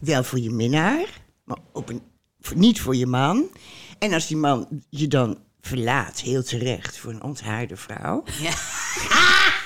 Wel 0.00 0.24
voor 0.24 0.38
je 0.40 0.50
minnaar, 0.50 1.06
maar 1.44 1.58
op 1.72 1.88
een, 1.88 2.02
niet 2.54 2.80
voor 2.80 2.96
je 2.96 3.06
man. 3.06 3.44
En 3.98 4.12
als 4.12 4.26
die 4.26 4.36
man 4.36 4.66
je 4.90 5.08
dan 5.08 5.38
verlaat, 5.60 6.20
heel 6.20 6.42
terecht, 6.42 6.98
voor 6.98 7.12
een 7.12 7.22
onthaarde 7.22 7.76
vrouw. 7.76 8.22
Ja. 8.40 8.50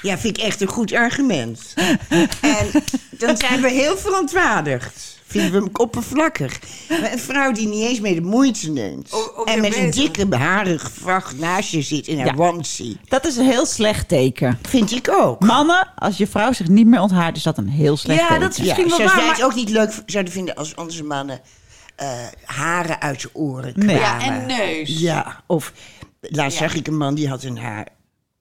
Ja, 0.03 0.19
vind 0.19 0.39
ik 0.39 0.45
echt 0.45 0.61
een 0.61 0.69
goed 0.69 0.95
argument. 0.95 1.75
en 2.41 2.71
dan 3.11 3.37
zijn 3.37 3.61
we 3.61 3.71
heel 3.71 3.97
verontwaardigd. 3.97 5.19
Vinden 5.27 5.51
we 5.53 5.57
hem 5.59 5.69
oppervlakkig. 5.73 6.61
Maar 6.89 7.13
een 7.13 7.19
vrouw 7.19 7.53
die 7.53 7.69
niet 7.69 7.87
eens 7.89 8.01
meer 8.01 8.15
de 8.15 8.21
moeite 8.21 8.71
neemt. 8.71 9.11
En 9.45 9.61
met 9.61 9.77
een 9.77 9.91
dikke 9.91 10.27
beharig 10.27 10.91
vracht 11.01 11.39
naast 11.39 11.71
je 11.71 11.83
zit 11.83 12.07
in 12.07 12.19
haar 12.19 12.27
Ja. 12.27 12.35
onesie. 12.45 12.99
Dat 13.09 13.27
is 13.27 13.37
een 13.37 13.45
heel 13.47 13.67
slecht 13.67 14.09
teken. 14.09 14.59
Vind 14.69 14.93
ik 14.93 15.09
ook. 15.11 15.41
Mannen, 15.41 15.89
als 15.97 16.17
je 16.17 16.27
vrouw 16.27 16.53
zich 16.53 16.69
niet 16.69 16.87
meer 16.87 17.01
onthaart, 17.01 17.37
is 17.37 17.43
dat 17.43 17.59
een 17.59 17.69
heel 17.69 17.97
slecht 17.97 18.21
Ja, 18.21 18.27
teken. 18.27 18.41
dat 18.41 18.51
is 18.51 18.57
Ja, 18.57 18.63
misschien 18.65 18.89
wel 18.89 19.07
waar, 19.07 19.17
wij 19.17 19.27
het 19.29 19.43
ook 19.43 19.55
niet 19.55 19.69
leuk 19.71 19.93
zouden 20.07 20.33
vinden 20.33 20.55
als 20.55 20.75
onze 20.75 21.05
mannen 21.05 21.41
eh, 21.97 22.09
haren 22.45 23.01
uit 23.01 23.23
je 23.23 23.31
oren 23.33 23.73
Nee. 23.77 23.97
kwamen. 23.99 24.25
Ja, 24.25 24.33
en 24.41 24.47
neus. 24.47 24.99
Ja, 24.99 25.43
of 25.47 25.73
laatst 26.21 26.59
Ja. 26.59 26.65
zag 26.69 26.75
ik 26.77 26.87
een 26.87 26.97
man 26.97 27.15
die 27.15 27.29
had 27.29 27.43
een 27.43 27.59
haar 27.59 27.87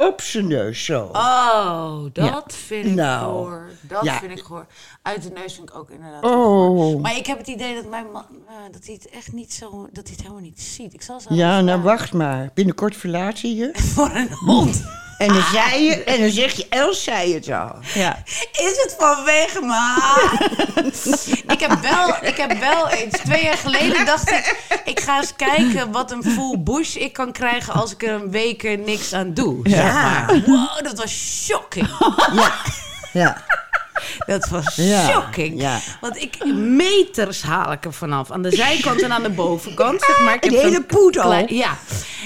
op 0.07 0.21
zijn 0.21 0.47
neus 0.47 0.85
zo. 0.85 1.09
Oh, 1.13 1.99
dat 2.13 2.55
vind 2.55 2.85
ik 2.85 2.93
Nou. 2.93 3.23
goor. 3.33 3.69
Dat 3.81 4.03
Ja. 4.03 4.19
vind 4.19 4.31
ik 4.31 4.43
goor. 4.43 4.65
Uit 5.09 5.23
de 5.23 5.29
neus 5.29 5.53
vind 5.53 5.69
ik 5.69 5.75
ook 5.75 5.89
inderdaad 5.89 6.23
Oh. 6.23 7.01
Maar 7.01 7.15
ik 7.17 7.25
heb 7.25 7.37
het 7.37 7.47
idee 7.47 7.75
dat 7.75 7.89
mijn 7.89 8.11
man, 8.11 8.25
eh, 8.47 8.53
dat 8.71 8.85
hij 8.85 8.93
het 8.93 9.09
echt 9.09 9.31
niet 9.31 9.53
zo, 9.53 9.87
dat 9.91 10.03
hij 10.03 10.11
het 10.11 10.21
helemaal 10.21 10.41
niet 10.41 10.61
ziet. 10.61 10.93
Ik 10.93 11.01
zal 11.01 11.21
aan 11.29 11.35
Ja, 11.35 11.61
nou 11.61 11.81
wacht 11.81 12.13
maar. 12.13 12.49
Binnenkort 12.53 12.95
verlaat 12.95 13.41
hij 13.41 13.53
je. 13.53 13.69
Voor 13.95 14.11
een 14.13 14.29
hond. 14.31 14.81
En 15.17 15.27
dan, 15.27 15.43
zei 15.51 15.83
je, 15.83 16.03
en 16.03 16.19
dan 16.19 16.29
zeg 16.29 16.53
je, 16.53 16.65
Els 16.69 17.03
zei 17.03 17.33
het 17.33 17.49
al. 17.51 17.75
Ja. 17.93 18.17
Is 18.51 18.81
het 18.83 18.95
vanwege 18.99 19.61
me? 19.61 19.97
ik, 21.53 21.59
heb 21.59 21.79
wel, 21.81 22.15
ik 22.21 22.35
heb 22.37 22.59
wel 22.59 22.89
eens, 22.89 23.17
twee 23.17 23.43
jaar 23.43 23.57
geleden 23.57 24.05
dacht 24.05 24.29
ik... 24.31 24.57
ik 24.85 24.99
ga 24.99 25.17
eens 25.19 25.35
kijken 25.35 25.91
wat 25.91 26.11
een 26.11 26.23
full 26.23 26.57
bush 26.59 26.95
ik 26.95 27.13
kan 27.13 27.31
krijgen... 27.31 27.73
als 27.73 27.91
ik 27.91 28.03
er 28.03 28.13
een 28.13 28.31
week 28.31 28.63
er 28.63 28.77
niks 28.77 29.13
aan 29.13 29.33
doe. 29.33 29.59
zeg 29.69 29.79
Ja. 29.79 29.93
maar. 29.93 30.41
Wow, 30.45 30.83
dat 30.83 30.97
was 30.97 31.11
shocking. 31.45 31.87
Ja. 32.33 32.51
Ja. 33.13 33.43
Dat 34.25 34.47
was 34.49 34.75
Ja, 34.91 35.07
shocking. 35.09 35.61
ja. 35.61 35.79
Want 36.01 36.17
ik, 36.21 36.45
meters 36.55 37.41
haal 37.41 37.71
ik 37.71 37.85
er 37.85 37.93
vanaf. 37.93 38.31
Aan 38.31 38.41
de 38.41 38.55
zijkant 38.55 39.01
en 39.01 39.11
aan 39.13 39.23
de 39.23 39.29
bovenkant. 39.29 40.01
Zeg 40.01 40.19
maar. 40.19 40.35
Ik 40.35 40.45
Een 40.45 40.51
heb 40.53 40.61
hele 40.61 40.73
zo'n 40.75 40.85
poedel. 40.85 41.23
klein- 41.23 41.55
ja. 41.55 41.77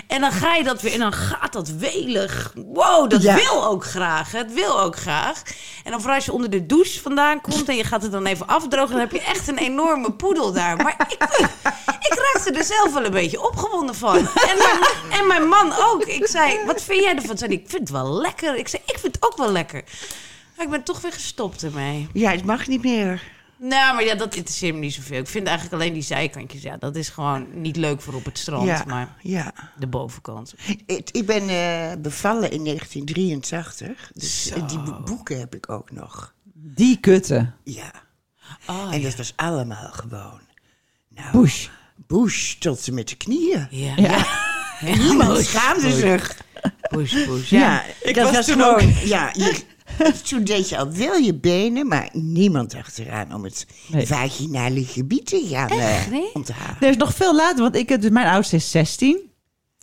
En 0.07 0.21
dan 0.21 0.31
ga 0.31 0.55
je 0.55 0.63
dat 0.63 0.81
weer... 0.81 0.93
En 0.93 0.99
dan 0.99 1.13
gaat 1.13 1.53
dat 1.53 1.69
welig. 1.69 2.53
Wow, 2.55 3.09
dat 3.09 3.21
Ja. 3.21 3.35
wil 3.35 3.65
ook 3.65 3.85
graag. 3.85 4.31
Het 4.31 4.53
wil 4.53 4.79
ook 4.81 4.95
graag. 4.95 5.41
En 5.83 5.91
dan 5.91 5.99
vooral 5.99 6.15
als 6.15 6.25
je 6.25 6.31
onder 6.33 6.49
de 6.49 6.65
douche 6.65 7.01
vandaan 7.01 7.41
komt... 7.41 7.69
en 7.69 7.75
je 7.75 7.83
gaat 7.83 8.01
het 8.01 8.11
dan 8.11 8.25
even 8.25 8.47
afdrogen... 8.47 8.89
dan 8.91 8.99
heb 8.99 9.11
je 9.11 9.21
echt 9.21 9.47
een 9.47 9.57
enorme 9.57 10.11
poedel 10.11 10.51
daar. 10.51 10.75
Maar 10.77 10.95
ik, 11.09 11.23
ik 12.09 12.13
raakte 12.33 12.51
er 12.51 12.63
zelf 12.63 12.93
wel 12.93 13.05
een 13.05 13.11
beetje 13.11 13.41
opgewonden 13.47 13.95
van. 13.95 14.15
En 14.17 14.57
mijn, 14.57 15.19
en 15.21 15.27
mijn 15.27 15.47
man 15.47 15.73
ook. 15.79 16.03
Ik 16.03 16.27
zei, 16.27 16.59
wat 16.65 16.81
vind 16.83 17.03
jij 17.03 17.15
ervan? 17.15 17.37
Zei 17.37 17.51
ik 17.51 17.63
vind 17.67 17.81
het 17.81 17.89
wel 17.91 18.11
lekker. 18.21 18.55
Ik 18.55 18.67
zei, 18.67 18.81
ik 18.85 18.97
vind 18.99 19.15
het 19.15 19.25
ook 19.25 19.37
wel 19.37 19.51
lekker. 19.51 19.83
Maar 20.65 20.71
ik 20.73 20.77
ben 20.85 20.93
toch 20.93 21.01
weer 21.01 21.11
gestopt 21.13 21.63
ermee. 21.63 22.07
Ja, 22.13 22.31
het 22.31 22.45
mag 22.45 22.67
niet 22.67 22.83
meer. 22.83 23.23
Nou, 23.57 23.95
maar 23.95 24.03
ja, 24.03 24.15
dat 24.15 24.35
interesseert 24.35 24.73
me 24.73 24.79
niet 24.79 24.93
zoveel. 24.93 25.19
Ik 25.19 25.27
vind 25.27 25.47
eigenlijk 25.47 25.81
alleen 25.81 25.93
die 25.93 26.01
zijkantjes, 26.01 26.61
ja, 26.61 26.77
dat 26.77 26.95
is 26.95 27.09
gewoon 27.09 27.61
niet 27.61 27.75
leuk 27.75 28.01
voor 28.01 28.13
op 28.13 28.25
het 28.25 28.37
strand. 28.37 28.67
Ja, 28.67 28.83
Maar 28.87 29.15
ja. 29.21 29.53
de 29.77 29.87
bovenkant. 29.87 30.53
Ik, 30.85 31.09
ik 31.11 31.25
ben 31.25 31.49
eh, 31.49 31.91
bevallen 32.01 32.51
in 32.51 32.63
1983. 32.63 34.11
Dus 34.13 34.49
eh, 34.51 34.67
die 34.67 34.79
bo- 34.79 35.01
boeken 35.05 35.39
heb 35.39 35.55
ik 35.55 35.69
ook 35.69 35.91
nog. 35.91 36.33
Die 36.53 36.97
kutten. 36.99 37.55
Ja. 37.63 37.91
Oh, 38.67 38.93
en 38.93 39.01
dat 39.01 39.15
was 39.15 39.33
allemaal 39.35 39.89
gewoon. 39.91 40.39
Nou, 41.09 41.31
Bush. 41.31 41.67
Bush 41.95 42.53
tot 42.53 42.87
en 42.87 42.93
met 42.93 43.09
de 43.09 43.15
knieën. 43.15 43.67
ja. 43.69 43.93
Ja. 43.95 44.25
Niemand 44.97 45.45
schaamde 45.45 45.91
zich. 45.91 46.37
Push, 46.89 47.25
push. 47.25 47.49
Ja, 47.49 47.59
Ja. 47.59 47.83
ik 48.01 48.15
dat 48.15 48.25
was 48.25 48.35
was 48.35 48.45
toen 48.45 48.61
gewoon. 48.61 48.93
Ja, 49.05 49.29
je, 49.33 49.63
toen 50.29 50.43
deed 50.43 50.69
je 50.69 50.77
al 50.77 50.91
wel 50.91 51.15
je 51.17 51.33
benen, 51.35 51.87
maar 51.87 52.09
niemand 52.13 52.71
dacht 52.71 52.97
eraan 52.99 53.33
om 53.33 53.43
het 53.43 53.67
Nee. 53.87 54.07
vaginale 54.07 54.83
gebied 54.85 55.25
te 55.25 55.45
gaan 55.49 55.69
eh, 55.69 56.07
nee? 56.11 56.29
onthalen. 56.33 56.77
Er 56.79 56.89
is 56.89 56.97
nog 56.97 57.13
veel 57.13 57.35
later, 57.35 57.61
want 57.61 57.75
ik, 57.75 57.89
heb- 57.89 58.01
dus 58.01 58.09
mijn 58.09 58.27
oudste 58.27 58.55
is 58.55 58.71
16. 58.71 59.31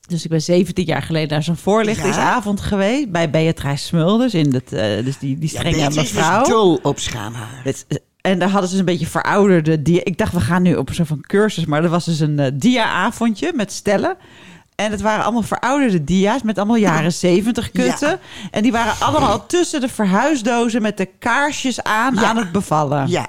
Dus 0.09 0.25
ik 0.25 0.31
ben 0.31 0.43
17 0.43 0.85
jaar 0.85 1.03
geleden 1.03 1.29
naar 1.29 1.43
zo'n 1.43 1.57
voorlichtingsavond 1.57 2.61
geweest. 2.61 3.11
Bij 3.11 3.31
Beatrice 3.31 3.85
Smulders. 3.85 4.35
In 4.35 4.55
het, 4.55 4.73
eh, 4.73 5.05
dus 5.05 5.19
die, 5.19 5.39
die 5.39 5.51
Ja, 5.53 5.59
strenge 5.59 5.77
Beatrice 5.77 6.15
mevrouw. 6.15 6.45
dol 6.45 6.79
op 6.83 6.99
schaamhaar. 6.99 7.61
Dit- 7.65 7.87
en 8.21 8.39
daar 8.39 8.49
hadden 8.49 8.71
ze 8.71 8.79
een 8.79 8.85
beetje 8.85 9.07
verouderde 9.07 9.83
dia. 9.83 10.01
Ik 10.05 10.19
dacht, 10.19 10.33
we 10.33 10.41
gaan 10.41 10.63
nu 10.63 10.75
op 10.75 10.93
zo'n 10.93 11.07
van 11.07 11.21
cursus. 11.21 11.65
Maar 11.65 11.85
er 11.85 11.91
was 11.91 12.05
dus 12.05 12.21
een 12.21 12.39
eh, 12.39 12.51
dia-avondje 12.55 13.53
met 13.55 13.73
stellen. 13.73 14.17
En 14.81 14.91
het 14.91 15.01
waren 15.01 15.23
allemaal 15.25 15.43
verouderde 15.43 16.05
dia's 16.05 16.43
met 16.43 16.57
allemaal 16.59 16.77
jaren 16.77 17.13
zeventig 17.29 17.71
kutten. 17.71 18.09
Ja. 18.09 18.19
En 18.51 18.63
die 18.63 18.73
waren 18.73 18.95
allemaal 18.99 19.47
tussen 19.47 19.81
de 19.81 19.89
verhuisdozen 19.89 20.83
met 20.83 20.97
de 20.97 21.09
kaarsjes 21.19 21.83
aan 21.83 22.15
Ja. 22.15 22.23
aan 22.23 22.37
het 22.37 22.53
bevallen. 22.53 23.09
Ja, 23.09 23.27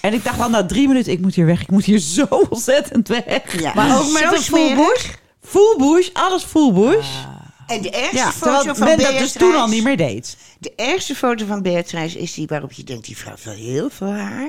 En 0.00 0.12
ik 0.14 0.24
dacht 0.24 0.40
al 0.40 0.48
na 0.50 0.66
drie 0.66 0.88
minuten, 0.88 1.12
ik 1.12 1.20
moet 1.20 1.34
hier 1.34 1.46
weg. 1.46 1.60
Ik 1.60 1.70
moet 1.70 1.84
hier 1.84 1.98
zo 2.16 2.26
ontzettend 2.50 3.08
weg. 3.08 3.60
ja. 3.60 3.72
Maar 3.74 3.98
ook 3.98 4.12
met 4.12 4.22
Zo 4.22 4.34
een 4.34 4.40
full 4.42 4.74
bush? 4.76 5.06
Full 5.42 5.74
bush, 5.78 6.08
alles 6.12 6.42
full 6.42 6.72
bush. 6.72 7.06
En 7.66 7.82
de 7.82 7.90
ergste 7.90 8.16
ja, 8.16 8.32
foto 8.32 8.52
terwijl 8.56 8.74
van 8.74 8.86
men 8.86 8.98
dat 8.98 9.18
dus 9.18 9.32
toen 9.32 9.54
al 9.56 9.66
niet 9.66 9.84
meer 9.84 9.96
deed. 9.96 10.36
De 10.64 10.72
ergste 10.76 11.14
foto 11.14 11.46
van 11.46 11.62
Beatrice 11.62 12.18
is 12.18 12.34
die 12.34 12.46
waarop 12.46 12.72
je 12.72 12.84
denkt... 12.84 13.04
die 13.06 13.16
vrouw 13.16 13.30
heeft 13.32 13.44
wel 13.44 13.54
heel 13.54 13.90
veel 13.90 14.10
haar. 14.12 14.48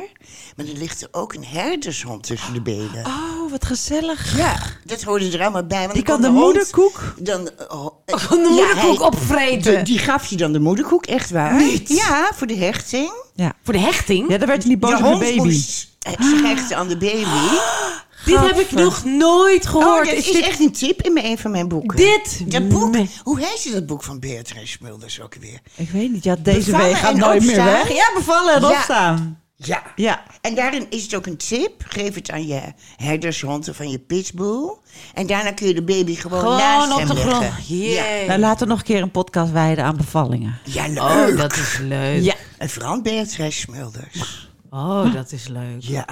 Maar 0.56 0.66
dan 0.66 0.78
ligt 0.78 1.02
er 1.02 1.08
ook 1.12 1.34
een 1.34 1.46
herdershond 1.46 2.24
tussen 2.24 2.54
de 2.54 2.62
benen. 2.62 3.06
Oh, 3.06 3.52
wat 3.52 3.66
gezellig. 3.66 4.38
Ja, 4.38 4.56
dat 4.84 5.02
hoorde 5.04 5.32
er 5.32 5.42
allemaal 5.42 5.66
bij. 5.66 5.82
Want 5.82 5.94
Die 5.94 6.04
kan 6.04 6.22
de 6.22 6.30
moederkoek. 6.30 7.14
Dan, 7.20 7.50
oh, 7.68 7.88
Van 8.06 8.38
de 8.44 8.50
moederkoek 8.50 9.02
opvreten. 9.02 9.74
de- 9.78 9.82
die 9.82 10.00
gaf 10.00 10.26
je 10.26 10.36
dan 10.36 10.54
de 10.54 10.60
moederkoek, 10.60 11.06
echt 11.06 11.30
waar. 11.30 11.56
Niet? 11.64 11.90
Ja, 11.90 12.32
voor 12.36 12.48
de 12.48 12.56
hechting. 12.56 13.12
Ja. 13.34 13.54
Voor 13.64 13.74
de 13.74 13.80
hechting? 13.80 14.30
ja, 14.30 14.38
daar 14.38 14.48
werd 14.48 14.62
hij 14.62 14.72
niet 14.72 14.80
boos 14.80 14.98
de 15.00 15.06
op 15.06 15.14
de 15.14 15.26
baby. 15.26 15.38
moest... 15.38 15.88
eh, 16.02 16.14
Ze 16.22 16.42
hechtte 16.46 16.76
aan 16.76 16.88
de 16.88 16.98
baby. 16.98 17.26
Dit 18.26 18.40
heb 18.40 18.60
ik 18.60 18.72
nog 18.72 19.04
nooit 19.04 19.66
Oh, 19.66 19.72
gehoord. 19.72 20.06
dat 20.08 20.16
is, 20.16 20.32
dit 20.32 20.44
echt 20.44 20.60
een 20.60 20.72
tip 20.72 21.02
in 21.02 21.14
mijn- 21.14 21.26
een 21.26 21.38
van 21.38 21.52
mijn 21.52 21.68
boeken. 21.68 21.98
Dit? 21.98 22.52
Dat 22.52 22.70
boek, 22.70 22.92
Nee. 22.92 23.10
hoe 23.24 23.40
heet 23.40 23.72
dat 23.74 23.86
boek 23.86 24.04
van 24.04 24.20
Beatrice 24.20 24.68
Smulders 24.68 25.22
ook 25.22 25.36
weer? 25.36 25.60
Ik 25.76 25.90
weet 25.90 26.12
niet, 26.12 26.24
ja, 26.24 26.36
deze 26.40 26.60
Bevallen 26.72 26.86
week 26.86 26.96
gaat 26.96 27.16
nooit 27.16 27.46
meer 27.46 27.64
weg. 27.64 27.90
Ja, 27.94 28.12
bevallen 28.16 28.54
en 28.56 28.62
Ja. 28.62 28.70
opstaan. 28.70 29.40
Ja. 29.58 29.84
Ja. 29.96 30.24
En 30.42 30.56
daarin 30.56 30.86
is 30.90 31.04
het 31.04 31.16
ook 31.16 31.26
een 31.26 31.38
tip. 31.38 31.84
Geef 31.88 32.16
het 32.16 32.32
aan 32.32 32.48
je 32.48 32.62
herdershond 32.96 33.70
of 33.70 33.80
aan 33.80 33.90
je 33.90 34.00
pitbull. 34.00 34.78
En 35.14 35.28
daarna 35.28 35.52
kun 35.52 35.68
je 35.68 35.74
de 35.74 35.84
baby 35.84 36.16
gewoon, 36.16 36.40
Gewoon 36.40 36.58
naast 36.58 36.92
op 36.92 36.98
hem 36.98 37.08
de 37.08 37.16
grond. 37.16 37.46
Jee. 37.68 38.28
Nou, 38.28 38.40
laten 38.40 38.60
we 38.68 38.70
nog 38.72 38.80
een 38.80 38.86
keer 38.86 39.02
een 39.02 39.12
podcast 39.12 39.52
wijden 39.52 39.84
aan 39.84 39.98
bevallingen. 39.98 40.58
Ja, 40.64 40.86
ja 40.86 41.04
Oh, 41.10 41.16
leuk. 41.26 41.38
dat 41.38 41.54
is 41.54 41.78
leuk. 41.82 42.24
Ja. 42.24 42.34
En 42.58 42.70
vooral 42.70 43.02
Beatrice 43.02 43.60
Smulders. 43.60 44.50
Oh, 44.70 45.14
dat 45.14 45.32
is 45.32 45.48
leuk. 45.48 45.76
Ja. 45.80 46.06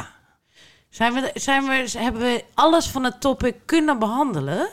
Zijn 0.93 1.13
we, 1.13 1.31
zijn 1.33 1.63
we, 1.65 1.89
hebben 1.97 2.21
we 2.21 2.43
alles 2.53 2.87
van 2.87 3.03
het 3.03 3.21
topic 3.21 3.55
kunnen 3.65 3.99
behandelen? 3.99 4.67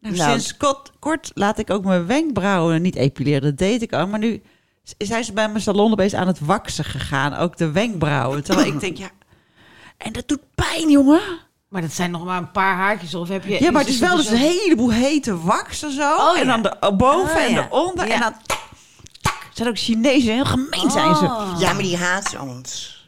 Nou, 0.00 0.14
Nou, 0.16 0.30
sinds 0.30 0.56
kort, 0.56 0.90
kort 0.98 1.30
laat 1.34 1.58
ik 1.58 1.70
ook 1.70 1.84
mijn 1.84 2.06
wenkbrauwen 2.06 2.82
niet 2.82 2.94
epileren. 2.96 3.42
Dat 3.42 3.58
deed 3.58 3.82
ik 3.82 3.92
al. 3.92 4.06
Maar 4.06 4.18
nu 4.18 4.42
zijn 4.98 5.24
ze 5.24 5.32
bij 5.32 5.48
mijn 5.48 5.62
salon 5.62 5.92
opeens 5.92 6.14
aan 6.14 6.26
het 6.26 6.40
waksen 6.40 6.84
gegaan. 6.84 7.34
Ook 7.34 7.56
de 7.56 7.70
wenkbrauwen. 7.70 8.44
Terwijl 8.44 8.66
ik 8.66 8.80
denk, 8.80 8.96
ja... 8.96 9.10
En 9.96 10.12
dat 10.12 10.28
doet 10.28 10.40
pijn, 10.54 10.90
jongen. 10.90 11.20
Maar 11.68 11.82
dat 11.82 11.92
zijn 11.92 12.10
nog 12.10 12.24
maar 12.24 12.38
een 12.38 12.50
paar 12.50 12.76
haartjes. 12.76 13.14
Of 13.14 13.28
heb 13.28 13.44
je, 13.44 13.62
Ja, 13.62 13.70
maar 13.70 13.80
het 13.80 13.90
is 13.90 13.98
wel 13.98 14.16
dus 14.16 14.26
zo- 14.26 14.32
een 14.32 14.38
heleboel 14.38 14.90
hete 14.92 15.40
wax 15.40 15.82
en 15.82 15.92
zo. 15.92 16.12
Oh, 16.16 16.34
ja. 16.36 16.40
En 16.40 16.46
dan 16.46 16.62
de 16.62 16.92
boven 16.96 17.36
Oh, 17.36 17.42
en 17.42 17.50
ja. 17.52 17.62
de 17.62 17.74
onder. 17.74 18.06
Ja. 18.06 18.14
En 18.14 18.20
dan... 18.20 18.32
Tak, 18.46 18.60
tak. 19.20 19.46
Zijn 19.54 19.68
ook 19.68 19.78
Chinezen. 19.78 20.32
Heel 20.34 20.44
gemeen 20.44 20.90
zijn 20.90 21.14
ze. 21.16 21.24
Oh. 21.24 21.54
ja, 21.58 21.72
maar 21.72 21.82
die 21.82 21.96
haat 21.96 22.36
ons. 22.40 22.98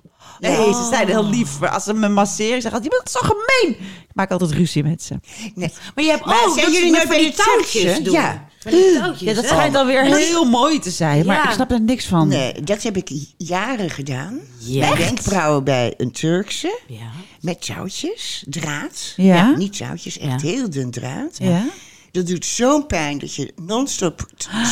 Nee, 0.51 0.73
ze 0.73 0.87
zijn 0.91 1.07
heel 1.09 1.25
lief. 1.29 1.59
Maar 1.61 1.69
als 1.71 1.85
ze 1.85 1.95
me 1.95 2.09
masseren, 2.09 2.63
zeggen 2.63 2.83
ze, 2.83 2.89
je 2.91 2.97
bent 2.99 3.11
zo 3.11 3.21
gemeen. 3.23 3.77
Ik 4.09 4.15
maak 4.15 4.31
altijd 4.31 4.51
ruzie 4.51 4.83
met 4.83 5.03
ze. 5.03 5.15
Nee. 5.55 5.73
Maar 5.95 6.05
je 6.05 6.11
hebt 6.11 6.25
Maar 6.25 6.45
ook 6.47 6.55
zijn 6.55 6.67
dat 6.67 6.75
jullie 6.75 6.91
met 6.91 7.01
van 7.01 7.09
bij 7.09 7.19
die 7.19 7.33
touwtjes 7.33 8.03
doen. 8.03 8.13
Ja. 8.13 8.47
Touwtjes, 8.59 9.21
Ja, 9.21 9.35
dat 9.35 9.45
schijnt 9.45 9.77
alweer 9.77 10.09
Maar- 10.09 10.19
heel 10.19 10.45
mooi 10.45 10.79
te 10.79 10.91
zijn. 10.91 11.27
Maar 11.27 11.37
Ja. 11.37 11.45
ik 11.49 11.51
snap 11.55 11.71
er 11.71 11.81
niks 11.81 12.07
van. 12.07 12.29
Nee, 12.29 12.63
dat 12.63 12.83
heb 12.83 12.97
ik 12.97 13.11
jaren 13.37 13.91
gedaan. 13.91 14.41
Ja. 14.59 14.81
Mijn 14.89 14.99
wenkbrauwen 14.99 15.65
bij 15.65 15.95
een 15.97 16.13
Turkse. 16.13 16.79
Ja. 16.87 17.11
Met 17.41 17.67
touwtjes, 17.67 18.45
draad. 18.49 19.13
Ja. 19.17 19.51
niet 19.57 19.77
touwtjes, 19.77 20.19
echt 20.19 20.43
heel 20.43 20.71
dun 20.71 20.91
draad. 20.91 21.37
Ja? 21.39 21.65
Dat 22.11 22.27
doet 22.27 22.45
zo'n 22.47 22.87
pijn 22.87 23.19
dat 23.19 23.35
je 23.35 23.53
non-stop 23.63 24.27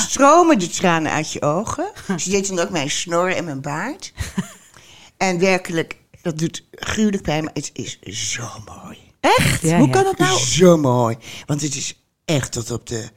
stromen 0.08 0.58
de 0.58 0.68
tranen 0.68 1.12
uit 1.12 1.32
je 1.32 1.42
ogen. 1.42 1.86
Ze 2.16 2.30
deed 2.30 2.48
dan 2.48 2.58
ook 2.58 2.70
mijn 2.70 2.90
snor 2.90 3.36
en 3.36 3.44
mijn 3.44 3.60
baard. 3.60 4.12
En 5.20 5.38
werkelijk, 5.38 5.96
dat 6.22 6.38
doet 6.38 6.64
gruwelijk 6.70 7.22
pijn, 7.22 7.44
maar 7.44 7.52
het 7.54 7.70
is 7.74 7.98
zo 8.32 8.42
mooi. 8.84 8.98
Echt? 9.20 9.62
Ja, 9.62 9.76
Hoe 9.78 9.86
ja. 9.86 9.92
kan 9.92 10.04
dat 10.04 10.18
nou? 10.18 10.38
Zo 10.38 10.76
mooi. 10.76 11.16
Want 11.46 11.60
het 11.62 11.74
is 11.76 12.02
echt 12.24 12.52
tot 12.52 12.70
op 12.70 12.86
de 12.86 13.08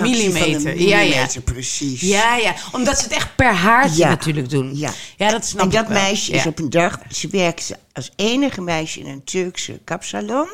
Millimeter. 0.00 0.80
Ja, 0.80 1.00
ja. 1.00 1.08
millimeter, 1.08 1.40
precies. 1.42 2.00
Ja, 2.00 2.36
ja, 2.36 2.54
omdat 2.72 2.98
ze 2.98 3.04
het 3.04 3.12
echt 3.12 3.36
per 3.36 3.52
haartje 3.52 4.02
Ja. 4.02 4.08
natuurlijk 4.08 4.50
doen. 4.50 4.76
Ja. 4.76 4.90
ja 5.16 5.30
dat 5.30 5.46
snap 5.46 5.62
En 5.62 5.70
dat 5.70 5.82
ik 5.82 5.88
wel. 5.88 6.02
meisje 6.02 6.32
is 6.32 6.42
Ja. 6.42 6.48
op 6.48 6.58
een 6.58 6.70
dag, 6.70 6.98
ze 7.10 7.28
werkte 7.28 7.78
als 7.92 8.10
enige 8.16 8.60
meisje 8.60 9.00
in 9.00 9.06
een 9.06 9.24
Turkse 9.24 9.80
kapsalon. 9.84 10.48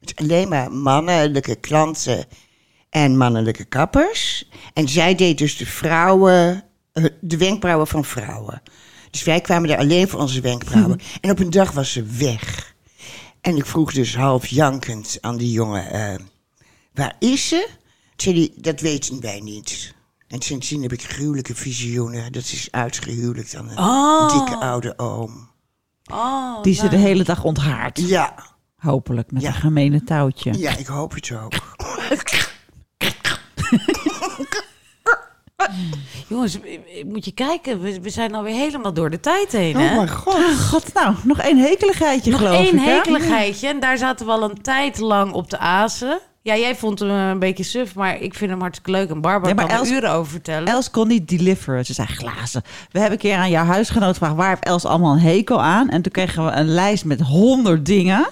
Met 0.00 0.12
alleen 0.16 0.48
maar 0.48 0.72
mannelijke 0.72 1.54
klanten 1.54 2.24
en 2.90 3.16
mannelijke 3.16 3.64
kappers. 3.64 4.48
En 4.74 4.88
zij 4.88 5.14
deed 5.14 5.38
dus 5.38 5.56
de 5.56 5.66
vrouwen, 5.66 6.64
eh, 6.92 7.04
de 7.20 7.36
wenkbrauwen 7.36 7.86
van 7.86 8.04
vrouwen. 8.04 8.62
Dus 9.10 9.22
wij 9.22 9.40
kwamen 9.40 9.68
daar 9.68 9.78
alleen 9.78 10.08
voor 10.08 10.20
onze 10.20 10.40
wenkbrauwen. 10.40 11.00
En 11.20 11.30
op 11.30 11.38
een 11.38 11.50
dag 11.50 11.72
was 11.72 11.92
ze 11.92 12.02
weg. 12.02 12.74
En 13.40 13.56
ik 13.56 13.66
vroeg 13.66 13.92
dus 13.92 14.16
half 14.16 14.46
jankend 14.46 15.18
aan 15.20 15.36
die 15.36 15.52
jongen, 15.52 15.90
eh, 15.90 16.14
waar 16.94 17.16
is 17.18 17.48
ze? 17.48 17.68
Toen 18.16 18.34
zei 18.34 18.38
hij, 18.38 18.62
dat 18.62 18.80
weten 18.80 19.20
wij 19.20 19.40
niet. 19.40 19.94
En 20.28 20.42
sindsdien 20.42 20.82
heb 20.82 20.92
ik 20.92 21.02
gruwelijke 21.02 21.54
visioenen. 21.54 22.32
Dat 22.32 22.42
is 22.42 22.68
uitgehuwelijkt 22.70 23.54
aan 23.56 23.68
een 23.70 23.78
Oh. 23.78 24.38
dikke 24.38 24.60
oude 24.60 24.98
oom. 24.98 25.48
Oh, 26.12 26.62
Die 26.62 26.74
ze 26.74 26.80
nou. 26.84 26.94
de 26.96 27.00
hele 27.02 27.24
dag 27.24 27.44
onthaart. 27.44 27.98
Ja, 28.08 28.34
Hopelijk, 28.76 29.32
met 29.32 29.42
Ja. 29.42 29.48
een 29.48 29.54
gemene 29.54 30.04
touwtje. 30.04 30.58
ja, 30.58 30.76
ik 30.76 30.86
hoop 30.86 31.14
het 31.14 31.32
ook. 31.32 31.52
Jongens, 36.28 36.58
moet 37.06 37.24
je 37.24 37.32
kijken. 37.32 37.80
We, 37.80 38.00
we 38.00 38.10
zijn 38.10 38.34
alweer 38.34 38.54
helemaal 38.54 38.92
door 38.92 39.10
de 39.10 39.20
tijd 39.20 39.52
heen, 39.52 39.76
hè? 39.76 39.88
Oh 39.90 39.96
mijn 39.96 40.08
god. 40.10 40.34
Ah, 40.34 40.58
God, 40.68 40.94
nou, 40.94 41.14
nog 41.24 41.38
één 41.38 41.56
hekeligheidje 41.58 42.30
Nog 42.30 42.40
geloof 42.40 42.56
één 42.56 42.74
ik. 42.74 42.80
hè? 42.84 42.90
hekeligheidje. 42.90 43.68
En 43.68 43.80
daar 43.80 43.98
zaten 43.98 44.26
we 44.26 44.32
al 44.32 44.42
een 44.42 44.62
tijd 44.62 44.98
lang 44.98 45.32
op 45.32 45.50
de 45.50 45.58
azen. 45.58 46.20
Ja, 46.42 46.56
jij 46.56 46.76
vond 46.76 46.98
hem 46.98 47.10
een 47.10 47.38
beetje 47.38 47.62
suf, 47.64 47.94
maar 47.94 48.20
ik 48.20 48.34
vind 48.34 48.50
hem 48.50 48.60
hartstikke 48.60 48.90
leuk. 48.90 49.10
En 49.10 49.20
Barbara 49.20 49.48
Ja, 49.48 49.54
maar 49.54 49.66
kan 49.76 49.86
er 49.86 49.92
uren 49.92 50.10
over 50.10 50.30
vertellen. 50.30 50.68
Els 50.68 50.90
kon 50.90 51.08
niet 51.08 51.28
deliveren. 51.28 51.84
Ze 51.84 51.92
zei 51.92 52.08
glazen. 52.08 52.62
We 52.90 52.98
hebben 52.98 53.12
een 53.12 53.24
keer 53.24 53.36
aan 53.36 53.50
jouw 53.50 53.64
huisgenoot 53.64 54.12
gevraagd... 54.12 54.34
waar 54.34 54.48
heeft 54.48 54.64
Els 54.64 54.84
allemaal 54.84 55.12
een 55.12 55.18
hekel 55.18 55.62
aan? 55.62 55.88
En 55.88 56.02
toen 56.02 56.12
kregen 56.12 56.44
we 56.44 56.50
een 56.50 56.68
lijst 56.68 57.04
met 57.04 57.20
honderd 57.20 57.86
dingen. 57.86 58.26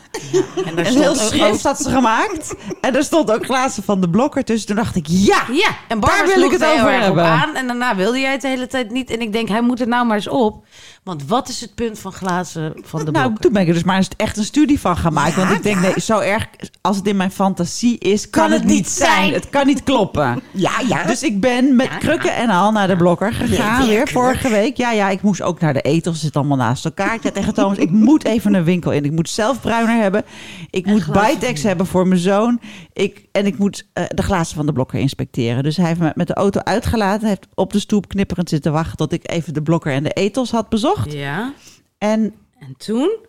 en 0.66 0.76
daar 0.76 0.86
Een 0.86 0.96
heel 1.00 1.14
schrift 1.14 1.62
had 1.62 1.78
ze 1.82 1.90
gemaakt. 1.90 2.54
En 2.80 2.96
er 2.96 3.02
stond 3.04 3.30
ook 3.32 3.44
glazen 3.44 3.82
van 3.82 4.00
de 4.00 4.11
blokker 4.11 4.44
tussen. 4.44 4.66
Toen 4.66 4.76
dacht 4.76 4.96
ik, 4.96 5.06
ja, 5.09 5.42
Ja, 5.52 5.68
en 5.88 6.00
Barbara 6.00 6.26
Daar 6.26 6.34
wil 6.34 6.44
ik 6.44 6.50
het 6.50 6.62
er 6.62 6.72
over 6.72 7.00
hebben. 7.00 7.24
aan. 7.24 7.54
En 7.54 7.66
daarna 7.66 7.96
wilde 7.96 8.20
jij 8.20 8.32
het 8.32 8.40
de 8.40 8.48
hele 8.48 8.66
tijd 8.66 8.90
niet. 8.90 9.11
En 9.11 9.20
ik 9.20 9.32
denk, 9.32 9.48
hij 9.48 9.62
moet 9.62 9.80
er 9.80 9.88
nou 9.88 10.06
maar 10.06 10.16
eens 10.16 10.28
op. 10.28 10.64
Want 11.09 11.26
wat 11.26 11.48
is 11.48 11.61
het 11.61 11.74
punt 11.74 11.98
van 11.98 12.12
glazen 12.12 12.72
van 12.84 13.04
de 13.04 13.11
nou, 13.11 13.24
blokker? 13.24 13.42
toen 13.42 13.52
ben 13.52 13.62
ik 13.62 13.68
er 13.68 13.74
dus 13.74 13.82
maar 13.82 13.96
eens 13.96 14.09
echt 14.16 14.36
een 14.36 14.44
studie 14.44 14.80
van 14.80 14.96
gaan 14.96 15.12
maken. 15.12 15.36
want 15.42 15.56
ik 15.56 15.62
denk, 15.62 15.80
nee, 15.80 16.00
zo 16.00 16.18
erg 16.18 16.48
als 16.80 16.96
het 16.96 17.06
in 17.06 17.16
mijn 17.16 17.30
fantasie 17.30 17.98
is, 17.98 18.30
kan, 18.30 18.52
het 18.52 18.64
niet 18.64 18.88
zijn. 18.88 19.32
Het 19.32 19.50
kan 19.50 19.66
niet 19.66 19.82
kloppen. 19.82 20.40
Ja, 20.52 20.72
ja. 20.88 21.04
Dus 21.04 21.22
ik 21.22 21.40
ben 21.40 21.76
met 21.76 21.98
krukken 21.98 22.34
en 22.36 22.48
al 22.50 22.72
naar 22.72 22.86
de 22.88 22.96
blokker 22.96 23.32
gegaan. 23.32 23.80
Nee, 23.80 23.88
weer 23.88 24.09
vorige 24.09 24.48
week. 24.48 24.76
Ja, 24.76 24.92
ja, 24.92 25.09
ik 25.09 25.22
moest 25.22 25.42
ook 25.42 25.61
naar 25.61 25.72
de 25.72 25.80
etels. 25.80 26.14
Ze 26.14 26.22
zitten 26.22 26.40
allemaal 26.40 26.66
naast 26.66 26.84
elkaar. 26.84 27.14
Ik 27.14 27.20
zei 27.22 27.34
tegen 27.34 27.54
Thomas, 27.54 27.78
ik 27.78 27.90
moet 27.90 28.24
even 28.24 28.54
een 28.54 28.64
winkel 28.64 28.92
in. 28.92 29.04
Ik 29.04 29.12
moet 29.12 29.28
zelf 29.28 29.61
bruiner 29.61 30.02
hebben. 30.02 30.24
Ik 30.70 30.86
moet 30.86 31.06
Bitex 31.12 31.62
hebben 31.62 31.86
voor 31.86 32.06
mijn 32.06 32.20
zoon. 32.20 32.61
Ik, 32.92 33.24
en 33.32 33.46
ik 33.46 33.59
moet 33.59 33.86
eh, 33.92 34.04
de 34.09 34.22
glazen 34.22 34.56
van 34.56 34.66
de 34.66 34.72
blokker 34.72 34.98
inspecteren. 34.98 35.62
Dus 35.62 35.76
hij 35.76 35.86
heeft 35.86 36.00
me 36.00 36.12
met 36.14 36.26
de 36.26 36.34
auto 36.34 36.61
uitgelaten. 36.61 37.20
Hij 37.20 37.28
heeft 37.28 37.46
op 37.54 37.72
de 37.72 37.78
stoep 37.78 38.09
knipperend 38.09 38.48
zitten 38.48 38.72
wachten... 38.72 38.96
tot 38.96 39.12
ik 39.12 39.30
even 39.30 39.54
de 39.54 39.62
blokker 39.62 39.92
en 39.92 40.02
de 40.02 40.12
etels 40.12 40.50
had 40.50 40.68
bezocht. 40.68 40.97
Ja, 41.07 41.53
En 41.99 42.34
en 42.59 42.74
toen? 42.76 43.26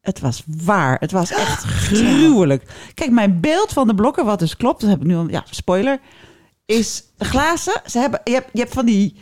het 0.00 0.20
was 0.20 0.42
waar. 0.46 0.96
Het 1.00 1.12
was 1.12 1.30
echt 1.30 1.62
gruwelijk. 1.64 2.90
Kijk, 2.94 3.10
mijn 3.10 3.40
beeld 3.40 3.72
van 3.72 3.86
de 3.86 3.94
blokken, 3.94 4.24
wat 4.24 4.38
dus 4.38 4.56
klopt, 4.56 4.80
dat 4.80 4.90
heb 4.90 5.00
ik 5.00 5.06
nu 5.06 5.16
al, 5.16 5.28
ja, 5.28 5.44
spoiler, 5.50 5.98
is 6.66 7.04
glazen. 7.18 7.82
Ze 7.86 7.98
hebben, 7.98 8.20
je, 8.24 8.32
hebt, 8.32 8.48
je 8.52 8.60
hebt 8.60 8.72
van 8.72 8.86
die. 8.86 9.16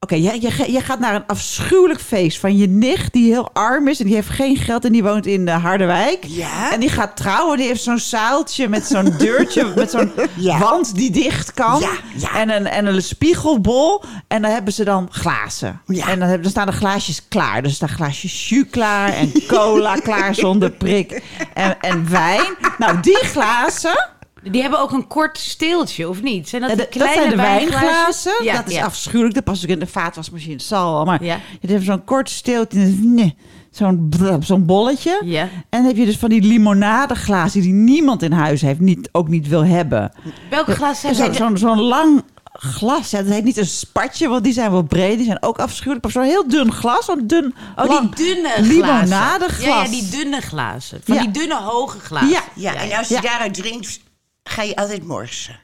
Oké, 0.00 0.14
je, 0.14 0.64
je 0.72 0.80
gaat 0.80 0.98
naar 0.98 1.14
een 1.14 1.26
afschuwelijk 1.26 2.00
feest 2.00 2.38
van 2.38 2.56
je 2.56 2.68
nicht 2.68 3.12
die 3.12 3.30
heel 3.32 3.50
arm 3.52 3.88
is 3.88 3.98
en 4.00 4.06
die 4.06 4.14
heeft 4.14 4.28
geen 4.28 4.56
geld 4.56 4.84
en 4.84 4.92
die 4.92 5.02
woont 5.02 5.26
in 5.26 5.48
eh, 5.48 5.62
Harderwijk. 5.64 6.24
Ja. 6.26 6.72
En 6.72 6.80
die 6.80 6.88
gaat 6.88 7.16
trouwen, 7.16 7.56
die 7.56 7.66
heeft 7.66 7.82
zo'n 7.82 7.98
zaaltje 7.98 8.68
met 8.68 8.86
zo'n 8.86 9.14
deurtje, 9.18 9.72
met 9.76 9.90
zo'n 9.90 10.12
Ja. 10.34 10.58
wand 10.58 10.94
die 10.94 11.10
dicht 11.10 11.52
kan. 11.54 11.80
Ja, 11.80 11.90
ja. 12.16 12.34
En, 12.34 12.50
een, 12.50 12.66
en 12.66 12.86
een 12.86 13.02
spiegelbol. 13.02 14.02
En 14.28 14.42
dan 14.42 14.50
hebben 14.50 14.72
ze 14.72 14.84
dan 14.84 15.08
glazen. 15.10 15.80
Ja. 15.86 16.08
En 16.08 16.18
dan, 16.18 16.28
hebben, 16.28 16.42
dan 16.42 16.50
staan 16.50 16.66
de 16.66 16.72
glaasjes 16.72 17.28
klaar. 17.28 17.62
Dus 17.62 17.74
staan 17.74 17.88
glaasjes 17.88 18.48
jus 18.48 18.64
klaar 18.70 19.12
en 19.12 19.32
cola 19.46 19.94
klaar 19.94 20.34
zonder 20.34 20.70
prik. 20.70 21.22
En, 21.54 21.80
en 21.80 22.10
wijn. 22.10 22.56
Nou, 22.78 23.00
die 23.00 23.16
glazen, 23.24 24.08
Die 24.42 24.62
hebben 24.62 24.80
ook 24.80 24.92
een 24.92 25.06
kort 25.06 25.38
steeltje, 25.38 26.08
of 26.08 26.22
niet? 26.22 26.48
Zijn 26.48 26.62
dat, 26.62 26.70
eh, 26.70 26.76
die 26.76 26.86
dat 26.86 27.12
zijn 27.12 27.12
kleine 27.12 27.30
de 27.30 27.36
wijnglazen? 27.36 28.44
Ja, 28.44 28.56
dat 28.56 28.68
is 28.68 28.74
ja. 28.74 28.84
afschuwelijk. 28.84 29.34
Dat 29.34 29.44
past 29.44 29.62
ook 29.64 29.70
in 29.70 29.78
de 29.78 29.86
vaatwasmachine. 29.86 30.52
Het 30.52 30.62
zal 30.62 30.92
wel. 30.92 31.04
Maar 31.04 31.24
Ja. 31.24 31.38
je 31.60 31.68
hebt 31.72 31.84
zo'n 31.84 32.04
kort 32.04 32.30
steeltje. 32.30 32.78
nee, 33.00 33.36
Zo'n 33.70 34.12
zo'n 34.40 34.66
bolletje. 34.66 35.20
Ja. 35.24 35.40
En 35.42 35.48
dan 35.70 35.84
heb 35.84 35.96
je 35.96 36.04
dus 36.04 36.16
van 36.18 36.28
die 36.28 36.42
limonadeglazen 36.42 37.60
die 37.60 37.72
niemand 37.72 38.22
in 38.22 38.32
huis 38.32 38.60
heeft. 38.60 38.80
Niet, 38.80 39.08
ook 39.12 39.28
niet 39.28 39.48
wil 39.48 39.64
hebben. 39.64 40.12
Welke 40.50 40.74
glazen 40.74 41.08
Ja, 41.08 41.14
zijn 41.14 41.34
Zo'n 41.34 41.48
dat? 41.48 41.58
zo'n 41.58 41.76
zo'n 41.76 41.80
lang 41.86 42.22
glas. 42.52 43.10
Ja, 43.10 43.22
dat 43.22 43.32
heet 43.32 43.44
niet 43.44 43.56
een 43.56 43.66
spatje, 43.66 44.28
want 44.28 44.44
die 44.44 44.52
zijn 44.52 44.70
wel 44.70 44.82
breed. 44.82 45.16
Die 45.16 45.26
zijn 45.26 45.42
ook 45.42 45.58
afschuwelijk. 45.58 46.02
Maar 46.02 46.12
zo'n 46.12 46.22
heel 46.22 46.48
dun 46.48 46.72
glas. 46.72 47.04
Zo'n 47.04 47.26
dun, 47.26 47.54
Oh, 47.76 47.84
lang 47.86 48.14
die 48.14 48.26
dunne 48.34 48.48
glazen. 48.48 48.66
limonadeglas. 48.74 49.64
Ja, 49.64 49.82
ja, 49.82 49.88
die 49.88 50.08
dunne 50.08 50.40
glazen. 50.40 51.00
Van 51.04 51.14
Ja. 51.14 51.20
die 51.22 51.30
dunne, 51.30 51.54
hoge 51.60 51.98
glazen. 51.98 52.28
Ja, 52.28 52.40
ja, 52.54 52.74
en 52.74 52.98
als 52.98 53.08
je 53.08 53.14
Ja. 53.14 53.20
daaruit 53.20 53.54
drinkt, 53.54 54.00
ga 54.48 54.62
je 54.62 54.76
altijd 54.76 55.04
morsen. 55.06 55.60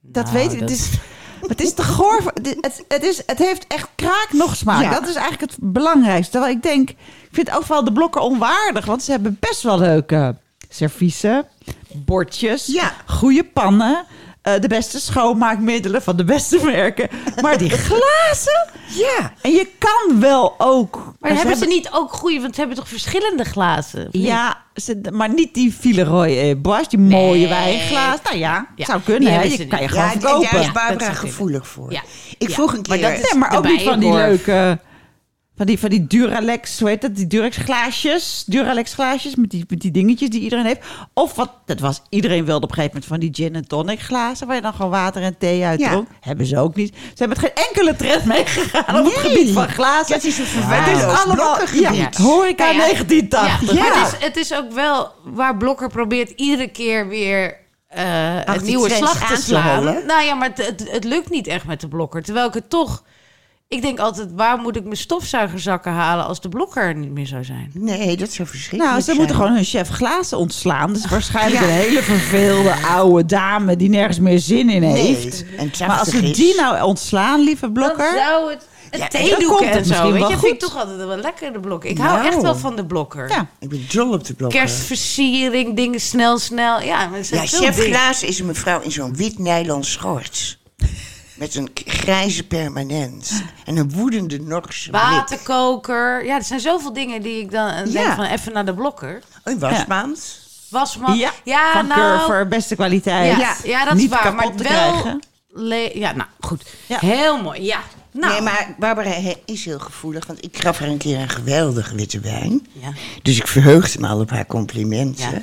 dat 0.00 0.24
Nou, 0.24 0.36
weet 0.36 0.52
ik. 0.52 0.60
dat- 0.60 0.68
Het 0.70 0.78
is, 0.78 0.90
het 1.48 1.60
is 1.60 1.74
te 1.74 1.82
goor. 1.82 2.32
Het, 2.34 2.56
het, 2.60 2.84
het, 2.88 3.02
is, 3.02 3.22
het 3.26 3.38
heeft 3.38 3.66
echt 3.66 3.88
kraak 3.94 4.28
nog 4.32 4.56
smaak. 4.56 4.82
Ja. 4.82 4.90
Dat 4.90 5.08
is 5.08 5.14
eigenlijk 5.14 5.52
het 5.52 5.60
belangrijkste. 5.72 6.30
Terwijl 6.32 6.54
ik 6.54 6.62
denk, 6.62 6.90
ik 6.90 6.96
vind 7.32 7.50
ook 7.50 7.64
wel 7.66 7.84
de 7.84 7.92
blokken 7.92 8.22
onwaardig. 8.22 8.84
Want 8.84 9.02
ze 9.02 9.10
hebben 9.10 9.36
best 9.40 9.62
wel 9.62 9.78
leuke 9.78 10.36
serviezen, 10.68 11.46
bordjes, 11.94 12.66
Ja. 12.66 12.92
goede 13.06 13.44
pannen. 13.44 14.04
Eh, 14.46 14.60
de 14.60 14.68
beste 14.68 15.00
schoonmaakmiddelen 15.00 16.02
van 16.02 16.16
de 16.16 16.24
beste 16.24 16.60
merken. 16.64 17.08
Maar 17.42 17.58
die 17.58 17.70
glazen... 17.70 18.68
Ja. 18.88 19.32
En 19.42 19.50
je 19.50 19.68
kan 19.78 20.20
wel 20.20 20.54
ook... 20.58 21.14
Maar 21.20 21.34
hebben 21.34 21.56
ze 21.56 21.66
niet 21.66 21.88
ook 21.92 22.12
goede, 22.12 22.40
want 22.40 22.54
ze 22.54 22.60
hebben 22.60 22.78
toch 22.78 22.88
verschillende 22.88 23.44
glazen? 23.44 24.08
Ja, 24.10 24.56
ze, 24.74 25.00
maar 25.12 25.34
niet 25.34 25.54
die 25.54 25.74
Villeroy 25.74 26.38
eh, 26.38 26.82
die 26.88 26.98
mooie 26.98 27.48
wijnglaas. 27.48 28.18
Nou 28.24 28.36
ja, 28.36 28.66
Ja, 28.76 28.84
zou 28.84 29.00
kunnen. 29.00 29.32
Hè? 29.32 29.42
Je 29.42 29.66
kan 29.66 29.82
je 29.82 29.88
gewoon 29.88 30.04
Ja, 30.04 30.12
en 30.12 30.20
verkopen. 30.20 30.50
daar 30.50 30.60
is 30.60 30.64
Barbara 30.72 30.88
dat 30.92 31.00
zou 31.02 31.12
kunnen. 31.12 31.30
gevoelig 31.32 31.68
voor. 31.68 31.92
Ja. 31.92 32.02
Ik 32.38 32.48
Ja. 32.48 32.54
vroeg 32.54 32.72
een 32.72 32.82
keer... 32.82 33.00
Maar 33.00 33.10
dat 33.10 33.18
is- 33.20 33.30
Nee, 33.30 33.40
maar 33.40 33.56
ook 33.56 33.64
niet 33.68 33.82
van 33.82 33.98
die 34.00 34.12
leuke... 34.12 34.78
Van 35.56 35.66
die, 35.66 35.78
van 35.78 35.90
die 35.90 36.06
Duralex, 36.06 36.78
hoe 36.80 36.88
heet 36.88 37.00
dat? 37.00 37.16
Die 37.16 37.26
Durex 37.26 37.56
glaasjes. 37.56 38.44
Duralex 38.46 38.94
glaasjes 38.94 39.34
met 39.34 39.50
die, 39.50 39.64
met 39.68 39.80
die 39.80 39.90
dingetjes 39.90 40.28
die 40.28 40.40
iedereen 40.40 40.64
heeft. 40.64 40.80
Of 41.12 41.34
wat, 41.34 41.50
dat 41.64 41.80
was, 41.80 42.02
iedereen 42.08 42.44
wilde 42.44 42.64
op 42.64 42.68
een 42.70 42.74
gegeven 42.74 43.00
moment 43.00 43.10
van 43.10 43.20
die 43.20 43.44
gin 43.44 43.54
en 43.54 43.68
tonic 43.68 44.00
glazen. 44.00 44.46
Waar 44.46 44.56
je 44.56 44.62
dan 44.62 44.74
gewoon 44.74 44.90
water 44.90 45.22
en 45.22 45.38
thee 45.38 45.64
uit 45.64 45.80
Ja. 45.80 45.90
dronk. 45.90 46.08
Hebben 46.20 46.46
ze 46.46 46.58
ook 46.58 46.74
niet. 46.74 46.94
Ze 46.94 47.02
hebben 47.14 47.38
met 47.40 47.52
geen 47.52 47.64
enkele 47.66 47.96
trend 47.96 48.24
meegegaan 48.24 48.98
op 48.98 49.04
het 49.04 49.14
gebied 49.14 49.50
van 49.50 49.68
glazen. 49.68 50.12
Dat 50.12 50.24
is 50.24 50.38
een 50.38 50.44
Het 50.46 50.96
is 50.96 51.02
allemaal, 51.02 51.58
ja, 51.74 52.10
horeca 52.22 52.64
Nou 52.64 52.76
ja, 52.76 52.82
1980. 52.82 53.72
Ja, 53.72 53.84
het 53.84 54.12
is, 54.12 54.26
het 54.26 54.36
is 54.36 54.54
ook 54.54 54.72
wel 54.72 55.12
waar 55.24 55.56
Blokker 55.56 55.88
probeert 55.88 56.30
iedere 56.30 56.68
keer 56.68 57.08
weer 57.08 57.56
eh 57.88 58.36
Achter 58.36 58.54
het 58.54 58.64
nieuwe 58.64 58.90
slag 58.90 59.18
te 59.18 59.24
aan 59.24 59.34
te 59.34 59.42
slaan. 59.42 59.84
nou 59.84 60.24
ja, 60.24 60.34
maar 60.34 60.48
het, 60.48 60.66
het, 60.66 60.90
het 60.90 61.04
lukt 61.04 61.30
niet 61.30 61.46
echt 61.46 61.64
met 61.66 61.80
de 61.80 61.88
Blokker. 61.88 62.22
Terwijl 62.22 62.46
ik 62.46 62.54
het 62.54 62.70
toch... 62.70 63.02
Ik 63.68 63.82
denk 63.82 63.98
altijd, 63.98 64.28
waar 64.34 64.58
moet 64.58 64.76
ik 64.76 64.84
mijn 64.84 64.96
stofzuigerzakken 64.96 65.92
halen 65.92 66.26
als 66.26 66.40
de 66.40 66.48
Blokker 66.48 66.82
er 66.82 66.94
niet 66.96 67.10
meer 67.10 67.26
zou 67.26 67.44
zijn? 67.44 67.70
Nee, 67.74 68.16
dat 68.16 68.32
zou 68.32 68.48
verschrikkelijk 68.48 68.88
Nou, 68.88 68.98
ze 68.98 69.04
zijn. 69.04 69.16
moeten 69.16 69.36
gewoon 69.36 69.52
hun 69.52 69.64
chef 69.64 69.88
glazen 69.88 70.38
ontslaan. 70.38 70.92
Dus 70.92 71.06
waarschijnlijk 71.06 71.60
een 71.62 71.68
hele 71.68 72.02
verveelde 72.02 72.74
oude 72.74 73.24
dame 73.26 73.76
die 73.76 73.88
nergens 73.88 74.18
meer 74.18 74.38
zin 74.38 74.70
in 74.70 74.80
Nee, 74.80 74.92
heeft. 75.04 75.44
Maar 75.78 75.88
als 75.98 75.98
80 76.10 76.20
we 76.20 76.26
is. 76.30 76.36
die 76.36 76.54
nou 76.54 76.82
ontslaan, 76.82 77.40
lieve 77.40 77.70
blokker. 77.70 78.14
Dan 78.14 78.24
zou 78.24 78.50
het... 78.50 78.68
Het 78.90 79.00
Ja, 79.00 79.04
het 79.04 79.12
en 79.76 79.84
zo, 79.84 79.88
misschien 79.88 80.12
weet 80.12 80.20
wel 80.20 80.30
je, 80.30 80.38
vind 80.38 80.52
ik 80.52 80.58
toch 80.58 80.76
altijd 80.76 80.96
wel 80.96 81.16
lekker, 81.16 81.52
de 81.52 81.60
Blokker. 81.60 81.90
Ik 81.90 81.98
hou 81.98 82.16
Nou. 82.16 82.26
echt 82.28 82.42
wel 82.42 82.56
van 82.56 82.76
de 82.76 82.86
Blokker. 82.86 83.28
Ja. 83.28 83.46
Ik 83.58 83.68
ben 83.68 83.84
dol 83.92 84.12
op 84.12 84.24
de 84.26 84.34
blokken. 84.34 84.58
Kerstversiering, 84.60 85.76
dingen 85.76 86.00
snel, 86.00 86.38
snel. 86.38 86.80
Ja, 86.80 87.06
maar 87.06 87.18
chef. 87.46 87.78
Glaas 87.78 88.22
is 88.22 88.38
een 88.38 88.46
mevrouw 88.46 88.80
in 88.80 88.92
zo'n 88.92 89.16
wit 89.16 89.38
nylon 89.38 89.84
schort. 89.84 90.58
Met 91.36 91.54
een 91.54 91.68
grijze 91.84 92.46
permanent. 92.46 93.42
En 93.64 93.76
een 93.76 93.90
woedende 93.92 94.40
Norse. 94.40 94.90
Waterkoker. 94.90 96.24
Ja, 96.24 96.36
er 96.36 96.44
zijn 96.44 96.60
zoveel 96.60 96.92
dingen 96.92 97.22
die 97.22 97.40
ik 97.40 97.50
dan 97.50 97.74
denk 97.74 97.88
Ja. 97.88 98.14
van 98.14 98.24
even 98.24 98.52
naar 98.52 98.64
de 98.64 98.74
blokker. 98.74 99.22
Een 99.44 99.58
wasmand. 99.58 100.38
Wasman. 100.68 101.16
Ja, 101.16 101.30
ja 101.44 101.72
van 101.72 101.86
nou, 101.86 102.18
Curver, 102.18 102.48
beste 102.48 102.74
kwaliteit. 102.74 103.38
Ja, 103.38 103.56
ja, 103.64 103.84
dat 103.84 103.94
Niet 103.94 104.12
is 104.12 104.18
waar. 104.22 104.34
Maar 104.34 104.54
te 104.54 104.62
wel... 104.62 105.20
ja, 105.94 106.12
nou, 106.12 106.28
goed. 106.40 106.64
Ja. 106.86 106.98
Heel 106.98 107.42
mooi, 107.42 107.62
ja. 107.62 107.80
Nou, 108.12 108.32
Nee, 108.32 108.40
maar 108.40 108.74
Barbara 108.78 109.10
he- 109.10 109.42
is 109.44 109.64
heel 109.64 109.78
gevoelig. 109.78 110.26
Want 110.26 110.44
ik 110.44 110.58
gaf 110.62 110.78
haar 110.78 110.88
een 110.88 110.96
keer 110.98 111.18
een 111.20 111.28
geweldige 111.28 111.94
witte 111.94 112.20
wijn. 112.20 112.66
Ja. 112.72 112.88
Dus 113.22 113.36
ik 113.36 113.46
verheugde 113.46 114.00
me 114.00 114.06
al 114.08 114.20
op 114.20 114.30
haar 114.30 114.46
complimenten. 114.46 115.30
Ja. 115.30 115.42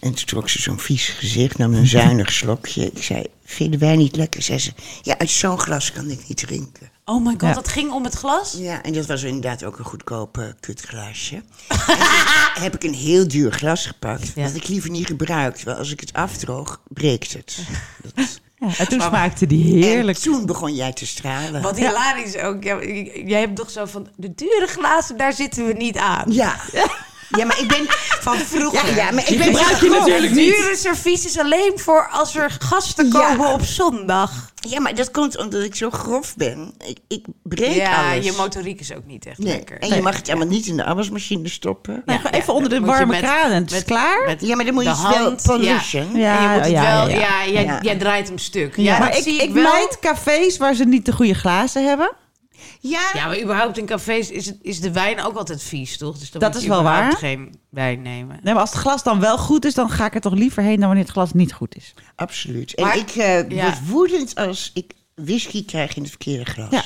En 0.00 0.14
toen 0.14 0.24
trok 0.24 0.48
ze 0.48 0.62
zo'n 0.62 0.78
vies 0.80 1.08
gezicht, 1.08 1.58
nam 1.58 1.74
een 1.74 1.86
zuinig 1.86 2.32
slokje. 2.32 2.84
Ik 2.94 3.02
zei, 3.02 3.24
vind 3.44 3.72
je 3.72 3.78
de 3.78 3.84
wijn 3.86 3.98
niet 3.98 4.16
lekker? 4.16 4.42
Zei 4.42 4.58
ze, 4.58 4.72
ja, 5.02 5.18
uit 5.18 5.30
zo'n 5.30 5.58
glas 5.58 5.92
kan 5.92 6.10
ik 6.10 6.28
niet 6.28 6.36
drinken. 6.36 6.90
Oh 7.04 7.24
my 7.24 7.30
god, 7.32 7.40
Ja. 7.40 7.52
dat 7.52 7.68
ging 7.68 7.90
om 7.92 8.04
het 8.04 8.14
glas? 8.14 8.54
Ja, 8.58 8.82
en 8.82 8.92
dat 8.92 9.06
was 9.06 9.22
inderdaad 9.22 9.64
ook 9.64 9.78
een 9.78 9.84
goedkoop 9.84 10.54
kutglasje. 10.60 11.34
en 11.68 11.76
toen 12.54 12.62
heb 12.64 12.74
ik 12.74 12.84
een 12.84 12.94
heel 12.94 13.28
duur 13.28 13.52
glas 13.52 13.86
gepakt, 13.86 14.32
Ja. 14.34 14.42
wat 14.42 14.54
ik 14.54 14.68
liever 14.68 14.90
niet 14.90 15.06
gebruikt. 15.06 15.62
Want 15.62 15.78
als 15.78 15.90
ik 15.92 16.00
het 16.00 16.12
afdroog, 16.12 16.80
breekt 16.88 17.32
het. 17.32 17.58
Dat- 18.14 18.38
Ja, 18.58 18.76
en 18.78 18.88
toen 18.88 19.00
smaakte 19.00 19.46
die 19.46 19.84
heerlijk. 19.84 20.16
En 20.18 20.22
toen 20.24 20.46
begon 20.46 20.74
jij 20.74 20.92
te 20.92 21.06
stralen. 21.06 21.62
Wat 21.62 21.76
hilarisch 21.78 22.36
ook. 22.36 22.62
Ja, 22.62 22.84
jij 23.26 23.40
hebt 23.40 23.56
toch 23.56 23.70
zo 23.70 23.84
van, 23.84 24.08
de 24.16 24.34
dure 24.34 24.66
glazen, 24.66 25.16
daar 25.16 25.32
zitten 25.32 25.66
we 25.66 25.72
niet 25.72 25.96
aan. 25.96 26.32
Ja. 26.32 26.56
Ja, 27.28 27.44
maar 27.44 27.58
ik 27.60 27.68
ben 27.68 27.84
van 28.20 28.36
vroeger. 28.36 28.88
Ja, 28.88 28.94
ja 29.04 29.10
maar 29.10 29.30
ik 29.30 29.38
ben 29.38 29.46
gebruik 29.46 29.80
je 29.80 29.88
natuurlijk 29.88 30.32
niet. 30.34 30.54
Dure 30.56 30.76
servies 30.76 31.24
is 31.24 31.38
alleen 31.38 31.72
voor 31.74 32.08
als 32.12 32.34
er 32.36 32.56
gasten 32.58 33.06
Ja. 33.06 33.12
komen 33.12 33.52
op 33.52 33.62
zondag. 33.62 34.30
Ja, 34.68 34.80
maar 34.80 34.94
dat 34.94 35.10
komt 35.10 35.38
omdat 35.38 35.62
ik 35.62 35.74
zo 35.74 35.90
grof 35.90 36.36
ben. 36.36 36.74
Ik, 36.86 36.98
ik 37.08 37.24
breek 37.42 37.74
ja, 37.74 38.10
alles. 38.12 38.24
je 38.24 38.32
motoriek 38.36 38.80
is 38.80 38.94
ook 38.94 39.06
niet 39.06 39.26
echt 39.26 39.38
Nee, 39.38 39.52
lekker. 39.56 39.78
En 39.78 39.88
je 39.94 40.02
mag 40.02 40.16
het 40.16 40.28
allemaal 40.28 40.46
niet 40.46 40.66
in 40.66 40.76
de 40.76 40.84
afwasmachine 40.84 41.48
stoppen. 41.48 42.02
Gewoon 42.06 42.26
even 42.32 42.54
onder 42.54 42.70
de 42.70 42.80
warme 42.80 43.06
met- 43.06 43.20
kraan 43.20 43.50
en 43.50 43.62
het 43.62 43.72
is 43.72 43.84
klaar. 43.84 44.24
met 44.26 44.40
Ja, 44.40 44.56
maar 44.56 44.64
dan 44.64 44.74
moet 44.74 44.84
je 44.84 45.08
wel 45.18 45.34
polishen. 45.42 46.16
Ja. 46.16 46.36
en 46.36 46.42
je 46.42 46.48
moet 46.48 46.60
het 46.62 46.70
ja, 46.70 47.06
wel, 47.06 47.16
jij, 47.82 47.96
draait 47.96 48.28
hem 48.28 48.38
stuk. 48.38 48.76
Ja, 48.76 48.82
Ja, 48.82 48.98
maar 48.98 49.16
ik, 49.16 49.24
ik 49.24 49.52
wel. 49.52 49.62
mijd 49.62 49.98
cafés 50.00 50.56
waar 50.56 50.74
ze 50.74 50.84
niet 50.84 51.04
de 51.06 51.12
goede 51.12 51.34
glazen 51.34 51.86
hebben. 51.88 52.12
Ja, 52.80 53.10
Ja, 53.14 53.26
maar 53.26 53.40
überhaupt 53.42 53.78
in 53.78 53.86
cafés 53.86 54.30
is, 54.30 54.46
het, 54.46 54.58
is 54.62 54.80
de 54.80 54.92
wijn 54.92 55.20
ook 55.22 55.36
altijd 55.36 55.62
vies, 55.62 55.96
toch? 55.98 56.18
Dus 56.18 56.30
dan 56.30 56.40
Dat 56.40 56.48
moet 56.50 56.58
is 56.58 56.64
je 56.66 56.72
wel 56.72 56.82
waar. 56.82 57.12
geen 57.12 57.54
wijn 57.70 58.02
nemen. 58.02 58.38
Nee, 58.42 58.52
maar 58.52 58.62
als 58.62 58.70
het 58.72 58.78
glas 58.80 59.02
dan 59.02 59.20
wel 59.20 59.38
goed 59.38 59.64
is, 59.64 59.74
dan 59.74 59.90
ga 59.90 60.06
ik 60.06 60.14
er 60.14 60.20
toch 60.20 60.34
liever 60.34 60.62
heen 60.62 60.76
dan 60.76 60.86
wanneer 60.86 61.04
het 61.04 61.12
glas 61.12 61.32
niet 61.32 61.52
goed 61.52 61.76
is. 61.76 61.94
absoluut. 62.16 62.74
En 62.74 62.84
Maar- 62.84 62.96
ik 62.96 63.10
eh, 63.10 63.48
ja. 63.50 63.64
word 63.64 63.88
woedend 63.88 64.34
als 64.34 64.70
ik 64.74 64.92
whisky 65.14 65.64
krijg 65.64 65.96
in 65.96 66.00
het 66.02 66.10
verkeerde 66.10 66.44
glas. 66.50 66.70
Ja. 66.70 66.82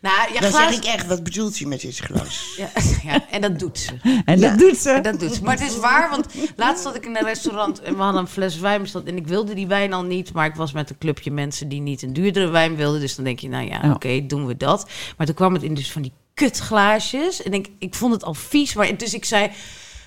Nou, 0.00 0.32
ja, 0.32 0.40
Dan 0.40 0.52
zeg 0.52 0.70
ik 0.72 0.84
echt, 0.84 1.06
wat 1.06 1.22
bedoelt 1.22 1.60
u 1.60 1.66
met 1.66 1.80
dit 1.80 1.98
glas? 1.98 2.44
Ja, 2.56 2.70
ja, 3.02 3.24
en 3.30 3.40
dat 3.40 3.58
doet 3.58 3.78
ze. 3.78 3.92
En 4.24 4.38
Ja. 4.40 4.48
dat 4.48 4.58
doet 4.58 4.76
ze. 4.76 4.90
En 4.90 5.02
dat 5.02 5.20
doet 5.20 5.34
ze. 5.34 5.42
Maar 5.42 5.58
het 5.58 5.68
is 5.70 5.78
waar, 5.78 6.10
want 6.10 6.26
laatst 6.56 6.82
zat 6.82 6.96
ik 6.96 7.04
in 7.06 7.16
een 7.16 7.24
restaurant 7.24 7.80
en 7.82 7.96
we 7.96 8.02
hadden 8.02 8.20
een 8.20 8.28
fles 8.28 8.58
wijn 8.58 8.82
besteld. 8.82 9.06
En 9.06 9.16
ik 9.16 9.26
wilde 9.26 9.54
die 9.54 9.66
wijn 9.66 9.92
al 9.92 10.02
niet, 10.02 10.32
maar 10.32 10.46
ik 10.46 10.54
was 10.54 10.72
met 10.72 10.90
een 10.90 10.98
clubje 10.98 11.30
mensen 11.30 11.68
die 11.68 11.80
niet 11.80 12.02
een 12.02 12.12
duurdere 12.12 12.48
wijn 12.48 12.76
wilden. 12.76 13.00
Dus 13.00 13.14
dan 13.14 13.24
denk 13.24 13.38
je, 13.38 13.48
nou 13.48 13.66
ja, 13.68 13.80
Ja. 13.82 13.92
oké, 13.92 14.26
doen 14.26 14.46
we 14.46 14.56
dat. 14.56 14.88
Maar 15.16 15.26
toen 15.26 15.34
kwam 15.36 15.52
het 15.54 15.62
in 15.62 15.74
dus 15.74 15.92
van 15.92 16.02
die 16.02 16.12
kutglaasjes. 16.34 17.42
En 17.42 17.52
ik, 17.52 17.68
ik 17.78 17.94
vond 17.94 18.12
het 18.12 18.24
al 18.24 18.34
vies, 18.34 18.74
maar 18.74 18.96
dus 18.96 19.14
ik 19.14 19.24
zei... 19.24 19.50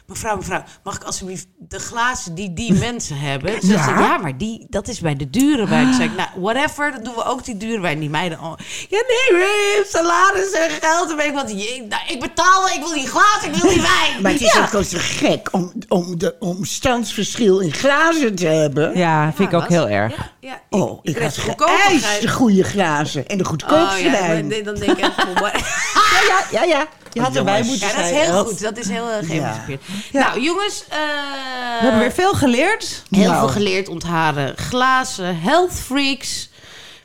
Mevrouw, 0.08 0.36
mevrouw, 0.36 0.64
mag 0.84 0.96
ik 0.96 1.04
alsjeblieft 1.04 1.48
de 1.58 1.80
glazen 1.80 2.36
die 2.36 2.54
die 2.54 2.74
mensen 2.88 3.18
hebben? 3.20 3.52
Ze 3.62 3.68
zei, 3.68 4.00
ja, 4.00 4.18
maar 4.18 4.38
die, 4.38 4.66
dat 4.70 4.88
is 4.88 5.00
bij 5.00 5.16
de 5.16 5.30
dure 5.30 5.68
wijn. 5.68 5.84
Toen 5.86 5.94
zei 5.94 6.10
ik, 6.10 6.16
nou, 6.16 6.30
whatever, 6.36 6.92
dan 6.92 7.04
doen 7.04 7.14
we 7.16 7.24
ook 7.24 7.44
die 7.46 7.58
dure 7.58 7.80
wijn. 7.82 8.00
Die 8.00 8.10
meiden, 8.10 8.40
oh, 8.40 8.54
ja, 8.90 9.04
nee, 9.08 9.42
hebt 9.76 9.90
salaris 9.90 10.52
en 10.52 10.70
geld. 10.82 11.12
En 11.20 11.26
ik, 11.26 11.34
wat, 11.34 11.50
je, 11.52 11.86
nou, 11.90 12.02
ik 12.08 12.20
betaal, 12.20 12.68
ik 12.68 12.80
wil 12.80 12.94
die 12.94 13.08
glazen, 13.08 13.48
ik 13.54 13.56
wil 13.62 13.70
die 13.72 13.82
wijn. 13.96 14.22
Maar 14.22 14.32
het 14.32 14.42
is 14.42 14.58
ook 14.58 14.70
wel 14.70 14.84
zo 14.84 14.98
gek 15.02 15.48
om, 15.52 15.72
om 15.88 16.18
de 16.18 16.36
omstandsverschil 16.40 17.60
in 17.60 17.74
glazen 17.74 18.36
te 18.36 18.48
hebben. 18.48 18.98
Ja, 18.98 19.34
vind 19.36 19.50
ik 19.50 19.56
ook 19.56 19.62
was- 19.62 19.70
heel 19.70 19.90
erg. 19.90 20.16
Ja, 20.16 20.30
ja, 20.40 20.62
Oh, 20.70 21.00
ik, 21.04 21.14
kreeg 21.16 21.26
had 21.26 21.36
de 21.36 21.42
goedkope 21.42 22.28
goede 22.30 22.64
glazen 22.64 23.28
en 23.28 23.38
de 23.38 23.46
goedkoopste 23.46 23.98
Oh 23.98 24.04
ja, 24.04 24.12
wijn. 24.12 24.48
nee, 24.48 24.64
dan 24.64 24.76
denk 24.76 24.92
ik 24.92 25.00
echt, 25.04 25.16
Ja, 26.28 26.44
ja, 26.52 26.64
ja. 26.64 26.88
Je 27.18 27.24
had 27.24 27.36
erbij 27.36 27.64
moeten 27.64 27.88
ja, 27.88 27.94
dat 27.96 28.04
is 28.04 28.10
zijn, 28.10 28.32
heel 28.32 28.46
goed. 28.46 28.62
Dat 28.62 28.78
is 28.78 28.88
heel 28.90 29.10
erg 29.10 29.28
Ja. 29.28 29.34
geëmancipeerd. 29.34 29.82
Nou, 30.14 30.42
jongens, 30.42 30.84
eh, 30.90 30.98
We 30.98 31.78
hebben 31.82 32.00
weer 32.00 32.12
veel 32.12 32.34
geleerd. 32.34 33.04
heel 33.10 33.24
Nou. 33.28 33.40
veel 33.40 33.48
geleerd 33.48 33.88
ontharen. 33.90 34.58
Glazen, 34.58 35.40
health 35.40 35.74
freaks, 35.74 36.50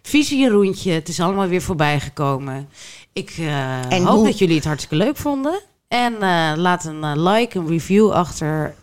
visie 0.03 0.39
Jeroentje. 0.39 0.93
Het 0.93 1.09
is 1.09 1.21
allemaal 1.21 1.47
weer 1.49 1.63
voorbij 1.63 2.01
gekomen. 2.01 2.69
Ik 3.13 3.31
eh, 3.39 3.81
hoop 4.05 4.17
hoe- 4.17 4.25
dat 4.27 4.39
jullie 4.39 4.57
het 4.57 4.65
hartstikke 4.65 5.05
leuk 5.05 5.17
vonden. 5.17 5.61
En 5.89 6.15
eh, 6.23 6.53
laat 6.57 6.85
een 6.85 7.23
like, 7.23 7.59
een 7.59 7.69
review 7.69 8.11
achter 8.11 8.75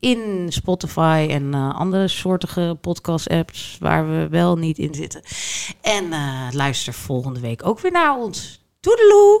in 0.00 0.46
Spotify 0.48 1.26
en 1.30 1.54
eh, 1.54 1.74
andere 1.78 2.08
soortige 2.08 2.76
podcast-apps 2.80 3.76
waar 3.80 4.08
we 4.10 4.28
wel 4.30 4.56
niet 4.56 4.78
in 4.78 4.94
zitten. 4.94 5.22
En 5.80 6.12
eh, 6.12 6.20
luister 6.50 6.92
volgende 6.92 7.40
week 7.40 7.66
ook 7.66 7.80
weer 7.80 7.92
naar 7.92 8.16
ons. 8.16 8.60
Toedeloe! 8.80 9.40